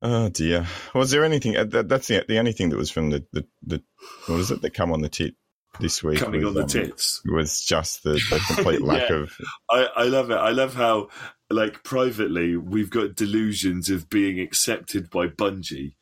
Oh 0.01 0.29
dear. 0.29 0.65
Was 0.95 1.11
there 1.11 1.25
anything? 1.25 1.57
Uh, 1.57 1.65
that, 1.65 1.89
that's 1.89 2.07
the 2.07 2.23
the 2.27 2.39
only 2.39 2.53
thing 2.53 2.69
that 2.69 2.77
was 2.77 2.89
from 2.91 3.09
the 3.09 3.25
the, 3.33 3.45
the 3.63 3.83
what 4.27 4.39
is 4.39 4.49
it 4.51 4.61
that 4.61 4.73
come 4.73 4.91
on 4.93 5.01
the 5.01 5.09
tit 5.09 5.35
this 5.79 6.01
week? 6.03 6.19
Coming 6.19 6.41
was, 6.41 6.49
on 6.49 6.53
the 6.55 6.61
um, 6.63 6.67
tits. 6.67 7.21
was 7.25 7.61
just 7.61 8.03
the, 8.03 8.11
the 8.13 8.41
complete 8.55 8.81
lack 8.81 9.09
Yeah. 9.09 9.15
of. 9.17 9.37
I, 9.69 9.87
I 9.97 10.03
love 10.05 10.31
it. 10.31 10.35
I 10.35 10.51
love 10.51 10.73
how, 10.73 11.09
like, 11.49 11.83
privately, 11.83 12.55
we've 12.57 12.89
got 12.89 13.15
delusions 13.15 13.89
of 13.89 14.09
being 14.09 14.39
accepted 14.39 15.09
by 15.09 15.27
Bungie. 15.27 15.95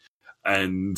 And 0.46 0.98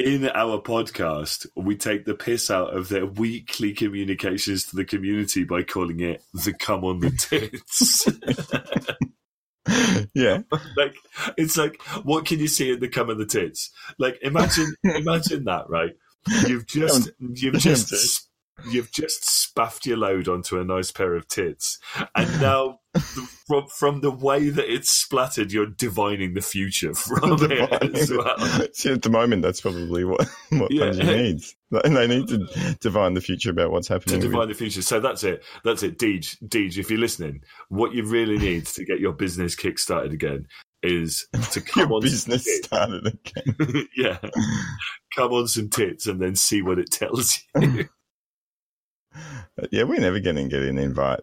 in 0.00 0.28
our 0.28 0.60
podcast, 0.60 1.46
we 1.54 1.76
take 1.76 2.04
the 2.04 2.14
piss 2.14 2.50
out 2.50 2.76
of 2.76 2.88
their 2.88 3.06
weekly 3.06 3.72
communications 3.72 4.64
to 4.66 4.76
the 4.76 4.84
community 4.84 5.44
by 5.44 5.62
calling 5.62 6.00
it 6.00 6.22
the 6.32 6.52
come 6.52 6.84
on 6.84 7.00
the 7.00 7.10
tits. 7.10 8.06
yeah, 10.14 10.40
like 10.76 10.94
it's 11.36 11.56
like 11.56 11.80
what 12.02 12.26
can 12.26 12.38
you 12.38 12.48
see 12.48 12.72
in 12.72 12.80
the 12.80 12.88
come 12.88 13.10
on 13.10 13.18
the 13.18 13.26
tits? 13.26 13.70
Like 13.98 14.18
imagine 14.22 14.74
imagine 14.84 15.44
that, 15.44 15.68
right? 15.68 15.92
You've 16.46 16.66
just 16.68 17.10
you've 17.18 17.58
just 17.58 18.28
you've 18.68 18.92
just 18.92 19.28
spaffed 19.30 19.86
your 19.86 19.96
load 19.96 20.28
onto 20.28 20.58
a 20.60 20.64
nice 20.64 20.90
pair 20.90 21.14
of 21.14 21.28
tits, 21.28 21.78
and 22.14 22.40
now 22.40 22.78
from 23.46 23.66
from 23.68 24.00
the 24.00 24.10
way 24.10 24.48
that 24.50 24.72
it's 24.72 24.90
splattered, 24.90 25.52
you're 25.52 25.66
divining 25.66 26.34
the 26.34 26.40
future 26.40 26.94
from 26.94 27.38
it 27.50 27.82
as 27.96 28.10
well. 28.10 28.36
See, 28.72 28.92
at 28.92 29.02
the 29.02 29.10
moment, 29.10 29.42
that's 29.42 29.60
probably 29.60 30.04
what 30.04 30.26
what 30.50 30.70
Yeah. 30.72 30.86
Bungie 30.90 31.06
needs, 31.22 31.56
and 31.84 31.96
they 31.96 32.06
need 32.06 32.28
to 32.28 32.76
divine 32.80 33.14
the 33.14 33.20
future 33.20 33.50
about 33.50 33.70
what's 33.70 33.86
To 33.88 33.94
happening. 33.94 34.20
with- 34.20 34.30
divine 34.30 34.48
the 34.48 34.54
future. 34.54 34.82
So 34.82 35.00
that's 35.00 35.22
it. 35.24 35.42
That's 35.64 35.82
it. 35.82 35.98
Deej, 35.98 36.36
Deej, 36.48 36.78
if 36.78 36.90
you're 36.90 36.98
listening, 37.00 37.42
what 37.68 37.92
you 37.94 38.04
really 38.04 38.38
need 38.38 38.66
to 38.66 38.84
get 38.84 38.98
your 39.00 39.12
business 39.12 39.54
kick-started 39.54 40.12
again 40.12 40.46
is 40.82 41.26
to 41.52 41.60
come 41.60 41.92
on 41.92 42.00
some 42.02 42.10
business 42.10 42.44
tits. 42.44 42.66
started 42.66 43.06
again. 43.06 43.86
yeah. 43.96 44.18
Come 45.14 45.32
on 45.32 45.46
some 45.48 45.68
tits 45.68 46.06
and 46.06 46.20
then 46.20 46.34
see 46.36 46.62
what 46.62 46.78
it 46.78 46.90
tells 46.90 47.42
you. 47.60 47.88
yeah, 49.70 49.82
we're 49.84 50.00
never 50.00 50.20
going 50.20 50.36
to 50.36 50.48
get 50.48 50.62
an 50.62 50.78
invite. 50.78 51.20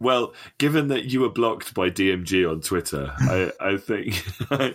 well, 0.00 0.32
given 0.58 0.88
that 0.88 1.06
you 1.06 1.20
were 1.20 1.28
blocked 1.28 1.74
by 1.74 1.90
DMG 1.90 2.50
on 2.50 2.60
Twitter, 2.60 3.12
I, 3.18 3.52
I 3.60 3.76
think 3.76 4.22
I, 4.50 4.74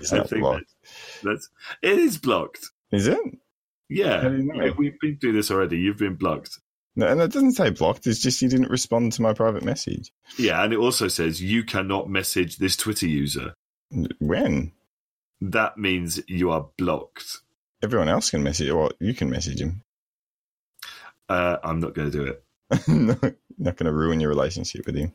It's 0.00 0.12
I 0.12 0.18
not 0.18 0.28
think 0.30 0.42
blocked. 0.42 0.74
that's 1.22 1.48
it 1.82 1.98
is 1.98 2.18
blocked. 2.18 2.66
Is 2.92 3.06
it? 3.06 3.18
Yeah. 3.88 4.22
You 4.28 4.38
know? 4.44 4.64
We- 4.64 4.70
We've 4.90 5.00
been 5.00 5.18
through 5.18 5.32
this 5.32 5.50
already. 5.50 5.78
You've 5.78 5.98
been 5.98 6.14
blocked. 6.16 6.58
No, 6.96 7.06
and 7.06 7.20
it 7.20 7.32
doesn't 7.32 7.52
say 7.52 7.70
blocked. 7.70 8.06
It's 8.06 8.20
just 8.20 8.42
you 8.42 8.48
didn't 8.48 8.70
respond 8.70 9.12
to 9.12 9.22
my 9.22 9.32
private 9.32 9.64
message. 9.64 10.10
Yeah, 10.38 10.62
and 10.62 10.72
it 10.72 10.78
also 10.78 11.06
says 11.08 11.40
you 11.40 11.62
cannot 11.64 12.10
message 12.10 12.56
this 12.56 12.76
Twitter 12.76 13.06
user. 13.06 13.54
When 14.18 14.72
That 15.40 15.78
means 15.78 16.20
you 16.28 16.50
are 16.50 16.68
blocked. 16.76 17.38
everyone 17.82 18.08
else 18.08 18.30
can 18.30 18.42
message, 18.42 18.70
well, 18.72 18.90
you 19.00 19.14
can 19.14 19.30
message 19.30 19.60
him. 19.60 19.82
Uh, 21.30 21.56
I'm 21.62 21.80
not 21.80 21.94
going 21.94 22.10
to 22.10 22.16
do 22.18 22.24
it. 22.24 22.88
no, 22.88 23.14
not 23.58 23.76
going 23.76 23.86
to 23.86 23.92
ruin 23.92 24.20
your 24.20 24.28
relationship 24.30 24.84
with 24.86 24.96
him. 24.96 25.12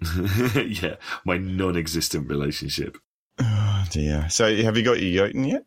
yeah, 0.56 0.96
my 1.24 1.36
non-existent 1.38 2.28
relationship. 2.28 2.98
Oh 3.38 3.84
dear. 3.90 4.28
So, 4.30 4.54
have 4.62 4.76
you 4.76 4.82
got 4.82 5.00
your 5.00 5.26
Jotun 5.26 5.44
yet? 5.44 5.64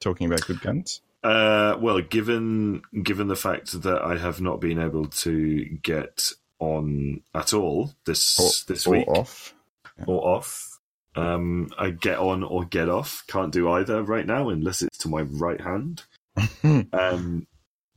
Talking 0.00 0.26
about 0.28 0.46
good 0.46 0.60
guns. 0.60 1.00
Uh, 1.24 1.76
well, 1.80 2.00
given 2.00 2.82
given 3.02 3.26
the 3.26 3.36
fact 3.36 3.82
that 3.82 4.00
I 4.02 4.16
have 4.16 4.40
not 4.40 4.60
been 4.60 4.78
able 4.78 5.06
to 5.06 5.64
get 5.82 6.30
on 6.60 7.22
at 7.34 7.52
all 7.52 7.92
this 8.06 8.38
Or, 8.38 8.72
this 8.72 8.86
or 8.86 8.90
week 8.98 9.08
off. 9.08 9.54
or 10.06 10.36
off, 10.36 10.78
um, 11.16 11.68
I 11.78 11.90
get 11.90 12.18
on 12.18 12.44
or 12.44 12.64
get 12.64 12.88
off. 12.88 13.24
Can't 13.26 13.52
do 13.52 13.68
either 13.70 14.02
right 14.04 14.26
now 14.26 14.48
unless 14.50 14.82
it's 14.82 14.98
to 14.98 15.08
my 15.08 15.22
right 15.22 15.60
hand. 15.60 16.04
um, 16.92 17.46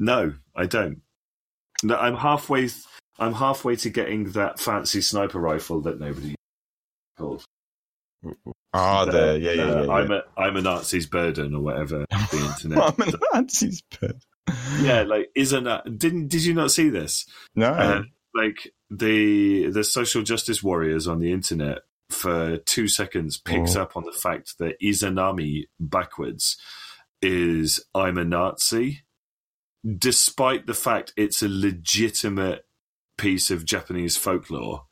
no, 0.02 0.34
I 0.56 0.66
don't. 0.66 1.02
No, 1.84 1.96
I'm 1.96 2.16
halfway. 2.16 2.70
I'm 3.20 3.34
halfway 3.34 3.76
to 3.78 3.90
getting 3.90 4.32
that 4.32 4.60
fancy 4.60 5.00
sniper 5.02 5.40
rifle 5.40 5.82
that 5.84 6.00
nobody 6.00 6.36
called. 7.18 7.46
Oh, 8.74 9.06
there, 9.06 9.38
yeah, 9.38 9.52
yeah, 9.52 9.64
Uh, 9.64 9.76
yeah. 9.80 9.86
yeah. 9.86 9.92
I'm 9.94 10.12
a 10.12 10.22
I'm 10.38 10.56
a 10.58 10.62
Nazi's 10.62 11.08
burden 11.08 11.56
or 11.56 11.62
whatever 11.62 12.06
the 12.32 12.54
internet. 12.64 12.84
I'm 13.00 13.08
a 13.08 13.42
Nazi's 13.42 13.82
pet. 13.92 14.16
yeah, 14.82 15.04
like 15.04 15.30
isn't 15.36 15.64
that? 15.66 15.98
Didn't 15.98 16.28
did 16.28 16.44
you 16.44 16.54
not 16.54 16.72
see 16.72 16.90
this? 16.90 17.26
No. 17.56 17.68
Uh, 17.70 18.04
like 18.34 18.72
the 18.90 19.68
the 19.72 19.84
social 19.84 20.22
justice 20.24 20.62
warriors 20.64 21.08
on 21.08 21.20
the 21.20 21.32
internet 21.32 21.80
for 22.10 22.58
two 22.58 22.88
seconds 22.88 23.38
picks 23.38 23.76
Oh. 23.76 23.82
up 23.84 23.96
on 23.98 24.04
the 24.04 24.12
fact 24.12 24.58
that 24.60 24.76
Izanami 24.82 25.64
backwards 25.80 26.58
is 27.22 27.84
I'm 27.96 28.18
a 28.18 28.26
Nazi, 28.26 29.02
despite 29.98 30.66
the 30.68 30.74
fact 30.74 31.14
it's 31.18 31.42
a 31.42 31.50
legitimate 31.50 32.66
piece 33.18 33.52
of 33.52 33.66
Japanese 33.66 34.18
folklore. 34.18 34.86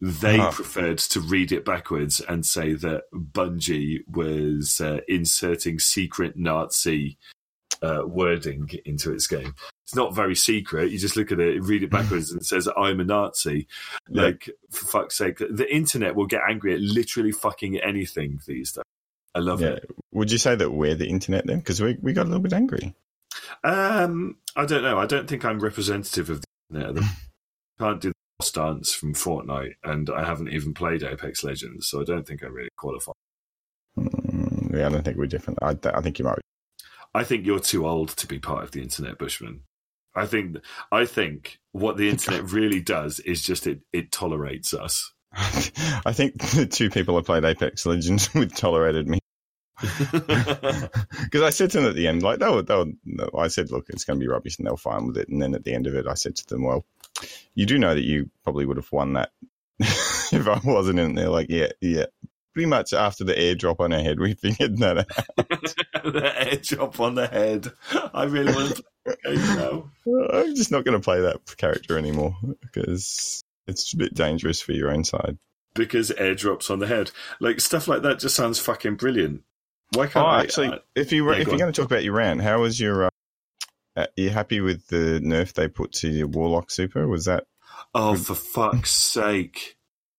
They 0.00 0.38
Huh. 0.38 0.50
preferred 0.50 0.98
to 0.98 1.20
read 1.20 1.52
it 1.52 1.64
backwards 1.64 2.20
and 2.20 2.44
say 2.44 2.74
that 2.74 3.04
Bungie 3.14 4.00
was 4.08 4.80
uh, 4.80 5.00
inserting 5.06 5.78
secret 5.78 6.36
Nazi 6.36 7.18
uh, 7.82 8.02
wording 8.04 8.68
into 8.84 9.12
its 9.12 9.26
game. 9.26 9.54
It's 9.84 9.94
not 9.94 10.14
very 10.14 10.34
secret. 10.34 10.90
You 10.90 10.98
just 10.98 11.16
look 11.16 11.30
at 11.30 11.38
it, 11.38 11.62
read 11.62 11.82
it 11.82 11.90
backwards, 11.98 12.30
and 12.32 12.40
it 12.40 12.44
says, 12.44 12.68
I'm 12.76 13.00
a 13.00 13.04
Nazi. 13.04 13.68
Yeah. 14.08 14.22
Like, 14.22 14.50
for 14.70 14.86
fuck's 14.86 15.18
sake, 15.18 15.38
the 15.38 15.72
internet 15.72 16.14
will 16.16 16.26
get 16.26 16.40
angry 16.48 16.74
at 16.74 16.80
literally 16.80 17.32
fucking 17.32 17.78
anything 17.78 18.40
these 18.46 18.72
days. 18.72 18.84
I 19.34 19.38
love 19.38 19.60
yeah. 19.60 19.68
it. 19.68 19.90
Would 20.12 20.30
you 20.30 20.38
say 20.38 20.54
that 20.56 20.70
we're 20.70 20.94
the 20.94 21.08
internet 21.08 21.46
then? 21.46 21.58
Because 21.58 21.80
we 21.80 21.96
we 22.00 22.12
got 22.12 22.26
a 22.26 22.28
little 22.28 22.42
bit 22.42 22.52
angry. 22.52 22.94
Um, 23.64 24.36
I 24.56 24.66
don't 24.66 24.82
know. 24.82 24.98
I 24.98 25.06
don't 25.06 25.28
think 25.28 25.44
I'm 25.44 25.60
representative 25.60 26.30
of 26.30 26.40
the 26.40 26.78
internet. 26.78 27.04
I 27.04 27.08
can't 27.78 28.00
do 28.00 28.08
the 28.08 28.14
boss 28.38 28.52
dance 28.52 28.92
from 28.92 29.14
Fortnite, 29.14 29.74
and 29.84 30.10
I 30.10 30.24
haven't 30.24 30.52
even 30.52 30.74
played 30.74 31.02
Apex 31.02 31.44
Legends, 31.44 31.88
so 31.88 32.00
I 32.00 32.04
don't 32.04 32.26
think 32.26 32.42
I 32.42 32.46
really 32.46 32.68
qualify. 32.76 33.12
Mm, 33.98 34.76
yeah, 34.76 34.86
I 34.86 34.90
don't 34.90 35.04
think 35.04 35.16
we're 35.16 35.26
different. 35.26 35.58
I, 35.62 35.76
I 35.84 36.00
think 36.00 36.18
you 36.18 36.24
might. 36.24 36.38
I 37.14 37.24
think 37.24 37.46
you're 37.46 37.60
too 37.60 37.86
old 37.86 38.10
to 38.10 38.26
be 38.26 38.38
part 38.38 38.64
of 38.64 38.70
the 38.70 38.80
internet, 38.80 39.18
Bushman. 39.18 39.62
I 40.14 40.26
think 40.26 40.58
I 40.90 41.06
think 41.06 41.58
what 41.72 41.96
the 41.96 42.08
internet 42.10 42.50
really 42.50 42.80
does 42.80 43.20
is 43.20 43.42
just 43.42 43.66
it 43.66 43.80
it 43.92 44.12
tolerates 44.12 44.74
us. 44.74 45.12
I 45.34 46.12
think 46.12 46.38
the 46.38 46.66
two 46.66 46.90
people 46.90 47.16
I 47.16 47.22
played 47.22 47.44
Apex 47.44 47.86
Legends 47.86 48.32
with 48.34 48.54
tolerated 48.54 49.08
me 49.08 49.18
because 49.82 51.42
I 51.42 51.50
said 51.50 51.70
to 51.72 51.80
them 51.80 51.88
at 51.88 51.96
the 51.96 52.06
end, 52.06 52.22
like, 52.22 52.38
they 52.38 52.48
were, 52.48 52.62
they 52.62 52.74
were, 52.74 53.38
I 53.38 53.48
said, 53.48 53.70
look, 53.70 53.86
it's 53.88 54.04
going 54.04 54.18
to 54.18 54.24
be 54.24 54.30
rubbish, 54.30 54.58
and 54.58 54.66
they'll 54.66 54.76
fine 54.76 55.06
with 55.06 55.18
it. 55.18 55.28
And 55.28 55.42
then 55.42 55.54
at 55.54 55.64
the 55.64 55.74
end 55.74 55.86
of 55.86 55.94
it, 55.94 56.06
I 56.06 56.14
said 56.14 56.36
to 56.36 56.46
them, 56.46 56.64
well, 56.64 56.84
you 57.54 57.66
do 57.66 57.78
know 57.78 57.94
that 57.94 58.04
you 58.04 58.30
probably 58.44 58.64
would 58.66 58.76
have 58.76 58.90
won 58.92 59.14
that 59.14 59.30
if 59.78 60.48
I 60.48 60.60
wasn't 60.64 61.00
in 61.00 61.14
there. 61.14 61.28
Like, 61.28 61.48
yeah, 61.50 61.68
yeah. 61.80 62.06
Pretty 62.54 62.66
much 62.66 62.92
after 62.92 63.24
the 63.24 63.32
airdrop 63.32 63.80
on 63.80 63.94
our 63.94 64.00
head, 64.00 64.20
we 64.20 64.34
figured 64.34 64.76
that 64.78 64.98
out. 64.98 65.06
the 66.04 66.78
up 66.80 67.00
on 67.00 67.14
the 67.14 67.26
head. 67.26 67.72
I 68.12 68.24
really 68.24 68.52
want 68.52 68.76
to 68.76 68.82
play 68.82 69.16
the 69.24 69.36
game 69.36 69.56
now. 69.56 69.90
I'm 70.34 70.54
just 70.54 70.70
not 70.70 70.84
going 70.84 70.98
to 70.98 71.02
play 71.02 71.22
that 71.22 71.56
character 71.56 71.96
anymore 71.96 72.36
because 72.60 73.42
it's 73.66 73.94
a 73.94 73.96
bit 73.96 74.12
dangerous 74.12 74.60
for 74.60 74.72
your 74.72 74.90
own 74.90 75.04
side. 75.04 75.38
because 75.74 76.10
airdrops 76.10 76.70
on 76.70 76.78
the 76.78 76.86
head. 76.86 77.10
Like 77.40 77.60
stuff 77.60 77.88
like 77.88 78.02
that 78.02 78.18
just 78.18 78.36
sounds 78.36 78.58
fucking 78.58 78.96
brilliant. 78.96 79.42
Why 79.94 80.06
can't 80.06 80.24
Oh, 80.24 80.28
I- 80.28 80.40
actually, 80.40 80.68
uh, 80.68 80.78
if 80.94 81.12
you 81.12 81.30
yeah, 81.30 81.38
if 81.38 81.46
you're 81.46 81.54
on. 81.54 81.58
going 81.58 81.72
to 81.72 81.80
talk 81.80 81.90
about 81.90 82.04
your 82.04 82.14
rant, 82.14 82.40
how 82.40 82.60
was 82.62 82.78
your? 82.80 83.04
Uh, 83.06 83.10
uh, 83.96 84.06
you 84.16 84.30
happy 84.30 84.60
with 84.60 84.86
the 84.88 85.20
nerf 85.22 85.52
they 85.52 85.68
put 85.68 85.92
to 85.92 86.08
your 86.08 86.26
Warlock 86.28 86.70
Super? 86.70 87.06
Was 87.06 87.26
that 87.26 87.44
oh, 87.94 88.14
for 88.16 88.34
fuck's 88.34 88.90
sake! 88.94 89.76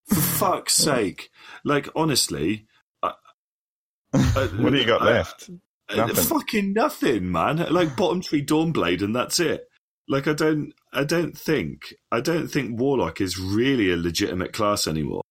For 0.07 0.15
fuck's 0.21 0.74
sake! 0.74 1.30
Like 1.65 1.89
honestly, 1.95 2.67
uh, 3.01 3.13
uh, 4.13 4.47
what 4.47 4.71
do 4.71 4.78
you 4.78 4.86
got 4.86 5.01
I- 5.01 5.05
left? 5.05 5.49
uh, 5.89 5.95
Nothing. 5.95 6.15
fucking 6.24 6.74
nothing, 6.74 7.32
man. 7.32 7.57
Like 7.71 7.95
bottom 7.97 8.21
tree 8.21 8.45
Dawnblade, 8.45 9.01
and 9.01 9.15
that's 9.15 9.39
it. 9.39 9.67
Like 10.07 10.28
I 10.28 10.34
don't, 10.34 10.74
I 10.91 11.03
don't 11.03 11.38
think, 11.38 11.93
I 12.11 12.19
don't 12.19 12.47
think 12.47 12.80
Warlock 12.80 13.21
is 13.21 13.39
really 13.39 13.91
a 13.91 13.97
legitimate 13.97 14.51
class 14.53 14.86
anymore. 14.88 15.21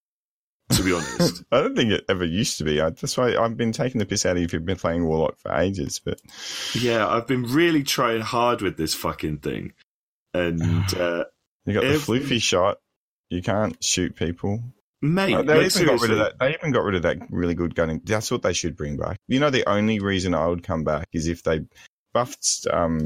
To 0.72 0.82
be 0.82 0.92
honest. 0.92 1.42
I 1.52 1.60
don't 1.60 1.76
think 1.76 1.92
it 1.92 2.04
ever 2.08 2.24
used 2.24 2.58
to 2.58 2.64
be. 2.64 2.80
I, 2.80 2.90
that's 2.90 3.16
why 3.16 3.36
I've 3.36 3.56
been 3.56 3.72
taking 3.72 3.98
the 3.98 4.06
piss 4.06 4.24
out 4.26 4.32
of 4.32 4.38
you 4.38 4.44
if 4.44 4.52
you've 4.52 4.64
been 4.64 4.76
playing 4.76 5.06
Warlock 5.06 5.38
for 5.38 5.52
ages. 5.54 6.00
But 6.04 6.20
Yeah, 6.74 7.06
I've 7.06 7.26
been 7.26 7.44
really 7.44 7.82
trying 7.82 8.20
hard 8.22 8.62
with 8.62 8.76
this 8.76 8.94
fucking 8.94 9.38
thing. 9.38 9.72
And 10.34 10.62
uh 10.98 11.24
you 11.66 11.74
got 11.74 11.82
the 11.82 11.94
Every- 11.94 12.20
floofy 12.20 12.40
shot. 12.42 12.78
You 13.30 13.42
can't 13.42 13.82
shoot 13.82 14.14
people. 14.16 14.62
mate, 15.00 15.34
Oh, 15.34 15.42
they 15.42 15.62
like, 15.64 15.74
even 15.76 15.86
got 15.86 16.00
rid 16.02 16.10
of 16.10 16.18
that. 16.18 16.38
They 16.38 16.54
even 16.54 16.72
got 16.72 16.84
rid 16.84 16.94
of 16.96 17.02
that 17.02 17.18
really 17.30 17.54
good 17.54 17.74
gunning. 17.74 18.00
That's 18.04 18.30
what 18.30 18.42
they 18.42 18.52
should 18.52 18.76
bring 18.76 18.96
back. 18.96 19.16
You 19.28 19.40
know, 19.40 19.50
the 19.50 19.68
only 19.68 20.00
reason 20.00 20.34
I 20.34 20.46
would 20.46 20.62
come 20.62 20.84
back 20.84 21.06
is 21.12 21.28
if 21.28 21.42
they 21.42 21.60
buffed 22.12 22.66
um, 22.70 23.00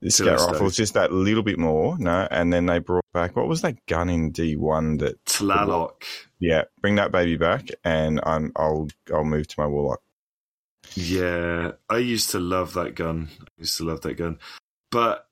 the 0.00 0.10
scout 0.10 0.38
rifles 0.52 0.76
just 0.76 0.94
that 0.94 1.12
little 1.12 1.42
bit 1.42 1.58
more. 1.58 1.98
No, 1.98 2.28
and 2.30 2.52
then 2.52 2.66
they 2.66 2.78
brought 2.78 3.04
back 3.12 3.34
what 3.34 3.48
was 3.48 3.62
that 3.62 3.84
gun 3.86 4.08
in 4.10 4.30
D 4.30 4.54
one 4.56 4.98
that? 4.98 5.24
Tlaloc. 5.24 6.02
Yeah, 6.38 6.64
bring 6.80 6.96
that 6.96 7.12
baby 7.12 7.36
back, 7.36 7.70
and 7.84 8.20
I'm, 8.24 8.52
I'll 8.56 8.88
I'll 9.12 9.24
move 9.24 9.48
to 9.48 9.60
my 9.60 9.66
warlock. 9.66 10.02
Yeah, 10.94 11.72
I 11.88 11.98
used 11.98 12.30
to 12.30 12.38
love 12.38 12.74
that 12.74 12.94
gun. 12.94 13.28
I 13.40 13.44
used 13.58 13.76
to 13.78 13.84
love 13.84 14.02
that 14.02 14.14
gun. 14.14 14.38
But 14.90 15.26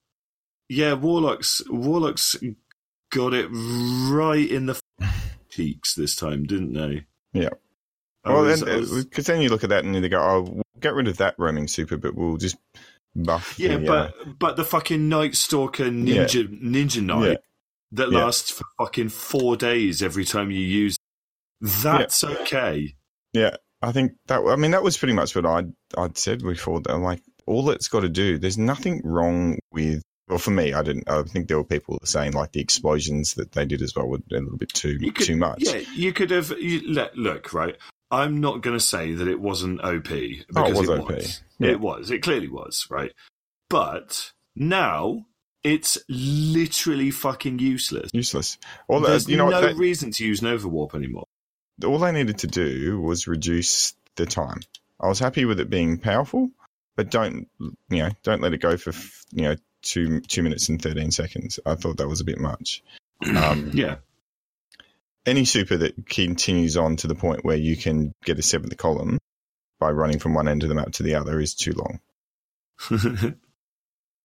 yeah, 0.68 0.94
Warlocks 0.94 1.62
Warlocks 1.68 2.36
got 3.12 3.34
it 3.34 3.48
right 3.50 4.48
in 4.50 4.66
the 4.66 4.80
cheeks 5.50 5.94
this 5.94 6.16
time, 6.16 6.44
didn't 6.44 6.72
they? 6.72 7.04
Yeah. 7.32 7.50
I 8.24 8.32
well, 8.32 8.42
was- 8.44 8.60
then 8.60 8.80
was- 8.80 9.04
because 9.04 9.26
then 9.26 9.42
you 9.42 9.50
look 9.50 9.62
at 9.64 9.70
that 9.70 9.84
and 9.84 9.94
they 9.94 10.08
go, 10.08 10.20
"Oh, 10.20 10.40
we'll 10.40 10.62
get 10.80 10.94
rid 10.94 11.08
of 11.08 11.18
that 11.18 11.34
roaming 11.38 11.68
super, 11.68 11.98
but 11.98 12.14
we'll 12.14 12.38
just 12.38 12.56
buff." 13.14 13.58
yeah, 13.58 13.76
the, 13.76 13.92
uh, 13.92 14.10
but 14.26 14.38
but 14.38 14.56
the 14.56 14.64
fucking 14.64 15.08
Night 15.08 15.34
Stalker 15.36 15.84
Ninja 15.84 16.48
Ninja 16.62 17.02
Knight 17.02 17.30
Yeah. 17.30 17.36
That 17.94 18.10
Yeah. 18.12 18.24
lasts 18.24 18.50
for 18.50 18.64
fucking 18.78 19.08
four 19.08 19.56
days 19.56 20.02
every 20.02 20.24
time 20.24 20.50
you 20.50 20.60
use. 20.60 20.96
That's 21.60 22.22
okay. 22.24 22.94
Yeah, 23.32 23.56
I 23.82 23.92
think 23.92 24.12
that. 24.26 24.40
I 24.46 24.56
mean, 24.56 24.72
that 24.72 24.82
was 24.82 24.96
pretty 24.98 25.14
much 25.14 25.34
what 25.34 25.46
I'd 25.46 25.72
I'd 25.96 26.18
said 26.18 26.42
before. 26.42 26.80
That 26.80 26.96
like 26.98 27.22
all 27.46 27.70
it's 27.70 27.88
got 27.88 28.00
to 28.00 28.08
do. 28.08 28.38
There's 28.38 28.58
nothing 28.58 29.00
wrong 29.04 29.58
with. 29.72 30.02
Well, 30.28 30.38
for 30.38 30.52
me, 30.52 30.72
I 30.72 30.82
didn't. 30.82 31.08
I 31.08 31.22
think 31.22 31.48
there 31.48 31.58
were 31.58 31.64
people 31.64 31.98
saying 32.04 32.32
like 32.32 32.52
the 32.52 32.60
explosions 32.60 33.34
that 33.34 33.52
they 33.52 33.66
did 33.66 33.82
as 33.82 33.94
well 33.94 34.08
were 34.08 34.18
a 34.18 34.40
little 34.40 34.56
bit 34.56 34.70
too 34.72 34.98
could- 34.98 35.16
too 35.16 35.36
much. 35.36 35.58
Yeah, 35.62 35.82
you 35.94 36.12
could 36.12 36.30
have. 36.30 36.50
You, 36.58 36.80
look, 36.80 37.12
look, 37.14 37.52
right. 37.52 37.76
I'm 38.10 38.40
not 38.40 38.62
going 38.62 38.76
to 38.76 38.84
say 38.84 39.12
that 39.12 39.26
it 39.28 39.40
wasn't 39.40 39.80
OP 39.82 40.04
because 40.04 40.44
Oh, 40.56 40.66
it 40.66 40.74
was 40.76 40.88
it 40.88 40.98
OP. 41.00 41.08
was. 41.10 41.42
Yeah. 41.58 41.70
It 41.72 41.80
was. 41.80 42.10
It 42.10 42.22
clearly 42.22 42.48
was, 42.48 42.86
right? 42.88 43.12
But 43.68 44.32
now 44.54 45.26
it's 45.64 45.98
literally 46.08 47.10
fucking 47.10 47.58
useless. 47.58 48.10
Useless. 48.12 48.58
All 48.86 49.00
the- 49.00 49.08
There's 49.08 49.28
you 49.28 49.36
know 49.36 49.48
no? 49.48 49.60
They, 49.60 49.72
reason 49.72 50.10
to 50.12 50.24
use 50.26 50.42
Nova 50.42 50.68
Warp 50.68 50.94
anymore. 50.94 51.24
all 51.84 52.04
I 52.04 52.10
needed 52.12 52.38
to 52.38 52.46
do 52.46 53.00
was 53.00 53.26
reduce 53.26 53.94
the 54.16 54.26
time. 54.26 54.60
I 55.00 55.08
was 55.08 55.18
happy 55.18 55.44
with 55.44 55.58
it 55.58 55.68
being 55.70 55.98
powerful, 55.98 56.50
but 56.96 57.10
don't 57.10 57.48
you 57.58 57.98
know? 58.02 58.10
Don't 58.22 58.40
let 58.42 58.52
it 58.52 58.58
go 58.58 58.76
for 58.76 58.92
you 59.32 59.42
know 59.42 59.56
two 59.82 60.20
two 60.20 60.42
minutes 60.42 60.68
and 60.68 60.80
thirteen 60.80 61.10
seconds. 61.10 61.58
I 61.66 61.74
thought 61.74 61.96
that 61.96 62.08
was 62.08 62.20
a 62.20 62.24
bit 62.24 62.38
much. 62.38 62.82
Um, 63.24 63.70
yeah, 63.72 63.96
any 65.24 65.44
super 65.46 65.78
that 65.78 66.06
continues 66.06 66.76
on 66.76 66.96
to 66.96 67.06
the 67.06 67.14
point 67.14 67.44
where 67.44 67.56
you 67.56 67.74
can 67.76 68.12
get 68.24 68.38
a 68.38 68.42
seventh 68.42 68.76
column 68.76 69.18
by 69.80 69.90
running 69.90 70.18
from 70.18 70.34
one 70.34 70.46
end 70.48 70.62
of 70.62 70.68
the 70.68 70.74
map 70.74 70.92
to 70.92 71.02
the 71.02 71.14
other 71.14 71.40
is 71.40 71.54
too 71.54 71.72
long. 71.72 72.00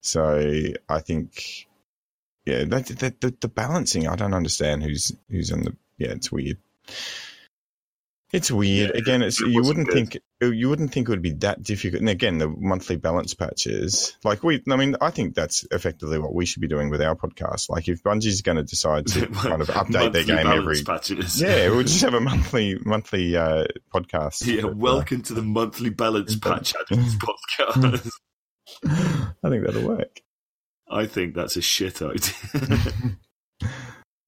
So 0.02 0.64
I 0.88 1.00
think, 1.00 1.68
yeah, 2.46 2.64
that, 2.66 2.88
that, 2.88 3.22
the, 3.22 3.36
the 3.40 3.48
balancing. 3.48 4.08
I 4.08 4.16
don't 4.16 4.34
understand 4.34 4.84
who's 4.84 5.12
who's 5.30 5.52
on 5.52 5.64
the. 5.64 5.76
Yeah, 5.98 6.12
it's 6.12 6.32
weird. 6.32 6.58
It's 8.32 8.52
weird. 8.52 8.92
Yeah, 8.94 9.00
again, 9.00 9.22
it's 9.24 9.42
it 9.42 9.50
you 9.50 9.64
wouldn't 9.64 9.88
good. 9.88 9.94
think 10.12 10.20
you 10.40 10.70
wouldn't 10.70 10.94
think 10.94 11.08
it 11.08 11.12
would 11.12 11.22
be 11.24 11.34
that 11.34 11.64
difficult. 11.64 12.00
And 12.00 12.10
again, 12.10 12.38
the 12.38 12.48
monthly 12.48 12.96
balance 12.96 13.34
patches, 13.34 14.16
like 14.24 14.44
we, 14.44 14.64
I 14.70 14.76
mean, 14.76 14.96
I 15.02 15.10
think 15.10 15.34
that's 15.34 15.66
effectively 15.72 16.20
what 16.20 16.36
we 16.36 16.46
should 16.46 16.62
be 16.62 16.68
doing 16.68 16.92
with 16.92 17.02
our 17.02 17.16
podcast. 17.16 17.70
Like 17.70 17.88
if 17.88 18.04
Bungie's 18.04 18.44
going 18.44 18.58
to 18.58 18.64
decide 18.64 19.08
to 19.08 19.26
kind 19.34 19.62
of 19.64 19.68
update 19.70 20.14
their 20.14 20.24
game 20.24 20.46
every, 20.46 20.84
patches. 20.84 21.42
yeah, 21.42 21.70
we'll 21.70 21.82
just 21.82 22.02
have 22.02 22.14
a 22.14 22.22
monthly 22.22 22.78
monthly 22.86 23.36
uh, 23.36 23.66
podcast. 23.94 24.46
Yeah, 24.46 24.66
uh, 24.66 24.74
welcome 24.74 25.24
to 25.24 25.34
the 25.34 25.42
monthly 25.42 25.90
balance 25.90 26.36
patch 26.36 26.74
podcast. 26.74 28.12
I 28.86 29.50
think 29.50 29.66
that'll 29.66 29.88
work. 29.88 30.22
I 30.90 31.06
think 31.06 31.36
that's 31.36 31.58
a 31.58 31.62
shit 31.62 32.02
idea. 32.02 32.34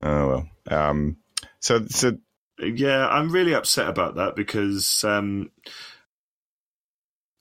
Oh 0.04 0.28
well. 0.28 0.50
Um. 0.68 1.18
So 1.60 1.86
so 1.86 2.18
Yeah, 2.60 3.08
I'm 3.08 3.32
really 3.32 3.54
upset 3.54 3.88
about 3.88 4.16
that 4.16 4.36
because 4.36 5.04
um, 5.04 5.52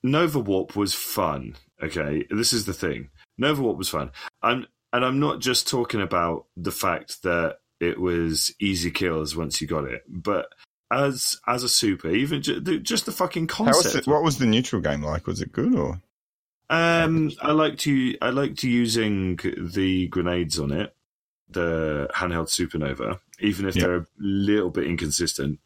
Nova 0.02 0.38
Warp 0.38 0.76
was 0.76 0.92
fun 0.92 1.56
Okay, 1.82 2.26
this 2.30 2.52
is 2.52 2.66
the 2.66 2.74
thing. 2.74 3.08
Nova 3.38 3.62
Warp 3.62 3.78
was 3.78 3.88
fun. 3.88 4.10
I'm, 4.42 4.66
and 4.92 5.04
I'm 5.04 5.18
not 5.18 5.40
just 5.40 5.68
talking 5.68 6.00
about 6.00 6.46
the 6.56 6.70
fact 6.70 7.22
that 7.22 7.58
it 7.80 7.98
was 7.98 8.54
easy 8.60 8.90
kills 8.90 9.34
once 9.34 9.60
you 9.60 9.66
got 9.66 9.84
it, 9.84 10.02
but 10.08 10.46
as 10.92 11.40
as 11.46 11.62
a 11.62 11.68
super, 11.68 12.10
even 12.10 12.42
ju- 12.42 12.60
the, 12.60 12.78
just 12.78 13.06
the 13.06 13.12
fucking 13.12 13.48
How 13.48 13.64
was 13.64 13.82
concept. 13.82 14.06
it, 14.06 14.10
what 14.10 14.22
was 14.22 14.38
the 14.38 14.46
neutral 14.46 14.82
game 14.82 15.02
like? 15.02 15.26
Was 15.26 15.40
it 15.40 15.52
good 15.52 15.74
or? 15.74 16.02
Um, 16.70 17.32
I 17.42 17.50
like 17.50 17.78
to 17.78 18.16
I 18.22 18.30
liked 18.30 18.62
using 18.62 19.36
the 19.36 20.06
grenades 20.06 20.58
on 20.58 20.70
it, 20.70 20.94
the 21.48 22.08
handheld 22.14 22.46
supernova, 22.48 23.18
even 23.40 23.66
if 23.66 23.74
Yeah. 23.76 23.82
they're 23.82 23.96
a 23.96 24.06
little 24.18 24.70
bit 24.70 24.86
inconsistent. 24.86 25.58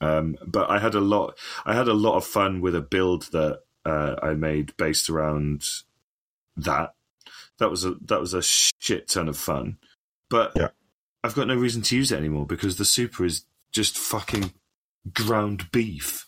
Um, 0.00 0.36
but 0.46 0.68
I 0.68 0.78
had 0.78 0.94
a 0.94 1.00
lot. 1.00 1.38
I 1.64 1.74
had 1.74 1.88
a 1.88 1.94
lot 1.94 2.16
of 2.16 2.24
fun 2.26 2.60
with 2.60 2.74
a 2.74 2.80
build 2.82 3.30
that 3.32 3.60
uh, 3.84 4.16
I 4.22 4.34
made 4.34 4.76
based 4.76 5.08
around 5.08 5.64
that. 6.56 6.94
That 7.58 7.70
was 7.70 7.84
a 7.84 7.94
that 8.06 8.20
was 8.20 8.34
a 8.34 8.42
shit 8.42 9.08
ton 9.08 9.28
of 9.28 9.38
fun. 9.38 9.78
But 10.28 10.52
Yeah. 10.54 10.68
I've 11.24 11.34
got 11.34 11.46
no 11.46 11.54
reason 11.54 11.82
to 11.82 11.96
use 11.96 12.10
it 12.12 12.18
anymore 12.18 12.46
because 12.46 12.76
the 12.76 12.84
super 12.84 13.24
is 13.24 13.44
just 13.70 13.96
fucking 13.96 14.52
ground 15.14 15.70
beef, 15.70 16.26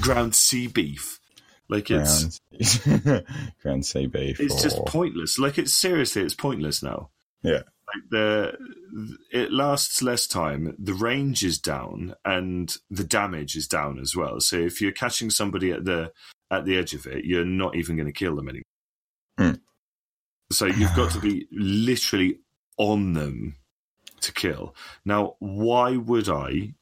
ground 0.00 0.34
sea 0.34 0.66
beef. 0.68 1.18
Like 1.68 1.90
it's 1.90 2.40
Ground, 2.80 3.24
ground 3.62 4.12
beef. 4.12 4.38
it's 4.38 4.62
just 4.62 4.84
pointless. 4.86 5.38
Like 5.38 5.58
it's 5.58 5.72
seriously, 5.72 6.22
it's 6.22 6.34
pointless 6.34 6.82
now. 6.82 7.10
Yeah. 7.42 7.62
Like 7.86 8.10
the 8.10 8.52
it 9.30 9.52
lasts 9.52 10.02
less 10.02 10.26
time. 10.26 10.74
The 10.78 10.94
range 10.94 11.42
is 11.42 11.58
down, 11.58 12.14
and 12.24 12.74
the 12.90 13.04
damage 13.04 13.56
is 13.56 13.66
down 13.66 13.98
as 13.98 14.14
well. 14.14 14.40
So 14.40 14.56
if 14.56 14.80
you're 14.80 14.92
catching 14.92 15.30
somebody 15.30 15.70
at 15.70 15.84
the 15.84 16.12
at 16.50 16.64
the 16.64 16.76
edge 16.76 16.92
of 16.94 17.06
it, 17.06 17.24
you're 17.24 17.44
not 17.44 17.76
even 17.76 17.96
going 17.96 18.06
to 18.06 18.12
kill 18.12 18.36
them 18.36 18.48
anymore. 18.48 18.62
Hmm. 19.38 19.54
So 20.52 20.66
you've 20.66 20.94
got 20.94 21.12
to 21.12 21.20
be 21.20 21.46
literally 21.52 22.40
on 22.76 23.14
them 23.14 23.56
to 24.20 24.32
kill. 24.32 24.74
Now, 25.04 25.36
why 25.38 25.96
would 25.96 26.28
I? 26.28 26.74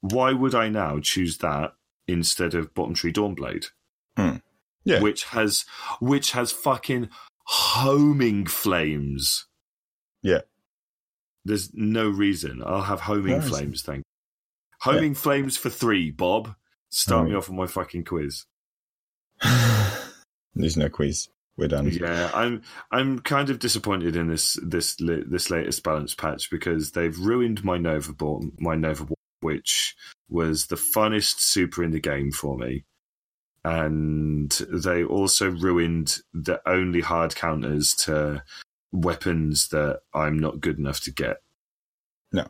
Why 0.00 0.32
would 0.32 0.54
I 0.54 0.68
now 0.68 0.98
choose 1.00 1.38
that 1.38 1.74
instead 2.08 2.54
of 2.54 2.74
Bottom 2.74 2.94
Tree 2.94 3.12
Dawnblade? 3.12 3.66
Hmm. 4.16 4.36
Yeah. 4.84 5.00
which 5.00 5.24
has 5.24 5.64
which 6.00 6.32
has 6.32 6.50
fucking 6.52 7.08
homing 7.44 8.46
flames. 8.46 9.46
Yeah. 10.22 10.40
There's 11.44 11.70
no 11.74 12.08
reason. 12.08 12.62
I'll 12.64 12.82
have 12.82 13.00
homing 13.00 13.38
No 13.38 13.40
flames, 13.40 13.82
thank 13.82 14.04
Homing 14.80 15.14
flames 15.14 15.56
for 15.56 15.70
three, 15.70 16.10
Bob. 16.10 16.56
Start 16.90 17.28
me 17.28 17.36
off 17.36 17.48
on 17.48 17.54
my 17.56 17.66
fucking 17.66 18.04
quiz. 18.04 18.46
There's 20.54 20.76
no 20.76 20.88
quiz. 20.88 21.28
We're 21.56 21.68
done. 21.68 21.88
Yeah, 21.88 22.30
I'm 22.34 22.62
I'm 22.90 23.20
kind 23.20 23.48
of 23.50 23.58
disappointed 23.58 24.16
in 24.16 24.26
this 24.26 24.58
this 24.62 24.96
this 24.98 25.50
latest 25.50 25.84
balance 25.84 26.14
patch 26.14 26.50
because 26.50 26.92
they've 26.92 27.16
ruined 27.16 27.62
my 27.62 27.78
Nova 27.78 28.12
Ball, 28.12 28.44
my 28.58 28.74
Nova 28.74 29.04
Ball, 29.04 29.18
which 29.40 29.94
was 30.28 30.66
the 30.66 30.76
funnest 30.76 31.40
super 31.40 31.84
in 31.84 31.92
the 31.92 32.00
game 32.00 32.32
for 32.32 32.56
me, 32.56 32.84
and 33.64 34.50
they 34.68 35.04
also 35.04 35.50
ruined 35.50 36.18
the 36.34 36.60
only 36.68 37.00
hard 37.00 37.34
counters 37.36 37.94
to 37.94 38.42
weapons 38.92 39.68
that 39.68 40.00
I'm 40.14 40.38
not 40.38 40.60
good 40.60 40.78
enough 40.78 41.00
to 41.02 41.10
get. 41.12 41.38
No, 42.32 42.46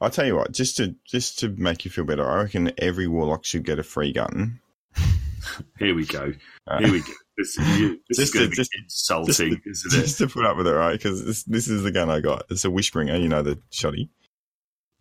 I'll 0.00 0.10
tell 0.10 0.26
you 0.26 0.36
what. 0.36 0.52
Just 0.52 0.76
to 0.78 0.94
just 1.04 1.38
to 1.40 1.48
make 1.48 1.84
you 1.84 1.90
feel 1.90 2.04
better, 2.04 2.28
I 2.28 2.42
reckon 2.42 2.72
every 2.78 3.06
warlock 3.08 3.44
should 3.44 3.64
get 3.64 3.78
a 3.78 3.82
free 3.82 4.12
gun. 4.12 4.60
Here 5.78 5.94
we 5.94 6.06
go. 6.06 6.32
Uh, 6.66 6.78
Here 6.78 6.92
we 6.92 7.00
go. 7.00 7.12
This, 7.36 7.56
you, 7.56 7.98
this 8.08 8.18
Just 8.18 8.20
is 8.20 8.30
going 8.40 8.50
to- 8.50 8.56
just- 8.56 8.70
insulting, 8.82 9.60
isn't 9.64 9.92
it? 9.94 10.02
just 10.02 10.18
to 10.18 10.28
put 10.28 10.44
up 10.44 10.56
with 10.58 10.66
it, 10.66 10.72
right? 10.74 10.92
Because 10.92 11.24
this, 11.24 11.42
this 11.44 11.66
is 11.66 11.82
the 11.82 11.90
gun 11.90 12.10
I 12.10 12.20
got. 12.20 12.44
It's 12.50 12.64
a 12.64 12.68
Wishbringer. 12.68 13.20
You 13.20 13.28
know 13.28 13.42
the 13.42 13.58
shoddy. 13.70 14.10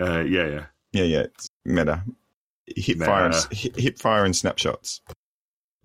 Uh, 0.01 0.22
yeah, 0.22 0.47
yeah. 0.47 0.66
Yeah, 0.93 1.03
yeah. 1.03 1.20
It's 1.24 1.49
meta. 1.66 2.03
Hip 2.68 2.97
Meta. 2.97 3.05
fire, 3.05 3.26
and, 3.26 3.36
hip 3.53 3.99
fire, 3.99 4.24
and 4.24 4.36
snapshots. 4.36 5.01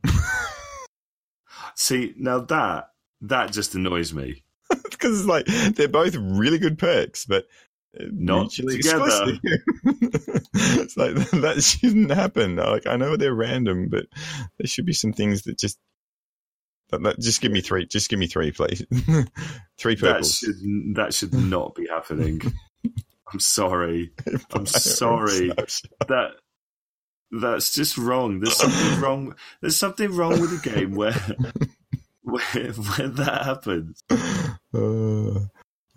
See, 1.74 2.14
now 2.16 2.40
that 2.40 2.90
that 3.22 3.53
just 3.53 3.74
annoys 3.74 4.12
me. 4.14 4.42
Because 4.90 5.20
it's 5.20 5.28
like 5.28 5.47
they're 5.76 5.88
both 5.88 6.16
really 6.16 6.59
good 6.59 6.78
perks, 6.78 7.24
but 7.26 7.44
Not 8.01 8.51
together. 8.51 9.38
it's 9.84 10.97
like 10.97 11.14
that 11.14 11.62
shouldn't 11.62 12.11
happen. 12.11 12.57
Like 12.57 12.86
I 12.86 12.97
know 12.97 13.16
they're 13.16 13.34
random, 13.34 13.88
but 13.88 14.07
there 14.59 14.66
should 14.66 14.86
be 14.86 14.94
some 14.94 15.12
things 15.12 15.42
that 15.42 15.59
just 15.59 15.78
that, 16.90 17.03
that- 17.03 17.20
just 17.20 17.40
give 17.42 17.53
me 17.53 17.61
three. 17.61 17.86
Just 17.86 18.09
give 18.09 18.18
me 18.18 18.26
three, 18.26 18.53
please. 18.53 18.84
three 19.78 19.97
That 19.97 20.24
should 20.24 20.57
that 20.97 21.12
should 21.14 21.34
not 21.34 21.74
be 21.74 21.86
happening. 21.88 22.40
I'm 23.32 23.40
sorry. 23.40 24.12
I'm 24.53 24.66
sorry. 24.66 25.51
That 26.09 26.30
that's 27.31 27.74
just 27.74 27.97
wrong. 27.99 28.41
There's 28.41 28.57
something 28.57 29.01
wrong. 29.01 29.35
There's 29.61 29.77
something 29.77 30.11
wrong 30.14 30.41
with 30.41 30.62
the 30.62 30.70
game 30.70 30.95
where 30.95 31.12
where 32.22 32.72
where 32.72 33.09
that 33.09 33.43
happens. 33.45 34.01
Uh, 34.74 35.41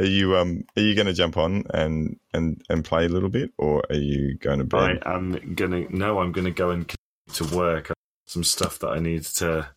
are 0.02 0.06
you 0.06 0.38
um 0.38 0.64
are 0.78 0.82
you 0.82 0.96
going 0.96 1.08
to 1.08 1.14
jump 1.14 1.38
on 1.38 1.64
and 1.74 2.18
and 2.34 2.62
and 2.70 2.86
play 2.86 3.06
a 3.06 3.10
little 3.10 3.30
bit, 3.30 3.52
or 3.58 3.84
are 3.90 3.96
you 3.98 4.38
going 4.38 4.68
to 4.68 4.78
I 4.78 4.98
am 5.06 5.56
gonna 5.56 5.86
no. 5.90 6.20
I'm 6.20 6.32
gonna 6.32 6.52
go 6.52 6.70
and 6.72 6.92
to 7.34 7.44
work. 7.56 7.92
Some 8.28 8.44
stuff 8.44 8.78
that 8.80 8.90
I 8.90 9.00
need 9.00 9.24
to 9.24 9.68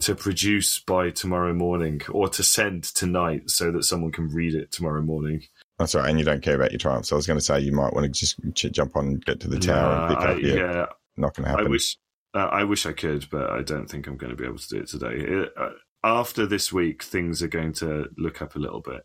to 0.00 0.14
produce 0.14 0.78
by 0.78 1.10
tomorrow 1.10 1.52
morning, 1.52 2.00
or 2.10 2.28
to 2.30 2.42
send 2.42 2.84
tonight, 2.84 3.50
so 3.50 3.70
that 3.72 3.82
someone 3.84 4.12
can 4.12 4.28
read 4.28 4.54
it 4.54 4.72
tomorrow 4.72 5.02
morning. 5.02 5.42
That's 5.78 5.94
right, 5.94 6.08
and 6.08 6.18
you 6.18 6.24
don't 6.24 6.42
care 6.42 6.54
about 6.56 6.72
your 6.72 6.78
triumphs. 6.78 7.12
I 7.12 7.16
was 7.16 7.26
going 7.26 7.38
to 7.38 7.44
say 7.44 7.60
you 7.60 7.72
might 7.72 7.92
want 7.92 8.04
to 8.04 8.08
just 8.08 8.36
ch- 8.54 8.72
jump 8.72 8.96
on 8.96 9.06
and 9.06 9.24
get 9.24 9.40
to 9.40 9.48
the 9.48 9.58
tower 9.58 9.94
Nah, 9.94 10.06
and 10.06 10.16
pick 10.16 10.24
I- 10.26 10.32
up. 10.32 10.40
yeah, 10.42 10.86
not 11.18 11.34
going 11.34 11.50
to 11.50 11.62
I 11.62 11.68
wish 11.68 11.96
uh, 12.34 12.38
I 12.38 12.64
wish 12.64 12.86
I 12.86 12.92
could, 12.92 13.28
but 13.30 13.50
I 13.50 13.62
don't 13.62 13.88
think 13.88 14.06
I'm 14.06 14.16
going 14.16 14.30
to 14.30 14.36
be 14.36 14.44
able 14.44 14.58
to 14.58 14.68
do 14.68 14.80
it 14.80 14.88
today. 14.88 15.14
It, 15.16 15.52
uh, 15.56 15.70
after 16.04 16.46
this 16.46 16.72
week, 16.72 17.02
things 17.02 17.42
are 17.42 17.48
going 17.48 17.72
to 17.74 18.08
look 18.16 18.40
up 18.42 18.54
a 18.54 18.58
little 18.58 18.80
bit. 18.80 19.02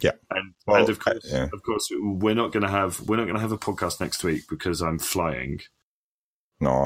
Yeah. 0.00 0.12
and 0.30 0.54
Well, 0.66 0.80
and 0.80 0.88
of 0.88 0.98
course, 1.00 1.26
yeah. 1.30 1.48
of 1.52 1.62
course, 1.62 1.88
we're 2.00 2.34
not 2.34 2.52
going 2.52 2.62
to 2.62 2.70
have 2.70 3.00
we're 3.00 3.16
not 3.16 3.24
going 3.24 3.34
to 3.34 3.40
have 3.40 3.52
a 3.52 3.58
podcast 3.58 4.00
next 4.00 4.24
week 4.24 4.44
because 4.48 4.80
I'm 4.80 4.98
flying, 4.98 5.60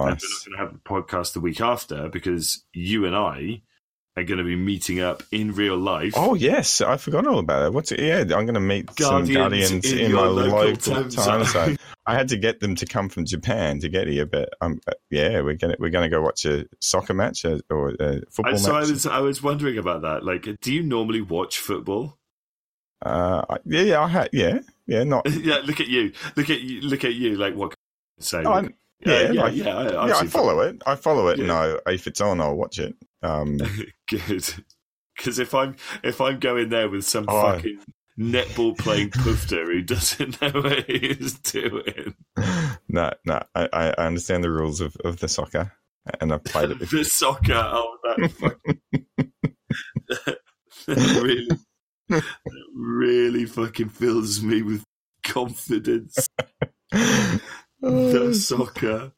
and 0.09 0.11
we're 0.11 0.11
not 0.11 0.21
going 0.21 0.53
to 0.53 0.59
have 0.59 0.75
a 0.75 0.79
podcast 0.79 1.35
the 1.35 1.41
week 1.41 1.61
after 1.61 2.09
because 2.09 2.65
you 2.73 3.05
and 3.05 3.15
I 3.15 3.63
are 4.17 4.25
going 4.25 4.39
to 4.39 4.45
be 4.45 4.57
meeting 4.57 5.01
up 5.01 5.23
in 5.33 5.53
real 5.53 5.77
life. 5.77 6.13
Oh 6.17 6.35
yes, 6.35 6.81
I 6.81 6.97
forgot 6.97 7.27
all 7.27 7.39
about 7.39 7.67
it. 7.67 7.73
What's 7.73 7.91
it? 7.93 8.01
Yeah, 8.01 8.21
I'm 8.21 8.27
going 8.47 8.55
to 8.55 8.61
meet 8.61 8.89
some 8.99 9.27
Guardians 9.27 9.71
guardians 9.71 9.93
in 9.93 9.99
in, 9.99 10.13
my 10.13 10.23
local 10.23 10.59
local 10.59 10.77
time 10.77 11.09
time, 11.11 11.45
zone. 11.45 11.77
I 12.07 12.15
had 12.15 12.29
to 12.29 12.37
get 12.37 12.61
them 12.61 12.75
to 12.77 12.87
come 12.87 13.09
from 13.09 13.25
Japan 13.25 13.81
to 13.81 13.89
get 13.89 14.07
here, 14.07 14.27
but 14.27 14.51
um, 14.61 14.79
uh, 14.87 14.93
yeah, 15.11 15.41
we're 15.41 15.55
gonna 15.55 15.77
we're 15.79 15.91
gonna 15.91 16.11
go 16.11 16.21
watch 16.21 16.45
a 16.45 16.67
soccer 16.81 17.15
match 17.15 17.45
uh, 17.45 17.59
or 17.71 17.91
a 17.99 18.21
football 18.31 18.53
And 18.53 18.61
so 18.61 18.75
I 18.75 18.81
was 18.81 19.07
I 19.07 19.21
was 19.21 19.43
wondering 19.43 19.79
about 19.79 20.03
that. 20.03 20.25
Like, 20.25 20.47
do 20.61 20.73
you 20.73 20.83
normally 20.83 21.23
watch 21.23 21.59
football? 21.59 22.19
uh, 23.05 23.45
yeah, 23.65 23.81
yeah, 23.83 24.01
I 24.01 24.09
had, 24.09 24.29
yeah, 24.33 24.61
yeah, 24.87 25.05
not. 25.05 25.29
yeah, 25.31 25.59
look 25.65 25.81
at 25.81 25.89
you. 25.89 26.13
Look 26.37 26.51
at 26.51 26.61
you. 26.61 26.81
Look 26.83 27.05
at 27.05 27.15
you. 27.15 27.37
Like 27.37 27.55
what? 27.55 27.75
Say? 28.21 28.43
Oh, 28.45 28.53
I'm- 28.53 28.75
yeah, 29.01 29.33
yeah, 29.33 29.43
like- 29.43 29.55
yeah. 29.55 29.77
I, 29.77 30.07
yeah, 30.07 30.17
I 30.17 30.27
follow 30.27 30.61
it. 30.61 30.83
I 30.87 30.95
follow 30.95 31.29
it. 31.29 31.39
Yeah. 31.39 31.47
No, 31.47 31.81
if 31.87 32.07
it's 32.07 32.21
on, 32.23 32.41
I'll 32.41 32.55
watch 32.55 32.79
it. 32.79 32.95
Um, 33.25 33.59
Good. 34.09 34.45
Because 35.17 35.39
if 35.39 35.55
I'm 35.55 35.77
if 36.03 36.21
I'm 36.21 36.39
going 36.41 36.69
there 36.71 36.89
with 36.91 37.05
some 37.05 37.25
Oh. 37.29 37.41
fucking 37.55 37.79
netball 38.19 38.77
playing 38.79 39.11
poofter 39.11 39.65
who 39.67 39.81
doesn't 39.83 40.41
know 40.43 40.61
what 40.61 40.85
he's 40.91 41.35
doing, 41.39 42.15
no, 42.89 43.13
no, 43.25 43.41
I, 43.55 43.69
I 43.73 43.89
I 43.97 44.07
understand 44.07 44.43
the 44.45 44.51
rules 44.51 44.81
of, 44.81 44.97
of 45.05 45.19
the 45.21 45.29
soccer, 45.29 45.73
and 46.21 46.33
I've 46.33 46.45
played 46.45 46.71
it 46.73 46.79
the 46.91 47.05
soccer, 47.05 47.55
oh 47.55 47.97
that 48.05 48.31
fucking 48.33 48.81
that 50.89 51.21
really, 51.23 51.49
that 52.09 52.25
really 52.75 53.47
fucking 53.47 53.89
fills 53.91 54.43
me 54.43 54.63
with 54.63 54.85
confidence. 55.23 56.29
The 57.81 58.35
soccer. 58.35 59.13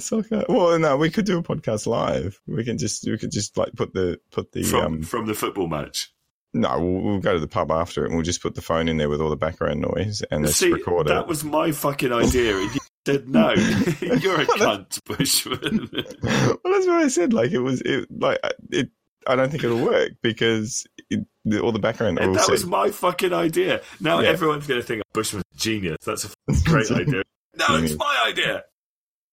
Soccer. 0.00 0.44
Well, 0.48 0.78
no, 0.78 0.96
we 0.96 1.10
could 1.10 1.24
do 1.26 1.38
a 1.38 1.42
podcast 1.42 1.86
live. 1.86 2.40
We 2.46 2.64
can 2.64 2.78
just 2.78 3.04
we 3.06 3.18
could 3.18 3.30
just 3.32 3.56
like 3.56 3.72
put 3.74 3.92
the 3.94 4.20
put 4.30 4.52
the 4.52 4.62
from 4.62 4.84
um. 4.84 5.02
from 5.02 5.26
the 5.26 5.34
football 5.34 5.68
match. 5.68 6.12
No, 6.54 6.78
we'll, 6.80 7.02
we'll 7.02 7.18
go 7.20 7.34
to 7.34 7.40
the 7.40 7.48
pub 7.48 7.70
after 7.70 8.02
it, 8.04 8.06
and 8.06 8.14
we'll 8.14 8.24
just 8.24 8.40
put 8.40 8.54
the 8.54 8.62
phone 8.62 8.88
in 8.88 8.96
there 8.96 9.08
with 9.10 9.20
all 9.20 9.28
the 9.30 9.36
background 9.36 9.80
noise, 9.82 10.22
and 10.30 10.48
See, 10.48 10.72
record 10.72 11.08
that 11.08 11.22
it. 11.22 11.26
was 11.26 11.44
my 11.44 11.70
fucking 11.72 12.12
idea, 12.12 12.56
and 12.56 12.74
you 12.74 12.80
said 13.06 13.28
no. 13.28 13.50
You're 14.00 14.40
a 14.40 14.46
cunt, 14.46 15.04
Bushman. 15.04 15.90
well, 15.92 16.56
that's 16.64 16.86
what 16.86 17.02
I 17.02 17.08
said. 17.08 17.32
Like 17.34 17.50
it 17.50 17.58
was 17.58 17.82
it 17.82 18.08
like 18.10 18.38
it. 18.70 18.90
I 19.28 19.34
don't 19.34 19.50
think 19.50 19.64
it'll 19.64 19.84
work 19.84 20.12
because 20.22 20.86
it, 21.10 21.26
the, 21.44 21.58
all 21.60 21.72
the 21.72 21.80
background. 21.80 22.20
And 22.20 22.36
that 22.36 22.44
said- 22.44 22.52
was 22.52 22.64
my 22.64 22.90
fucking 22.92 23.32
idea. 23.32 23.80
Now 24.00 24.20
Yeah. 24.20 24.28
everyone's 24.28 24.68
going 24.68 24.80
to 24.80 24.86
think 24.86 25.02
Bushman's 25.12 25.42
genius. 25.56 25.96
That's 26.06 26.24
a 26.26 26.30
great 26.64 26.88
idea. 26.92 27.24
No, 27.58 27.66
it's 27.76 27.96
my 27.96 28.24
idea. 28.28 28.62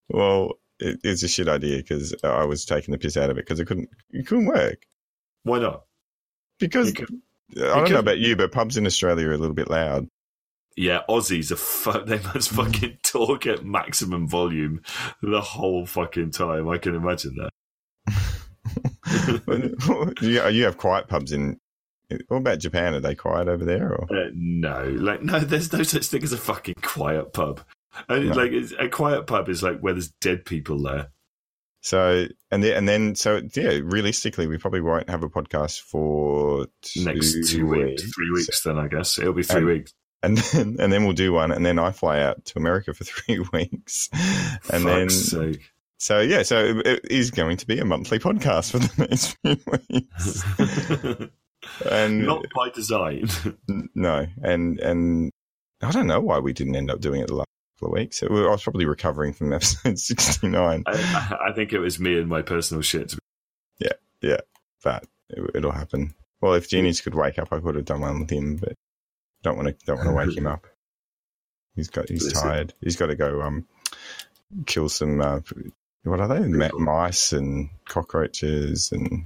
Well, 0.10 0.54
it, 0.80 1.00
it's 1.04 1.24
a 1.24 1.28
shit 1.28 1.48
idea 1.48 1.78
because 1.78 2.14
I 2.24 2.46
was 2.46 2.66
taking 2.66 2.92
the 2.92 2.98
piss 2.98 3.18
out 3.18 3.30
of 3.30 3.38
it 3.38 3.46
because 3.46 3.60
it 3.60 3.66
couldn't 3.66 3.90
it 4.12 4.28
couldn't 4.28 4.46
work. 4.46 4.86
Why 5.44 5.60
not? 5.60 5.84
Because 6.60 6.94
I 6.98 7.04
don't 7.56 7.92
know 7.92 8.00
about 8.00 8.20
you, 8.20 8.36
but 8.36 8.52
pubs 8.52 8.78
in 8.78 8.86
Australia 8.86 9.28
are 9.28 9.34
a 9.34 9.38
little 9.38 9.56
bit 9.56 9.70
loud. 9.70 10.08
Yeah, 10.76 11.02
Aussies 11.08 11.52
are 11.52 12.06
they 12.06 12.20
must 12.20 12.52
fucking 12.52 12.98
talk 13.04 13.46
at 13.46 13.66
maximum 13.66 14.28
volume 14.28 14.82
the 15.22 15.42
whole 15.42 15.86
fucking 15.86 16.32
time. 16.32 16.68
I 16.70 16.78
can 16.78 16.96
imagine 16.96 17.36
that. 17.36 17.50
you, 20.22 20.48
you 20.50 20.64
have 20.64 20.78
quiet 20.78 21.08
pubs 21.08 21.32
in. 21.32 21.60
What 22.28 22.38
about 22.38 22.60
Japan? 22.60 22.94
Are 22.94 23.00
they 23.00 23.16
quiet 23.16 23.48
over 23.48 23.66
there? 23.66 23.94
Or 23.94 24.08
Uh, 24.10 24.30
no, 24.34 24.84
like 24.84 25.24
no, 25.24 25.40
there's 25.40 25.72
no 25.74 25.84
such 25.84 26.08
thing 26.08 26.24
as 26.24 26.34
a 26.34 26.38
fucking 26.38 26.76
quiet 26.82 27.34
pub. 27.34 27.62
And, 28.10 28.30
No. 28.30 28.36
Like 28.36 28.52
a 28.80 28.90
quiet 28.90 29.28
pub 29.28 29.50
is 29.50 29.62
like 29.64 29.80
where 29.80 29.94
there's 29.94 30.10
dead 30.22 30.46
people 30.46 30.82
there. 30.82 31.10
so 31.82 32.28
and 32.52 32.64
then 32.64 32.76
and 32.78 32.88
then 32.90 33.16
so 33.16 33.42
yeah. 33.56 33.80
Realistically, 33.84 34.48
we 34.48 34.58
probably 34.58 34.82
won't 34.82 35.10
have 35.10 35.24
a 35.24 35.30
podcast 35.30 35.82
for 35.82 36.68
two 36.82 37.06
Next 37.06 37.50
two 37.52 37.66
weeks, 37.68 38.04
three 38.14 38.32
weeks, 38.32 38.64
then 38.64 38.78
I 38.80 38.88
guess 38.88 39.20
it'll 39.20 39.34
be 39.34 39.44
three 39.44 39.58
And- 39.58 39.66
weeks. 39.68 39.94
and 40.24 40.38
then 40.54 40.78
and 40.80 40.92
then 40.94 41.04
we'll 41.04 41.14
do 41.14 41.34
one, 41.34 41.52
and 41.52 41.66
then 41.66 41.78
I 41.80 41.92
fly 41.92 42.20
out 42.22 42.46
to 42.46 42.58
America 42.60 42.94
for 42.94 43.04
three 43.12 43.40
weeks, 43.54 44.10
and 44.72 44.86
then 44.86 45.10
Fuck's 45.10 45.16
sake. 45.32 45.62
so 46.00 46.20
yeah, 46.22 46.44
so 46.44 46.64
it, 46.66 46.88
it 46.88 47.12
is 47.12 47.30
going 47.32 47.58
to 47.58 47.68
be 47.68 47.80
a 47.80 47.86
monthly 47.86 48.20
podcast 48.20 48.72
for 48.72 48.80
the 48.80 49.08
next 49.10 49.38
few 49.42 49.58
weeks, 49.72 50.44
and 51.90 52.26
Not 52.26 52.46
by 52.56 52.70
design. 52.70 53.28
No, 53.94 54.26
and 54.42 54.80
and 54.80 55.32
I 55.82 55.92
don't 55.92 56.08
know 56.08 56.22
why 56.22 56.40
we 56.40 56.54
didn't 56.54 56.76
end 56.76 56.90
up 56.90 57.02
doing 57.02 57.22
it 57.22 57.28
the 57.28 57.36
last 57.36 57.48
couple 57.76 57.90
of 57.90 58.00
weeks. 58.00 58.22
It- 58.24 58.32
I 58.32 58.34
was 58.34 58.64
probably 58.64 58.86
recovering 58.86 59.34
from 59.34 59.54
episode 59.54 60.00
sixty 60.00 60.48
nine, 60.48 60.84
I, 60.88 61.38
I 61.50 61.54
think 61.54 61.74
it 61.74 61.80
was 61.80 62.00
me 62.00 62.18
and 62.18 62.28
my 62.30 62.42
personal 62.42 62.82
shit. 62.82 63.16
Yeah, 63.80 63.94
yeah. 64.22 64.42
But 64.84 65.06
it, 65.30 65.52
it'll 65.56 65.72
happen. 65.72 66.14
Well, 66.42 66.54
if 66.54 66.70
Genius 66.70 67.02
could 67.02 67.16
wake 67.16 67.40
up, 67.40 67.50
I 67.52 67.60
could 67.60 67.76
have 67.76 67.86
done 67.86 68.02
one 68.02 68.20
with 68.20 68.30
him, 68.30 68.58
but 68.58 68.74
don't 69.44 69.56
want 69.58 69.68
to 69.70 69.86
don't 69.86 69.98
want 69.98 70.10
to 70.10 70.16
wake 70.16 70.38
him 70.38 70.48
up. 70.54 70.66
He's 71.76 71.90
got 71.90 72.10
he's 72.10 72.28
him. 72.28 72.34
tired. 72.34 72.74
He's 72.82 72.96
got 72.98 73.08
to 73.08 73.16
go 73.16 73.42
um 73.42 73.66
kill 74.66 74.88
some 74.90 75.20
uh, 75.22 75.40
what 76.04 76.20
are 76.20 76.28
they 76.28 76.48
mice 76.78 77.34
and 77.34 77.70
cockroaches 77.88 78.92
and 78.92 79.26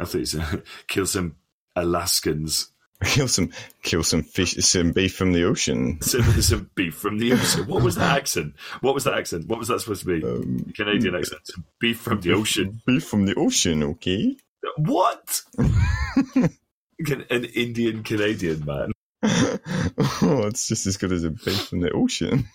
I 0.00 0.04
think 0.04 0.26
said 0.26 0.62
kill 0.88 1.06
some 1.06 1.36
Alaskans. 1.76 2.72
kill 3.04 3.28
some 3.28 3.52
kill 3.82 4.02
some 4.02 4.22
fish 4.22 4.54
some 4.56 4.90
beef 4.90 5.14
from 5.14 5.32
the 5.32 5.44
ocean. 5.44 6.00
Some, 6.02 6.22
some 6.42 6.70
beef 6.74 6.96
from 6.96 7.18
the 7.18 7.32
ocean. 7.32 7.66
What 7.66 7.82
was 7.82 7.94
that 7.94 8.16
accent? 8.16 8.54
What 8.80 8.94
was 8.94 9.04
that 9.04 9.14
accent? 9.14 9.46
What 9.46 9.58
was 9.58 9.68
that 9.68 9.80
supposed 9.80 10.04
to 10.04 10.20
be? 10.20 10.26
Um, 10.26 10.72
Canadian 10.74 11.14
accent. 11.14 11.42
Some 11.44 11.64
beef 11.78 12.00
from 12.00 12.20
the 12.20 12.32
ocean. 12.32 12.80
Beef 12.86 13.04
from 13.04 13.26
the 13.26 13.34
ocean, 13.36 13.84
okay. 13.84 14.36
What? 14.78 15.42
An 15.58 17.44
Indian 17.44 18.02
Canadian 18.02 18.64
man. 18.64 18.90
oh, 19.22 20.46
it's 20.46 20.66
just 20.66 20.86
as 20.86 20.96
good 20.96 21.12
as 21.12 21.22
a 21.22 21.30
beef 21.30 21.68
from 21.68 21.80
the 21.80 21.92
ocean. 21.92 22.48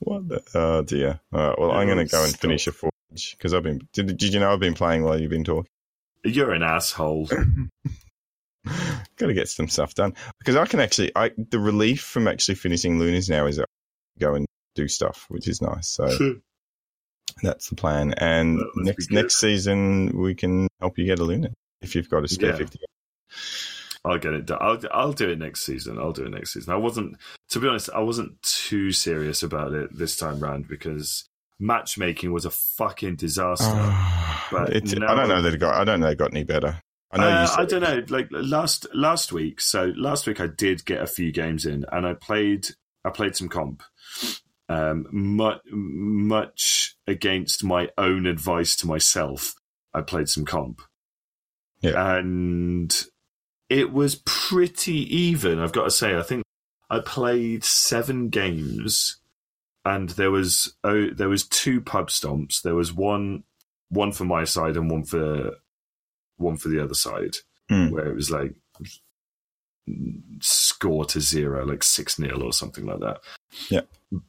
what 0.00 0.28
the? 0.28 0.42
Oh 0.54 0.82
dear. 0.82 1.20
All 1.34 1.48
right. 1.48 1.58
Well, 1.58 1.72
I'm 1.72 1.86
going 1.86 1.98
to 1.98 2.10
go 2.10 2.24
and 2.24 2.34
finish 2.34 2.66
a 2.66 2.72
forge 2.72 2.92
because 3.12 3.52
I've 3.52 3.62
been. 3.62 3.86
Did, 3.92 4.16
did 4.16 4.32
you 4.32 4.40
know 4.40 4.50
I've 4.52 4.60
been 4.60 4.72
playing 4.72 5.04
while 5.04 5.20
you've 5.20 5.30
been 5.30 5.44
talking? 5.44 5.70
You're 6.24 6.52
an 6.52 6.62
asshole. 6.62 7.28
Got 9.16 9.26
to 9.26 9.34
get 9.34 9.48
some 9.48 9.68
stuff 9.68 9.94
done 9.94 10.14
because 10.38 10.56
I 10.56 10.66
can 10.66 10.80
actually. 10.80 11.12
I 11.16 11.30
the 11.36 11.58
relief 11.58 12.02
from 12.02 12.28
actually 12.28 12.56
finishing 12.56 12.98
Lunas 12.98 13.28
now 13.28 13.46
is 13.46 13.56
that 13.56 13.66
I 14.18 14.20
go 14.20 14.34
and 14.34 14.46
do 14.74 14.88
stuff, 14.88 15.24
which 15.28 15.48
is 15.48 15.62
nice. 15.62 15.88
So 15.88 16.36
that's 17.42 17.68
the 17.68 17.76
plan. 17.76 18.12
And 18.14 18.58
be 18.58 18.64
next 18.82 19.10
next 19.10 19.36
season 19.40 20.18
we 20.18 20.34
can 20.34 20.68
help 20.80 20.98
you 20.98 21.04
get 21.06 21.18
a 21.18 21.24
Luna 21.24 21.50
if 21.82 21.94
you've 21.94 22.08
got 22.10 22.24
a 22.24 22.28
spare 22.28 22.50
Yeah. 22.50 22.56
fifty. 22.56 22.78
I'll 24.04 24.18
get 24.18 24.34
it 24.34 24.46
done. 24.46 24.58
I'll, 24.60 24.78
I'll 24.92 25.12
do 25.12 25.30
it 25.30 25.38
next 25.38 25.62
season. 25.64 25.98
I'll 25.98 26.12
do 26.12 26.24
it 26.26 26.30
next 26.30 26.52
season. 26.52 26.72
I 26.72 26.76
wasn't, 26.76 27.16
to 27.50 27.58
be 27.58 27.66
honest, 27.66 27.90
I 27.92 27.98
wasn't 28.00 28.40
too 28.42 28.92
serious 28.92 29.42
about 29.42 29.72
it 29.72 29.96
this 29.98 30.16
time 30.16 30.38
round 30.38 30.68
because 30.68 31.24
matchmaking 31.58 32.32
was 32.32 32.44
a 32.44 32.50
fucking 32.50 33.16
disaster. 33.16 33.64
but 34.52 34.70
It's- 34.76 34.94
no- 34.94 35.08
I 35.08 35.14
don't 35.16 35.28
know 35.28 35.42
that 35.42 35.54
it 35.54 35.58
got. 35.58 35.74
I 35.74 35.82
don't 35.84 35.98
know 35.98 36.06
it 36.08 36.18
got 36.18 36.30
any 36.32 36.44
better. 36.44 36.80
I 37.12 37.18
know 37.18 37.28
Uh, 37.28 37.54
I 37.58 37.64
don't 37.64 37.82
know. 37.82 38.02
Like 38.08 38.28
last 38.30 38.86
last 38.94 39.32
week. 39.32 39.60
So 39.60 39.92
last 39.96 40.26
week 40.26 40.40
I 40.40 40.48
did 40.48 40.84
get 40.84 41.00
a 41.02 41.06
few 41.06 41.32
games 41.32 41.64
in, 41.66 41.84
and 41.92 42.06
I 42.06 42.14
played. 42.14 42.66
I 43.04 43.10
played 43.10 43.36
some 43.36 43.48
comp. 43.48 43.82
Um, 44.68 45.06
much, 45.12 45.60
much 45.70 46.96
against 47.06 47.62
my 47.62 47.88
own 47.96 48.26
advice 48.26 48.74
to 48.76 48.86
myself, 48.88 49.54
I 49.94 50.00
played 50.00 50.28
some 50.28 50.44
comp. 50.44 50.82
Yeah. 51.82 52.16
and 52.16 52.92
it 53.68 53.92
was 53.92 54.16
pretty 54.24 55.14
even. 55.14 55.60
I've 55.60 55.72
got 55.72 55.84
to 55.84 55.90
say. 55.90 56.16
I 56.16 56.22
think 56.22 56.42
I 56.90 57.00
played 57.00 57.62
seven 57.64 58.28
games, 58.28 59.20
and 59.84 60.10
there 60.10 60.30
was 60.30 60.74
oh, 60.82 61.10
there 61.10 61.28
was 61.28 61.46
two 61.46 61.80
pub 61.80 62.08
stomps. 62.08 62.62
There 62.62 62.74
was 62.74 62.92
one 62.92 63.44
one 63.88 64.10
for 64.12 64.24
my 64.24 64.44
side 64.44 64.76
and 64.76 64.90
one 64.90 65.04
for 65.04 65.52
one 66.36 66.56
for 66.56 66.68
the 66.68 66.82
other 66.82 66.94
side, 66.94 67.36
Hmm. 67.68 67.90
where 67.90 68.06
it 68.06 68.14
was 68.14 68.30
like 68.30 68.54
score 70.40 71.04
to 71.06 71.20
zero, 71.20 71.64
like 71.64 71.82
six 71.82 72.16
0 72.16 72.40
or 72.42 72.52
something 72.52 72.84
like 72.86 73.00
that. 73.00 73.20
Yeah. 73.70 73.82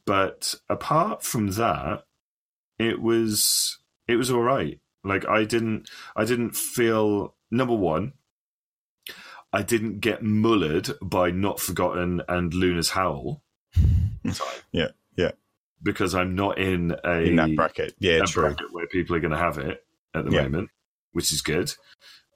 But 0.06 0.54
apart 0.68 1.22
from 1.22 1.48
that, 1.52 2.04
it 2.78 3.00
was 3.00 3.78
it 4.06 4.16
was 4.16 4.30
all 4.30 4.42
right. 4.42 4.80
Like 5.04 5.26
I 5.28 5.44
didn't 5.44 5.88
I 6.16 6.24
didn't 6.24 6.54
feel 6.56 7.34
number 7.50 7.74
one. 7.74 8.12
I 9.52 9.62
didn't 9.62 10.00
get 10.00 10.22
mullered 10.22 10.92
by 11.02 11.30
Not 11.30 11.58
Forgotten 11.58 12.22
and 12.28 12.52
Luna's 12.54 12.90
Howl. 12.90 13.42
Yeah, 14.72 14.88
yeah. 15.16 15.30
Because 15.82 16.14
I'm 16.14 16.34
not 16.34 16.58
in 16.58 16.94
a 17.02 17.12
in 17.22 17.36
that 17.36 17.56
bracket. 17.56 17.94
Yeah, 17.98 18.24
true. 18.26 18.42
bracket 18.42 18.72
where 18.72 18.86
people 18.86 19.16
are 19.16 19.20
going 19.20 19.30
to 19.32 19.38
have 19.38 19.56
it 19.56 19.82
at 20.14 20.26
the 20.26 20.32
Yeah. 20.32 20.42
moment, 20.42 20.68
which 21.12 21.32
is 21.32 21.42
good. 21.42 21.72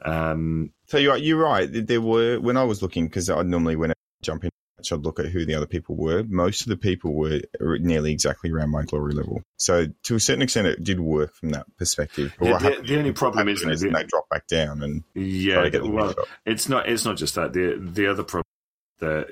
Um, 0.05 0.73
So 0.87 0.99
you're 0.99 1.17
you're 1.17 1.39
right. 1.43 1.69
There 1.71 2.01
were 2.01 2.39
when 2.41 2.57
I 2.57 2.65
was 2.65 2.83
looking 2.83 3.07
because 3.07 3.31
I 3.31 3.43
normally 3.43 3.77
when 3.77 3.91
I 3.91 3.95
jump 4.23 4.45
in, 4.45 4.51
I'd 4.91 4.99
look 5.01 5.21
at 5.21 5.27
who 5.27 5.45
the 5.47 5.55
other 5.55 5.67
people 5.67 5.95
were. 5.97 6.25
Most 6.29 6.63
of 6.63 6.67
the 6.69 6.77
people 6.77 7.15
were 7.15 7.41
nearly 7.61 8.13
exactly 8.13 8.51
around 8.51 8.71
my 8.71 8.83
glory 8.83 9.15
level. 9.15 9.43
So 9.57 9.87
to 10.05 10.15
a 10.17 10.21
certain 10.21 10.43
extent, 10.43 10.67
it 10.67 10.83
did 10.83 10.99
work 10.99 11.35
from 11.37 11.51
that 11.51 11.67
perspective. 11.79 12.35
Yeah, 12.41 12.59
the- 12.59 12.83
the 12.85 12.99
only 12.99 13.13
problem 13.13 13.49
is, 13.49 13.63
happened 13.63 13.79
that- 13.79 13.93
they 13.93 14.05
drop 14.05 14.29
back 14.29 14.49
down 14.49 14.83
and 14.83 15.05
yeah, 15.15 15.69
the 15.69 15.87
well, 15.89 16.15
it's 16.45 16.69
not 16.69 16.89
it's 16.89 17.05
not 17.05 17.17
just 17.17 17.37
that. 17.37 17.53
The 17.53 17.79
the 17.81 18.09
other 18.09 18.25
problem 18.25 18.47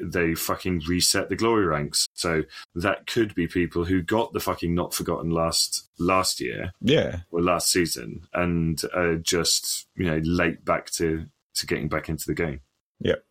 they 0.01 0.35
fucking 0.35 0.83
reset 0.89 1.29
the 1.29 1.37
glory 1.37 1.67
ranks. 1.67 2.07
So 2.15 2.43
that 2.75 3.07
could 3.07 3.35
be 3.35 3.47
people 3.47 3.85
who 3.85 4.03
got 4.03 4.33
the 4.33 4.41
fucking 4.41 4.75
not 4.75 4.95
forgotten 4.95 5.31
last 5.31 5.89
last 5.99 6.41
year 6.41 6.73
Yeah, 6.81 7.21
or 7.31 7.43
last 7.43 7.71
season 7.71 8.23
and 8.33 8.81
uh, 8.95 9.15
just 9.23 9.87
you 9.97 10.05
know 10.07 10.21
late 10.25 10.65
back 10.65 10.91
to 10.93 11.27
to 11.55 11.67
getting 11.67 11.89
back 11.89 12.09
into 12.09 12.25
the 12.27 12.35
game. 12.35 12.61
Yep, 13.01 13.25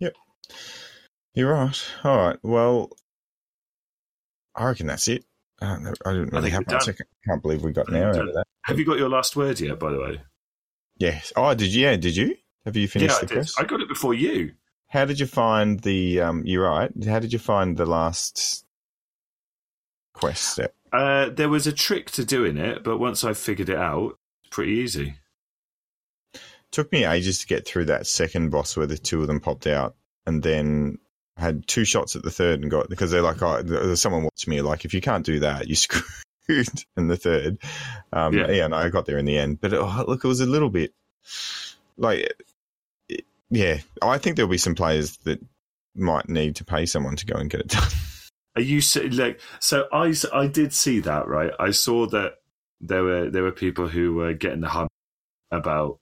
yep. 0.00 0.14
You're 1.34 1.52
right. 1.52 1.84
All 2.04 2.16
right. 2.16 2.38
Well, 2.42 2.90
I 4.54 4.66
reckon 4.66 4.86
that's 4.86 5.08
it. 5.08 5.24
I 5.60 5.66
don't, 5.66 5.84
know, 5.84 5.94
I 6.04 6.12
didn't 6.12 6.32
really 6.32 6.50
think 6.50 6.68
have 6.68 6.86
much. 6.86 6.88
I 6.88 7.04
can't 7.26 7.42
believe 7.42 7.62
we 7.62 7.72
got 7.72 7.88
an 7.88 7.96
hour 7.96 8.10
out 8.10 8.28
of 8.28 8.34
that. 8.34 8.44
Have 8.62 8.78
you 8.78 8.84
got 8.84 8.98
your 8.98 9.08
last 9.08 9.36
word 9.36 9.60
yet? 9.60 9.78
By 9.78 9.92
the 9.92 10.00
way, 10.00 10.20
Yes. 10.96 11.32
Oh, 11.36 11.54
did 11.54 11.72
you? 11.72 11.86
Yeah, 11.86 11.96
did 11.96 12.16
you? 12.16 12.36
Have 12.64 12.76
you 12.76 12.88
finished 12.88 13.14
yeah, 13.14 13.18
I 13.18 13.20
the 13.20 13.26
did. 13.26 13.34
quest? 13.34 13.60
I 13.60 13.64
got 13.64 13.80
it 13.80 13.88
before 13.88 14.14
you. 14.14 14.52
How 14.94 15.04
did 15.04 15.18
you 15.18 15.26
find 15.26 15.80
the? 15.80 16.20
Um, 16.20 16.42
you're 16.46 16.68
right. 16.70 16.90
How 17.04 17.18
did 17.18 17.32
you 17.32 17.38
find 17.40 17.76
the 17.76 17.84
last 17.84 18.64
quest 20.14 20.44
step? 20.52 20.72
Uh, 20.92 21.30
there 21.30 21.48
was 21.48 21.66
a 21.66 21.72
trick 21.72 22.12
to 22.12 22.24
doing 22.24 22.56
it, 22.56 22.84
but 22.84 22.98
once 22.98 23.24
I 23.24 23.32
figured 23.32 23.68
it 23.68 23.76
out, 23.76 24.16
pretty 24.50 24.70
easy. 24.74 25.16
took 26.70 26.92
me 26.92 27.04
ages 27.04 27.40
to 27.40 27.46
get 27.48 27.66
through 27.66 27.86
that 27.86 28.06
second 28.06 28.50
boss 28.50 28.76
where 28.76 28.86
the 28.86 28.96
two 28.96 29.20
of 29.20 29.26
them 29.26 29.40
popped 29.40 29.66
out, 29.66 29.96
and 30.26 30.44
then 30.44 30.98
had 31.36 31.66
two 31.66 31.84
shots 31.84 32.14
at 32.14 32.22
the 32.22 32.30
third 32.30 32.62
and 32.62 32.70
got 32.70 32.88
because 32.88 33.10
they're 33.10 33.20
like, 33.20 33.42
oh, 33.42 33.94
someone 33.96 34.22
watching 34.22 34.52
me 34.52 34.60
like, 34.62 34.84
if 34.84 34.94
you 34.94 35.00
can't 35.00 35.26
do 35.26 35.40
that, 35.40 35.66
you're 35.66 35.74
screwed 36.46 36.84
in 36.96 37.08
the 37.08 37.16
third. 37.16 37.58
Um, 38.12 38.32
Yeah. 38.34 38.48
yeah. 38.48 38.64
and 38.66 38.72
I 38.76 38.88
got 38.90 39.06
there 39.06 39.18
in 39.18 39.24
the 39.24 39.38
end, 39.38 39.60
but 39.60 39.74
oh, 39.74 40.04
look, 40.06 40.24
it 40.24 40.28
was 40.28 40.40
a 40.40 40.46
little 40.46 40.70
bit 40.70 40.94
like, 41.98 42.20
it- 42.20 42.40
yeah, 43.54 43.78
I 44.02 44.18
think 44.18 44.36
there'll 44.36 44.50
be 44.50 44.58
some 44.58 44.74
players 44.74 45.16
that 45.18 45.40
might 45.94 46.28
need 46.28 46.56
to 46.56 46.64
pay 46.64 46.86
someone 46.86 47.16
to 47.16 47.26
go 47.26 47.36
and 47.38 47.48
get 47.48 47.60
it 47.60 47.68
done. 47.68 47.88
Are 48.56 48.62
you 48.62 48.80
like 49.12 49.40
so? 49.60 49.86
I 49.92 50.14
I 50.32 50.46
did 50.46 50.72
see 50.72 51.00
that 51.00 51.26
right. 51.26 51.50
I 51.58 51.70
saw 51.72 52.06
that 52.06 52.34
there 52.80 53.02
were 53.02 53.30
there 53.30 53.42
were 53.42 53.50
people 53.52 53.88
who 53.88 54.14
were 54.14 54.32
getting 54.34 54.60
the 54.60 54.68
hum 54.68 54.88
about 55.50 55.98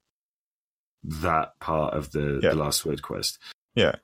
that 1.05 1.59
part 1.61 1.95
of 1.95 2.11
the, 2.13 2.41
Yeah. 2.43 2.51
the 2.51 2.57
last 2.57 2.85
word 2.85 3.03
quest. 3.03 3.39
Yeah. 3.75 3.97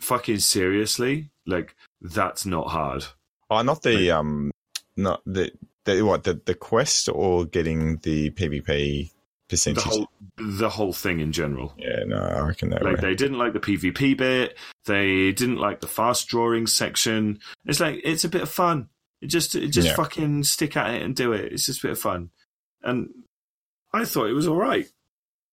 Fucking 0.00 0.40
seriously, 0.40 1.30
like 1.46 1.74
that's 2.02 2.44
not 2.44 2.68
hard. 2.68 3.06
Oh, 3.48 3.62
not 3.62 3.82
the 3.82 4.10
um, 4.10 4.50
not 4.96 5.22
the 5.24 5.50
the 5.86 6.02
what 6.02 6.24
the 6.24 6.40
the 6.44 6.54
quest 6.54 7.08
or 7.08 7.46
getting 7.46 7.96
the 7.98 8.30
PvP 8.32 9.10
the 9.48 9.80
whole 9.84 10.08
the 10.36 10.68
whole 10.68 10.92
thing 10.92 11.20
in 11.20 11.32
general. 11.32 11.72
yeah, 11.78 12.02
no, 12.06 12.16
I 12.16 12.40
reckon 12.40 12.70
that 12.70 12.82
Like 12.82 12.96
way. 12.96 13.00
they 13.00 13.14
didn't 13.14 13.38
like 13.38 13.52
the 13.52 13.60
PvP 13.60 14.16
bit. 14.16 14.58
They 14.86 15.32
didn't 15.32 15.58
like 15.58 15.80
the 15.80 15.86
fast 15.86 16.26
drawing 16.28 16.66
section. 16.66 17.38
It's 17.64 17.78
like 17.80 18.00
it's 18.02 18.24
a 18.24 18.28
bit 18.28 18.42
of 18.42 18.48
fun. 18.50 18.88
It 19.22 19.28
just 19.28 19.54
it 19.54 19.68
just 19.68 19.88
Yeah. 19.88 19.94
fucking 19.94 20.42
stick 20.44 20.76
at 20.76 20.94
it 20.94 21.02
and 21.02 21.14
do 21.14 21.32
it. 21.32 21.52
It's 21.52 21.66
just 21.66 21.78
a 21.82 21.86
bit 21.86 21.92
of 21.92 21.98
fun. 22.00 22.30
And 22.82 23.10
I 23.92 24.04
thought 24.04 24.28
it 24.28 24.32
was 24.34 24.48
all 24.48 24.56
right. 24.56 24.86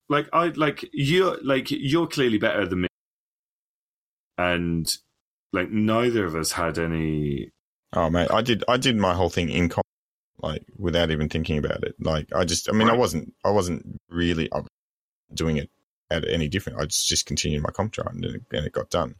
Like 0.09 0.27
I 0.33 0.47
like 0.47 0.89
you're 0.91 1.37
like 1.43 1.67
you're 1.69 2.07
clearly 2.07 2.37
better 2.39 2.65
than 2.67 2.81
me. 2.81 2.87
And 4.37 4.91
like 5.51 5.69
neither 5.69 6.25
of 6.25 6.35
us 6.35 6.51
had 6.53 6.77
any 6.79 7.51
Oh 7.93 8.09
mate, 8.09 8.31
I 8.31 8.41
did 8.41 8.63
I 8.67 8.77
did 8.77 8.97
my 8.97 9.13
whole 9.13 9.29
thing 9.29 9.49
in 9.49 9.69
like 10.43 10.63
without 10.77 11.09
even 11.09 11.29
thinking 11.29 11.57
about 11.57 11.83
it. 11.83 11.95
Like 11.99 12.27
I 12.35 12.43
just 12.45 12.69
I 12.69 12.73
mean 12.73 12.89
I 12.89 12.95
wasn't 12.95 13.33
I 13.43 13.49
wasn't 13.49 13.99
really 14.09 14.49
doing 15.33 15.57
it 15.57 15.69
at 16.11 16.27
any 16.27 16.47
different. 16.47 16.79
I 16.79 16.85
just 16.85 17.07
just 17.07 17.25
continued 17.25 17.63
my 17.63 17.71
comp 17.71 17.93
chart 17.93 18.13
and 18.13 18.23
it, 18.25 18.41
and 18.51 18.65
it 18.65 18.73
got 18.73 18.89
done. 18.89 19.15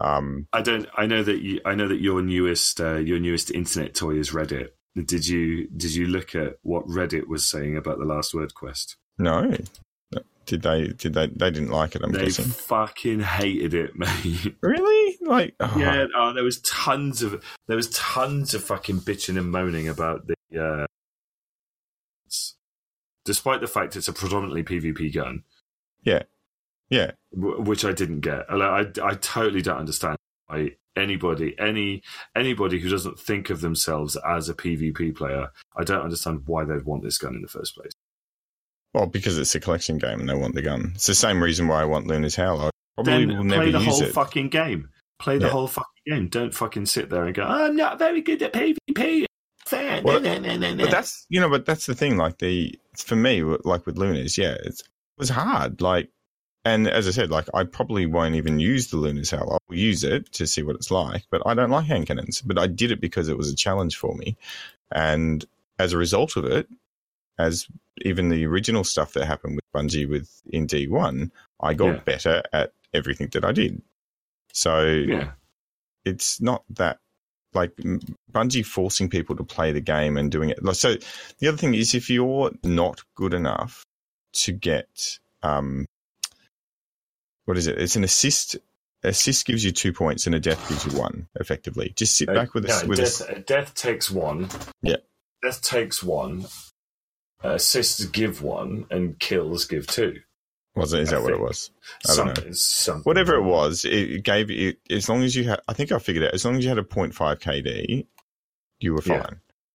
Um 0.00 0.48
I 0.52 0.62
don't. 0.62 0.86
I 0.96 1.06
know 1.06 1.22
that 1.22 1.40
you. 1.40 1.60
I 1.64 1.74
know 1.74 1.88
that 1.88 2.00
your 2.00 2.20
newest. 2.20 2.80
Uh, 2.80 2.96
your 2.96 3.18
newest 3.18 3.50
internet 3.50 3.94
toy 3.94 4.16
is 4.18 4.30
Reddit. 4.30 4.70
Did 4.94 5.26
you? 5.26 5.68
Did 5.68 5.94
you 5.94 6.06
look 6.06 6.34
at 6.34 6.58
what 6.62 6.86
Reddit 6.88 7.28
was 7.28 7.46
saying 7.46 7.76
about 7.76 7.98
the 7.98 8.04
Last 8.04 8.34
Word 8.34 8.54
quest? 8.54 8.96
no. 9.18 9.50
Did 10.46 10.62
they 10.62 10.88
did 10.88 11.14
they 11.14 11.26
they 11.26 11.50
didn't 11.50 11.70
like 11.70 11.96
it, 11.96 12.02
I'm 12.02 12.12
they 12.12 12.26
guessing. 12.26 12.44
fucking 12.46 13.20
hated 13.20 13.74
it, 13.74 13.96
mate. 13.96 14.56
Really? 14.60 15.18
Like 15.20 15.54
oh, 15.60 15.74
yeah. 15.76 16.06
Oh, 16.16 16.32
there 16.32 16.44
was 16.44 16.60
tons 16.60 17.22
of. 17.22 17.44
There 17.66 17.76
was 17.76 17.90
tons 17.90 18.54
of 18.54 18.62
fucking 18.62 19.00
bitching 19.00 19.38
and 19.38 19.50
moaning 19.50 19.88
about 19.88 20.26
the. 20.28 20.34
Uh, 20.56 20.86
despite 23.24 23.60
the 23.60 23.66
fact 23.66 23.96
it's 23.96 24.08
a 24.08 24.12
predominantly 24.12 24.62
PvP 24.62 25.12
gun, 25.12 25.42
yeah. 26.04 26.22
w- 27.34 27.60
which 27.60 27.84
I 27.84 27.92
didn't 27.92 28.20
get. 28.20 28.48
I, 28.48 28.54
I, 28.54 28.80
I 29.02 29.14
totally 29.14 29.62
don't 29.62 29.78
understand 29.78 30.16
why 30.46 30.76
anybody, 30.96 31.54
any 31.58 32.02
anybody 32.34 32.78
who 32.78 32.88
doesn't 32.88 33.18
think 33.18 33.50
of 33.50 33.60
themselves 33.60 34.16
as 34.26 34.48
a 34.48 34.54
PvP 34.54 35.16
player, 35.16 35.50
I 35.76 35.84
don't 35.84 36.02
understand 36.02 36.42
why 36.46 36.64
they'd 36.64 36.84
want 36.84 37.02
this 37.02 37.18
gun 37.18 37.34
in 37.34 37.42
the 37.42 37.48
first 37.48 37.74
place. 37.74 37.92
Well, 38.96 39.06
because 39.06 39.36
it's 39.36 39.54
a 39.54 39.60
collection 39.60 39.98
game 39.98 40.20
and 40.20 40.28
they 40.28 40.34
want 40.34 40.54
the 40.54 40.62
gun. 40.62 40.92
It's 40.94 41.04
the 41.06 41.14
same 41.14 41.42
reason 41.42 41.68
why 41.68 41.82
I 41.82 41.84
want 41.84 42.06
Luna's 42.06 42.34
Howl. 42.34 42.62
I 42.62 42.70
probably 42.94 43.26
will 43.26 43.36
then 43.36 43.46
never 43.48 43.62
play 43.64 43.70
the 43.72 43.78
use 43.80 43.86
whole 43.88 44.02
it. 44.04 44.12
fucking 44.14 44.48
game. 44.48 44.88
Play 45.18 45.36
the 45.36 45.44
Yeah. 45.44 45.50
whole 45.50 45.66
fucking 45.68 46.02
game. 46.06 46.28
Don't 46.28 46.54
fucking 46.54 46.86
sit 46.86 47.10
there 47.10 47.24
and 47.24 47.34
go, 47.34 47.42
I'm 47.42 47.76
not 47.76 47.98
very 47.98 48.22
good 48.22 48.40
at 48.42 48.54
PvP. 48.54 49.26
Well, 49.70 50.20
Nah, 50.20 50.38
nah, 50.38 50.56
nah, 50.56 50.76
But 50.76 50.90
that's 50.90 51.26
you 51.28 51.40
know, 51.40 51.50
but 51.50 51.66
that's 51.66 51.84
the 51.84 51.94
thing. 51.94 52.16
Like 52.16 52.38
the 52.38 52.78
for 52.96 53.16
me, 53.16 53.42
like 53.42 53.84
with 53.84 53.98
Lunas, 53.98 54.38
yeah, 54.38 54.52
it 54.54 54.80
was 55.18 55.28
hard. 55.28 55.82
Like, 55.82 56.08
and 56.64 56.88
as 56.88 57.06
I 57.06 57.10
said, 57.10 57.30
like 57.30 57.48
I 57.52 57.64
probably 57.64 58.06
won't 58.06 58.36
even 58.36 58.60
use 58.60 58.88
the 58.88 58.96
Luna's 58.96 59.30
Howl. 59.30 59.52
I'll 59.68 59.76
use 59.76 60.04
it 60.04 60.32
to 60.34 60.46
see 60.46 60.62
what 60.62 60.76
it's 60.76 60.90
like, 60.90 61.24
but 61.30 61.42
I 61.44 61.52
don't 61.52 61.70
like 61.70 61.84
hand 61.84 62.06
cannons. 62.06 62.40
But 62.40 62.58
I 62.58 62.66
did 62.66 62.92
it 62.92 63.00
because 63.02 63.28
it 63.28 63.36
was 63.36 63.50
a 63.52 63.56
challenge 63.56 63.96
for 63.96 64.14
me, 64.14 64.36
and 64.90 65.44
as 65.78 65.92
a 65.92 65.98
result 65.98 66.36
of 66.36 66.44
it, 66.46 66.66
as 67.38 67.66
even 68.02 68.28
the 68.28 68.46
original 68.46 68.84
stuff 68.84 69.12
that 69.14 69.26
happened 69.26 69.56
with 69.56 69.64
Bungie 69.74 70.08
with 70.08 70.42
in 70.52 70.66
D 70.66 70.86
one, 70.88 71.32
I 71.60 71.74
got 71.74 71.86
Yeah. 71.94 72.00
better 72.00 72.42
at 72.52 72.72
everything 72.94 73.28
that 73.32 73.44
I 73.44 73.52
did. 73.52 73.82
So 74.52 74.84
yeah. 74.86 75.32
it's 76.04 76.40
not 76.40 76.64
that 76.70 76.98
like 77.54 77.74
Bungie 78.32 78.64
forcing 78.66 79.08
people 79.08 79.34
to 79.36 79.44
play 79.44 79.72
the 79.72 79.80
game 79.80 80.16
and 80.16 80.30
doing 80.30 80.50
it. 80.50 80.62
Like, 80.62 80.76
so 80.76 80.96
the 81.38 81.48
other 81.48 81.56
thing 81.56 81.74
is 81.74 81.94
if 81.94 82.10
you're 82.10 82.50
not 82.62 83.02
good 83.14 83.32
enough 83.34 83.84
to 84.34 84.52
get 84.52 85.18
um, 85.42 85.86
what 87.46 87.56
is 87.56 87.66
it? 87.66 87.78
It's 87.80 87.96
an 87.96 88.04
assist. 88.04 88.56
Assist 89.02 89.46
gives 89.46 89.64
you 89.64 89.70
two 89.70 89.92
points 89.92 90.26
and 90.26 90.34
a 90.34 90.40
death 90.40 90.68
gives 90.68 90.84
you 90.84 90.98
one. 90.98 91.28
Effectively, 91.38 91.92
just 91.96 92.16
sit 92.16 92.26
back 92.26 92.54
with 92.54 92.64
a 92.68 92.72
Uh, 92.74 92.86
with 92.86 92.98
death, 92.98 93.20
a, 93.20 93.36
uh, 93.36 93.42
death 93.46 93.74
takes 93.74 94.10
one. 94.10 94.48
Yeah. 94.82 94.96
Death 95.42 95.62
takes 95.62 96.02
one. 96.02 96.46
Uh, 97.44 97.54
assists 97.54 98.04
give 98.06 98.42
one, 98.42 98.86
and 98.90 99.18
kills 99.18 99.66
give 99.66 99.86
two. 99.86 100.20
was 100.74 100.92
it? 100.92 101.00
Is 101.00 101.12
I 101.12 101.16
that 101.16 101.22
what 101.22 101.32
it 101.32 101.40
was? 101.40 101.70
I 102.08 102.16
don't 102.16 102.26
know. 102.26 102.34
Something, 102.34 102.54
something. 102.54 103.02
Whatever 103.02 103.34
it 103.34 103.42
was, 103.42 103.84
it 103.84 104.24
gave 104.24 104.50
you 104.50 104.74
as 104.90 105.08
long 105.08 105.22
as 105.22 105.36
you 105.36 105.44
had. 105.44 105.60
I 105.68 105.72
think 105.72 105.92
I 105.92 105.98
figured 105.98 106.24
out 106.24 106.34
as 106.34 106.44
long 106.44 106.56
as 106.56 106.64
you 106.64 106.68
had 106.70 106.78
a 106.78 106.82
0.5 106.82 107.12
KD, 107.14 108.06
you 108.80 108.94
were 108.94 109.02
fine. 109.02 109.18
Yeah. 109.18 109.30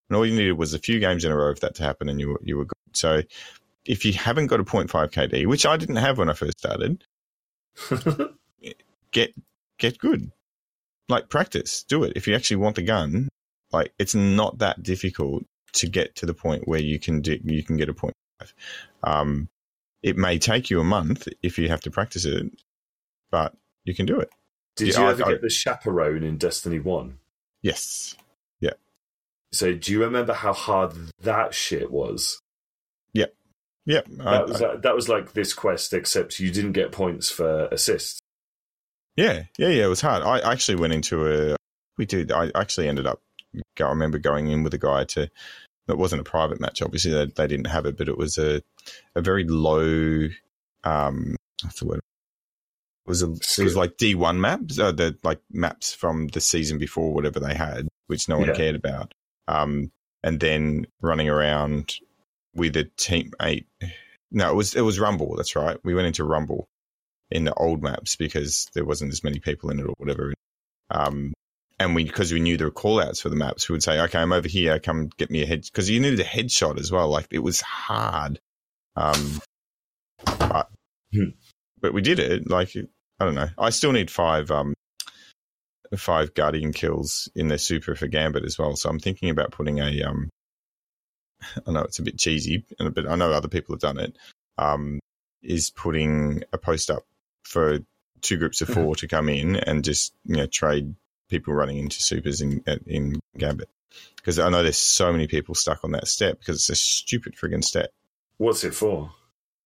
And 0.09 0.17
all 0.17 0.25
you 0.25 0.35
needed 0.35 0.57
was 0.57 0.73
a 0.73 0.79
few 0.79 0.99
games 0.99 1.23
in 1.23 1.31
a 1.31 1.37
row 1.37 1.53
for 1.53 1.61
that 1.61 1.75
to 1.75 1.83
happen, 1.83 2.09
and 2.09 2.19
you 2.19 2.29
were 2.29 2.41
you 2.43 2.57
were 2.57 2.65
good. 2.65 2.73
So 2.93 3.21
if 3.85 4.05
you 4.05 4.13
haven't 4.13 4.47
got 4.47 4.59
a 4.59 4.63
0.5 4.63 4.89
KD, 4.89 5.45
which 5.47 5.65
I 5.65 5.77
didn't 5.77 5.95
have 5.97 6.17
when 6.17 6.29
I 6.29 6.33
first 6.33 6.59
started, 6.59 7.03
get 9.11 9.33
get 9.77 9.97
good. 9.97 10.31
Like 11.09 11.29
practice, 11.29 11.83
do 11.83 12.03
it. 12.03 12.13
If 12.15 12.27
you 12.27 12.35
actually 12.35 12.57
want 12.57 12.75
the 12.75 12.83
gun, 12.83 13.29
like 13.71 13.93
it's 13.99 14.15
not 14.15 14.59
that 14.59 14.83
difficult 14.83 15.45
to 15.73 15.87
get 15.87 16.15
to 16.17 16.25
the 16.25 16.33
point 16.33 16.67
where 16.67 16.79
you 16.81 16.99
can 16.99 17.21
do 17.21 17.39
you 17.43 17.63
can 17.63 17.77
get 17.77 17.89
a 17.89 17.93
0.5. 17.93 18.53
Um, 19.03 19.49
it 20.03 20.17
may 20.17 20.37
take 20.39 20.69
you 20.69 20.79
a 20.79 20.83
month 20.83 21.27
if 21.43 21.57
you 21.59 21.69
have 21.69 21.81
to 21.81 21.91
practice 21.91 22.25
it, 22.25 22.47
but 23.29 23.55
you 23.83 23.93
can 23.95 24.05
do 24.05 24.19
it. 24.19 24.29
Did 24.75 24.89
Yeah, 24.89 25.01
you 25.01 25.09
ever 25.09 25.25
I- 25.25 25.29
get 25.33 25.41
the 25.41 25.49
chaperone 25.49 26.23
in 26.23 26.37
Destiny 26.37 26.79
One? 26.79 27.19
Yes. 27.61 28.15
Yeah. 28.59 28.73
So 29.51 29.73
do 29.73 29.91
you 29.91 30.03
remember 30.03 30.33
how 30.33 30.53
hard 30.53 30.93
that 31.21 31.53
shit 31.53 31.91
was? 31.91 32.39
Yep. 33.87 34.07
I- 34.19 34.23
That 34.37 34.47
was 34.47 34.61
I- 34.61 34.75
that 34.75 34.95
was 34.95 35.09
like 35.09 35.33
this 35.33 35.53
quest, 35.55 35.91
except 35.93 36.39
you 36.39 36.51
didn't 36.51 36.73
get 36.73 36.91
points 36.91 37.31
for 37.31 37.65
assists. 37.71 38.19
yeah. 39.15 39.45
Yeah. 39.57 39.69
Yeah. 39.69 39.85
It 39.85 39.89
was 39.89 40.01
hard. 40.01 40.21
I 40.21 40.39
actually 40.51 40.75
went 40.75 40.93
into 40.93 41.25
a. 41.27 41.55
We 41.97 42.05
did. 42.05 42.31
I 42.31 42.51
actually 42.53 42.87
ended 42.87 43.07
up. 43.07 43.21
I 43.55 43.83
remember 43.83 44.17
going 44.17 44.47
in 44.47 44.63
with 44.63 44.73
a 44.73 44.77
guy 44.79 45.03
to. 45.05 45.29
It 45.87 45.97
wasn't 45.97 46.21
a 46.21 46.23
private 46.29 46.61
match. 46.61 46.81
Obviously, 46.81 47.11
they, 47.11 47.25
they 47.25 47.47
didn't 47.47 47.67
have 47.67 47.85
it, 47.85 47.97
but 47.97 48.07
it 48.07 48.17
was 48.17 48.37
a 48.37 48.61
a 49.15 49.21
very 49.21 49.45
low. 49.45 50.29
Um, 50.83 51.35
what's 51.63 51.79
the 51.79 51.85
word? 51.87 51.99
It 53.05 53.09
was 53.09 53.23
a, 53.23 53.31
it 53.31 53.63
was 53.63 53.75
like 53.75 53.97
D 53.97 54.15
one 54.15 54.39
maps, 54.39 54.79
uh, 54.79 54.91
the 54.91 55.17
like 55.23 55.41
maps 55.51 55.93
from 55.93 56.27
the 56.27 56.39
season 56.39 56.77
before, 56.77 57.13
whatever 57.13 57.39
they 57.39 57.55
had, 57.55 57.87
which 58.07 58.29
no 58.29 58.37
one 58.37 58.49
Yeah. 58.49 58.53
cared 58.55 58.75
about. 58.75 59.11
Um, 59.47 59.91
and 60.23 60.39
then 60.39 60.85
running 61.01 61.27
around 61.29 61.95
with 62.55 62.77
a 62.77 62.85
teammate. 62.97 63.65
No, 64.31 64.49
it 64.51 64.55
was 64.55 64.75
it 64.75 64.81
was 64.81 64.99
Rumble. 64.99 65.35
That's 65.35 65.55
right. 65.55 65.77
We 65.83 65.95
went 65.95 66.07
into 66.07 66.23
Rumble 66.23 66.67
in 67.31 67.43
the 67.43 67.53
old 67.55 67.81
maps 67.81 68.15
because 68.15 68.67
there 68.75 68.85
wasn't 68.85 69.11
as 69.11 69.23
many 69.23 69.39
people 69.39 69.71
in 69.71 69.79
it 69.79 69.85
or 69.87 69.95
whatever. 69.97 70.33
Um, 70.91 71.33
and 71.81 71.95
we 71.95 72.03
because 72.03 72.31
we 72.31 72.39
knew 72.39 72.57
there 72.57 72.67
were 72.67 72.71
call 72.71 73.01
outs 73.01 73.21
for 73.21 73.29
the 73.29 73.35
maps, 73.35 73.67
we 73.67 73.73
would 73.73 73.83
say, 73.83 73.99
"Okay, 73.99 74.19
I'm 74.19 74.31
over 74.31 74.47
here. 74.47 74.79
Come 74.79 75.09
get 75.17 75.31
me 75.31 75.41
a 75.41 75.45
head." 75.45 75.63
Because 75.63 75.89
you 75.89 75.99
needed 75.99 76.19
a 76.19 76.23
headshot 76.23 76.79
as 76.79 76.91
well. 76.91 77.09
Like 77.09 77.27
it 77.31 77.39
was 77.39 77.61
hard. 77.61 78.39
Um, 78.95 79.41
but 80.25 80.69
Hmm. 81.13 81.31
but 81.79 81.93
we 81.93 82.01
did 82.01 82.19
it. 82.19 82.49
Like 82.49 82.75
I 83.19 83.25
don't 83.25 83.35
know. 83.35 83.49
I 83.57 83.69
still 83.71 83.91
need 83.91 84.11
five 84.11 84.51
um 84.51 84.73
five 85.97 86.33
guardian 86.33 86.71
kills 86.71 87.29
in 87.35 87.47
their 87.47 87.57
super 87.57 87.95
for 87.95 88.07
Gambit 88.07 88.45
as 88.45 88.57
well. 88.57 88.75
So 88.75 88.89
I'm 88.89 88.99
thinking 88.99 89.29
about 89.29 89.51
putting 89.51 89.79
a 89.79 90.03
um. 90.03 90.29
I 91.67 91.71
know 91.71 91.81
it's 91.81 91.99
a 91.99 92.03
bit 92.03 92.19
cheesy, 92.19 92.65
and 92.79 92.97
a. 92.97 93.09
I 93.09 93.15
know 93.15 93.31
other 93.31 93.47
people 93.47 93.73
have 93.73 93.81
done 93.81 93.99
it. 93.99 94.17
Um, 94.57 94.99
is 95.41 95.71
putting 95.71 96.43
a 96.53 96.57
post 96.57 96.91
up 96.91 97.03
for 97.43 97.79
two 98.21 98.37
groups 98.37 98.61
of 98.61 98.69
4 98.69 98.95
to 98.97 99.07
come 99.07 99.27
in 99.27 99.55
and 99.55 99.83
just 99.83 100.13
you 100.25 100.35
know 100.35 100.45
trade 100.45 100.93
people 101.31 101.53
running 101.55 101.79
into 101.79 101.99
supers 102.01 102.41
in 102.41 102.63
in 102.85 103.19
Gambit 103.37 103.69
because 104.17 104.37
I 104.37 104.49
know 104.49 104.61
there's 104.61 104.77
so 104.77 105.11
many 105.11 105.25
people 105.27 105.55
stuck 105.55 105.83
on 105.83 105.91
that 105.93 106.07
step 106.07 106.37
because 106.39 106.57
it's 106.57 106.69
a 106.69 106.75
stupid 106.75 107.35
friggin' 107.35 107.63
step 107.63 107.89
What's 108.37 108.63
it 108.63 108.75
for? 108.75 109.11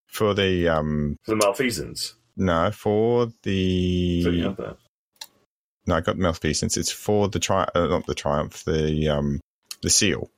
for 0.07 0.33
the 0.33 0.69
um 0.69 1.17
For 1.23 1.31
the 1.31 1.37
malfeasance. 1.37 2.15
no 2.37 2.71
for 2.71 3.27
the 3.43 4.23
So 4.23 4.29
you 4.29 4.43
have 4.45 4.57
that. 4.57 4.77
no 5.87 5.95
I 5.95 6.01
got 6.01 6.15
the 6.15 6.21
malfeasance 6.21 6.77
it's 6.77 6.91
for 6.91 7.27
the 7.27 7.39
tri 7.39 7.67
uh, 7.75 7.87
not 7.87 8.05
the 8.05 8.15
triumph 8.15 8.63
the 8.63 9.09
um 9.09 9.41
the 9.81 9.89
seal 9.89 10.29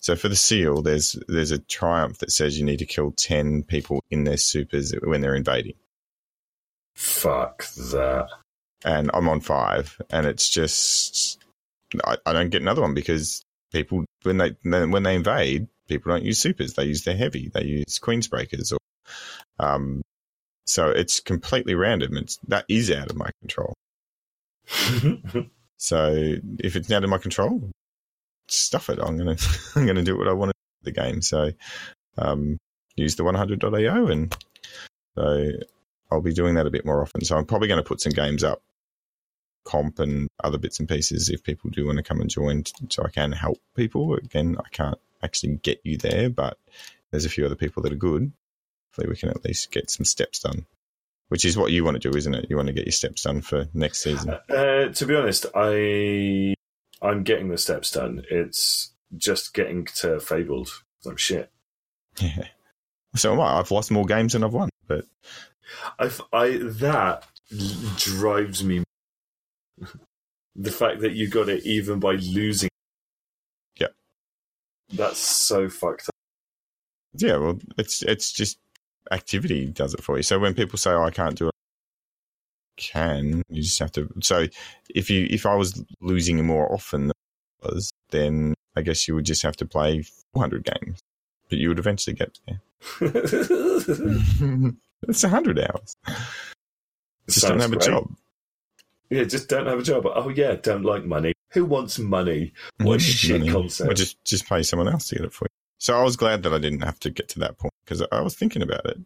so 0.00 0.16
for 0.16 0.28
the 0.28 0.36
seal 0.36 0.82
there's 0.82 1.16
there's 1.28 1.50
a 1.52 1.58
triumph 1.58 2.18
that 2.18 2.30
says 2.32 2.58
you 2.58 2.64
need 2.66 2.80
to 2.80 2.86
kill 2.86 3.12
10 3.12 3.62
people 3.64 4.02
in 4.10 4.24
their 4.24 4.36
supers 4.36 4.92
when 5.02 5.20
they're 5.22 5.34
invading 5.36 5.74
Fuck 6.94 7.64
that. 7.90 8.28
And 8.84 9.10
I'm 9.14 9.28
on 9.28 9.40
five, 9.40 10.00
and 10.10 10.26
it's 10.26 10.48
just 10.48 11.38
I, 12.04 12.16
I 12.26 12.32
don't 12.32 12.50
get 12.50 12.62
another 12.62 12.82
one 12.82 12.94
because 12.94 13.42
people 13.72 14.04
when 14.22 14.38
they 14.38 14.52
when 14.64 15.02
they 15.02 15.14
invade, 15.14 15.68
people 15.88 16.12
don't 16.12 16.24
use 16.24 16.40
supers; 16.40 16.74
they 16.74 16.84
use 16.84 17.04
their 17.04 17.16
heavy, 17.16 17.50
they 17.52 17.64
use 17.64 17.98
Queensbreakers, 17.98 18.72
or 18.72 18.78
um, 19.58 20.02
so 20.66 20.90
it's 20.90 21.20
completely 21.20 21.74
random. 21.74 22.16
It's 22.16 22.38
that 22.48 22.64
is 22.68 22.90
out 22.90 23.10
of 23.10 23.16
my 23.16 23.30
control. 23.40 23.74
So 25.82 26.36
if 26.60 26.76
it's 26.76 26.92
out 26.92 27.02
of 27.02 27.10
my 27.10 27.18
control, 27.18 27.68
stuff 28.46 28.88
it. 28.88 29.00
I'm 29.02 29.18
gonna 29.18 29.36
I'm 29.74 29.84
gonna 29.84 30.04
do 30.04 30.16
what 30.16 30.28
I 30.28 30.32
want 30.32 30.50
to 30.50 30.54
do 30.54 30.90
with 30.90 30.94
the 30.94 31.00
game. 31.02 31.20
So 31.22 31.50
um, 32.18 32.56
use 32.94 33.16
the 33.16 33.24
100.io, 33.24 34.06
and 34.06 34.36
so 35.16 35.50
I'll 36.12 36.20
be 36.20 36.32
doing 36.32 36.54
that 36.54 36.68
a 36.68 36.70
bit 36.70 36.86
more 36.86 37.02
often. 37.02 37.24
So 37.24 37.36
I'm 37.36 37.46
probably 37.46 37.66
going 37.66 37.82
to 37.82 37.88
put 37.88 38.00
some 38.00 38.12
games 38.12 38.44
up, 38.44 38.62
comp 39.64 39.98
and 39.98 40.28
other 40.42 40.58
bits 40.58 40.78
and 40.80 40.88
pieces 40.88 41.28
if 41.28 41.42
people 41.42 41.70
do 41.70 41.86
want 41.86 41.98
to 41.98 42.02
come 42.02 42.20
and 42.20 42.30
join, 42.30 42.64
so 42.90 43.04
I 43.04 43.10
can 43.10 43.32
help 43.32 43.58
people. 43.74 44.14
Again, 44.14 44.56
I 44.58 44.68
can't 44.70 44.98
actually 45.22 45.56
get 45.56 45.80
you 45.84 45.98
there, 45.98 46.30
but 46.30 46.58
there's 47.10 47.24
a 47.24 47.30
few 47.30 47.46
other 47.46 47.54
people 47.54 47.82
that 47.82 47.92
are 47.92 47.96
good. 47.96 48.32
Hopefully, 48.90 49.08
we 49.08 49.16
can 49.16 49.30
at 49.30 49.44
least 49.44 49.70
get 49.70 49.90
some 49.90 50.04
steps 50.04 50.40
done. 50.40 50.66
Which 51.28 51.46
is 51.46 51.56
what 51.56 51.72
you 51.72 51.82
want 51.82 52.00
to 52.00 52.10
do, 52.10 52.16
isn't 52.16 52.34
it? 52.34 52.46
You 52.50 52.56
want 52.56 52.66
to 52.66 52.74
get 52.74 52.84
your 52.84 52.92
steps 52.92 53.22
done 53.22 53.40
for 53.40 53.66
next 53.72 54.02
season. 54.02 54.36
Uh, 54.50 54.88
to 54.88 55.06
be 55.06 55.14
honest, 55.14 55.46
I 55.54 56.54
I'm 57.00 57.22
getting 57.22 57.48
the 57.48 57.56
steps 57.56 57.90
done. 57.90 58.22
It's 58.30 58.92
just 59.16 59.54
getting 59.54 59.86
to 59.96 60.20
fabled. 60.20 60.70
I'm 61.06 61.16
shit. 61.16 61.50
Yeah. 62.20 62.48
So 63.16 63.32
am 63.32 63.40
I. 63.40 63.58
I've 63.58 63.70
lost 63.70 63.90
more 63.90 64.04
games 64.04 64.34
than 64.34 64.44
I've 64.44 64.52
won, 64.52 64.68
but 64.86 65.04
I've, 65.98 66.20
I 66.32 66.58
that 66.58 67.26
drives 67.96 68.62
me. 68.62 68.84
The 70.56 70.70
fact 70.70 71.00
that 71.00 71.12
you 71.12 71.28
got 71.28 71.48
it 71.48 71.64
even 71.64 71.98
by 71.98 72.12
losing. 72.12 72.70
Yeah. 73.76 73.88
That's 74.92 75.18
so 75.18 75.68
fucked 75.68 76.08
up. 76.08 76.14
yeah, 77.14 77.36
well, 77.36 77.58
it's 77.78 78.02
it's 78.02 78.32
just 78.32 78.58
activity 79.10 79.66
does 79.66 79.94
it 79.94 80.02
for 80.02 80.16
you. 80.16 80.22
So 80.22 80.38
when 80.38 80.54
people 80.54 80.78
say, 80.78 80.90
oh, 80.90 81.02
"I 81.02 81.10
can't 81.10 81.36
do 81.36 81.48
it," 81.48 81.54
can 82.76 83.42
you 83.48 83.62
just 83.62 83.78
have 83.78 83.92
to? 83.92 84.08
So 84.20 84.46
if 84.94 85.10
you 85.10 85.26
if 85.30 85.46
I 85.46 85.54
was 85.54 85.82
losing 86.00 86.44
more 86.46 86.72
often 86.72 87.08
than 87.08 87.12
I 87.62 87.68
was, 87.68 87.90
then 88.10 88.54
I 88.76 88.82
guess 88.82 89.06
you 89.08 89.14
would 89.14 89.26
just 89.26 89.42
have 89.42 89.56
to 89.56 89.66
play 89.66 90.02
400 90.34 90.64
games, 90.64 91.00
but 91.48 91.58
you 91.58 91.68
would 91.68 91.78
eventually 91.78 92.14
get 92.14 92.38
there. 92.46 92.60
it's 95.08 95.22
100 95.22 95.58
hours. 95.58 95.94
Just 97.28 97.42
don't 97.42 97.60
Sounds 97.60 97.62
have 97.62 97.72
a 97.72 97.76
job. 97.76 98.10
Yeah, 99.12 99.24
just 99.24 99.48
don't 99.50 99.66
have 99.66 99.78
a 99.78 99.82
job. 99.82 100.06
Oh 100.06 100.30
yeah, 100.30 100.54
don't 100.54 100.84
like 100.84 101.04
money. 101.04 101.34
Who 101.52 101.66
wants 101.66 101.98
money? 101.98 102.54
What 102.78 102.96
a 102.96 103.00
shit 103.00 103.40
Money. 103.40 103.52
concept. 103.52 103.90
Or 103.90 103.94
just 103.94 104.16
just 104.24 104.48
pay 104.48 104.62
someone 104.62 104.88
else 104.88 105.08
to 105.08 105.16
get 105.16 105.26
it 105.26 105.34
for 105.34 105.44
you. 105.44 105.48
So 105.78 105.98
I 105.98 106.02
was 106.02 106.16
glad 106.16 106.44
that 106.44 106.54
I 106.54 106.58
didn't 106.58 106.80
have 106.80 106.98
to 107.00 107.10
get 107.10 107.28
to 107.30 107.40
that 107.40 107.58
point 107.58 107.74
because 107.84 108.02
I 108.10 108.22
was 108.22 108.34
thinking 108.34 108.62
about 108.62 108.86
it. 108.86 108.96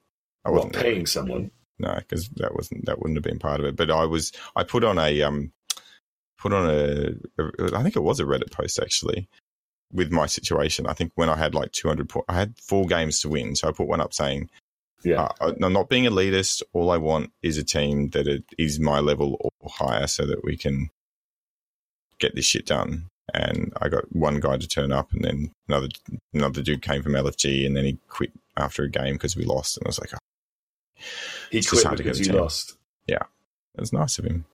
I 0.44 0.50
wasn't 0.50 0.74
paying 0.76 1.06
someone? 1.06 1.50
No, 1.80 1.92
because 1.96 2.28
that 2.36 2.54
wasn't 2.54 2.86
that 2.86 3.00
wouldn't 3.00 3.16
have 3.16 3.24
been 3.24 3.40
part 3.40 3.58
of 3.58 3.66
it. 3.66 3.74
But 3.74 3.90
I 3.90 4.04
was 4.04 4.30
I 4.54 4.62
put 4.62 4.84
on 4.84 4.96
a 4.96 5.22
um 5.22 5.50
put 6.38 6.52
on 6.52 6.70
a, 6.70 7.42
a 7.42 7.74
I 7.76 7.82
think 7.82 7.96
it 7.96 8.02
was 8.04 8.20
a 8.20 8.24
Reddit 8.24 8.52
post 8.52 8.78
actually 8.78 9.28
with 9.92 10.12
my 10.12 10.26
situation. 10.26 10.86
I 10.86 10.92
think 10.92 11.10
when 11.16 11.28
I 11.30 11.36
had 11.36 11.52
like 11.54 11.72
200 11.72 12.08
po- 12.08 12.24
I 12.28 12.34
had 12.34 12.54
four 12.60 12.86
games 12.86 13.20
to 13.22 13.28
win, 13.28 13.56
so 13.56 13.68
I 13.68 13.72
put 13.72 13.88
one 13.88 14.00
up 14.00 14.14
saying 14.14 14.50
Yeah. 15.06 15.28
uh, 15.40 15.52
I'm 15.62 15.72
not 15.72 15.88
being 15.88 16.04
elitist. 16.04 16.62
All 16.72 16.90
I 16.90 16.96
want 16.96 17.30
is 17.42 17.56
a 17.58 17.64
team 17.64 18.10
that 18.10 18.42
is 18.58 18.80
my 18.80 18.98
level 18.98 19.52
or 19.60 19.70
higher, 19.70 20.06
so 20.06 20.26
that 20.26 20.44
we 20.44 20.56
can 20.56 20.90
get 22.18 22.34
this 22.34 22.44
shit 22.44 22.66
done. 22.66 23.08
And 23.32 23.72
I 23.80 23.88
got 23.88 24.14
one 24.14 24.40
guy 24.40 24.56
to 24.56 24.68
turn 24.68 24.92
up, 24.92 25.12
and 25.12 25.24
then 25.24 25.52
another 25.68 25.88
another 26.34 26.62
dude 26.62 26.82
came 26.82 27.02
from 27.02 27.12
LFG, 27.12 27.64
and 27.66 27.76
then 27.76 27.84
he 27.84 27.98
quit 28.08 28.32
after 28.56 28.82
a 28.82 28.90
game 28.90 29.14
because 29.14 29.36
we 29.36 29.44
lost. 29.44 29.76
And 29.76 29.86
I 29.86 29.88
was 29.88 30.00
like, 30.00 30.10
oh, 30.12 30.18
he 31.50 31.62
quit 31.62 31.84
hard 31.84 31.98
to 31.98 32.02
get 32.02 32.14
because 32.14 32.20
you 32.20 32.32
team. 32.32 32.40
lost. 32.40 32.76
it 33.76 33.80
was 33.80 33.92
nice 33.92 34.18
of 34.18 34.24
him. 34.24 34.44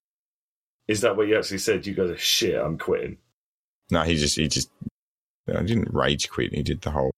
Is 0.88 1.00
that 1.00 1.16
what 1.16 1.28
you 1.28 1.38
actually 1.38 1.58
said? 1.58 1.86
You 1.86 1.94
guys 1.94 2.10
are 2.10 2.18
shit. 2.18 2.60
I'm 2.60 2.76
quitting. 2.76 3.16
No, 3.90 4.02
he 4.02 4.16
just 4.16 4.36
he 4.36 4.48
just 4.48 4.70
I 5.48 5.62
didn't 5.62 5.92
rage 5.94 6.28
quit. 6.28 6.54
He 6.54 6.62
did 6.62 6.82
the 6.82 6.90
whole 6.90 7.12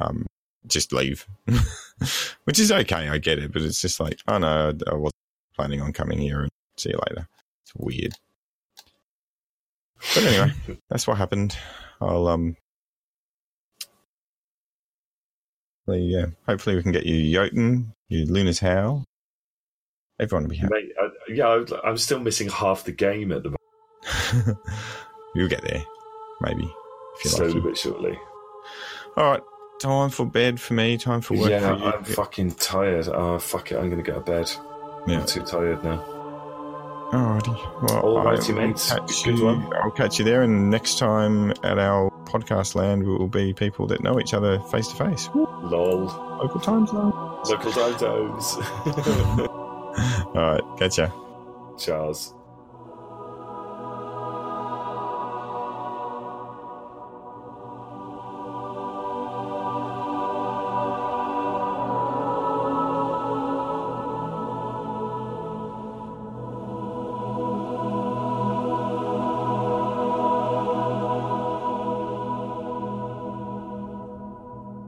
um 0.00 0.26
just 0.66 0.92
leave, 0.92 1.26
which 2.44 2.58
is 2.58 2.70
okay. 2.72 3.08
I 3.08 3.18
get 3.18 3.38
it, 3.38 3.52
but 3.52 3.62
it's 3.62 3.80
just 3.80 4.00
like 4.00 4.18
oh 4.28 4.38
no, 4.38 4.72
I 4.86 4.94
wasn't 4.94 5.12
planning 5.56 5.80
on 5.80 5.92
coming 5.92 6.18
here 6.18 6.40
and 6.42 6.50
see 6.76 6.90
you 6.90 6.98
later. 7.08 7.26
It's 7.64 7.72
weird. 7.76 8.14
But 10.14 10.24
anyway, 10.24 10.52
that's 10.90 11.06
what 11.06 11.16
happened. 11.18 11.56
I'll 12.00 12.26
um. 12.28 12.56
well, 15.86 15.96
Yeah, 15.98 16.26
hopefully 16.46 16.76
we 16.76 16.82
can 16.82 16.92
get 16.92 17.06
you 17.06 17.32
Jotun, 17.32 17.92
you 18.08 18.26
Luna's 18.26 18.60
Howl. 18.60 19.04
Everyone 20.20 20.44
will 20.44 20.50
be 20.50 20.56
happy. 20.56 20.74
Mate, 20.74 20.92
I, 21.00 21.08
yeah, 21.32 21.46
I- 21.48 21.88
I'm 21.88 21.96
still 21.96 22.20
missing 22.20 22.48
half 22.48 22.84
the 22.84 22.92
game 22.92 23.32
at 23.32 23.42
the 23.42 23.50
moment. 23.50 24.58
You'll 25.34 25.48
get 25.48 25.62
there, 25.62 25.82
maybe. 26.42 26.64
If 27.16 27.24
you're 27.24 27.32
Slowly 27.32 27.52
lucky. 27.54 27.60
but 27.68 27.78
surely. 27.78 28.18
All 29.16 29.30
right, 29.30 29.40
time 29.82 30.10
for 30.10 30.24
bed 30.24 30.60
for 30.60 30.74
me. 30.74 30.96
Time 30.96 31.20
for 31.20 31.34
work 31.34 31.50
yeah, 31.50 31.76
for. 31.76 31.84
I'm 31.84 32.04
fucking 32.04 32.52
tired. 32.52 33.08
Oh, 33.08 33.38
fuck 33.38 33.72
it. 33.72 33.76
I'm 33.76 33.90
going 33.90 34.02
to 34.02 34.10
go 34.10 34.14
to 34.14 34.20
bed. 34.20 34.50
Yeah. 35.06 35.20
I'm 35.20 35.26
too 35.26 35.42
tired 35.42 35.82
now. 35.84 35.98
Alrighty. 37.12 37.82
Well, 37.82 38.00
All 38.00 38.18
I 38.18 38.24
righty, 38.24 38.52
will 38.52 38.68
mates. 38.68 38.90
Catch 38.90 39.24
Good 39.24 39.38
you, 39.38 39.44
one. 39.44 39.70
I'll 39.82 39.90
catch 39.90 40.18
you 40.18 40.24
there. 40.24 40.42
And 40.42 40.70
next 40.70 40.98
time 40.98 41.50
at 41.62 41.78
our 41.78 42.10
podcast 42.24 42.74
land, 42.74 43.04
we 43.04 43.12
will 43.12 43.28
be 43.28 43.52
people 43.52 43.86
that 43.88 44.02
know 44.02 44.18
each 44.18 44.32
other 44.32 44.60
face 44.70 44.88
to 44.88 44.96
face. 44.96 45.28
Lol. 45.34 46.04
Local 46.40 46.60
time 46.60 46.86
zone. 46.86 47.12
Local 47.44 47.72
time 47.72 47.98
zones. 47.98 48.54
All 49.46 50.32
right. 50.34 50.62
Catch 50.78 50.98
ya. 50.98 51.10
Charles. 51.76 52.34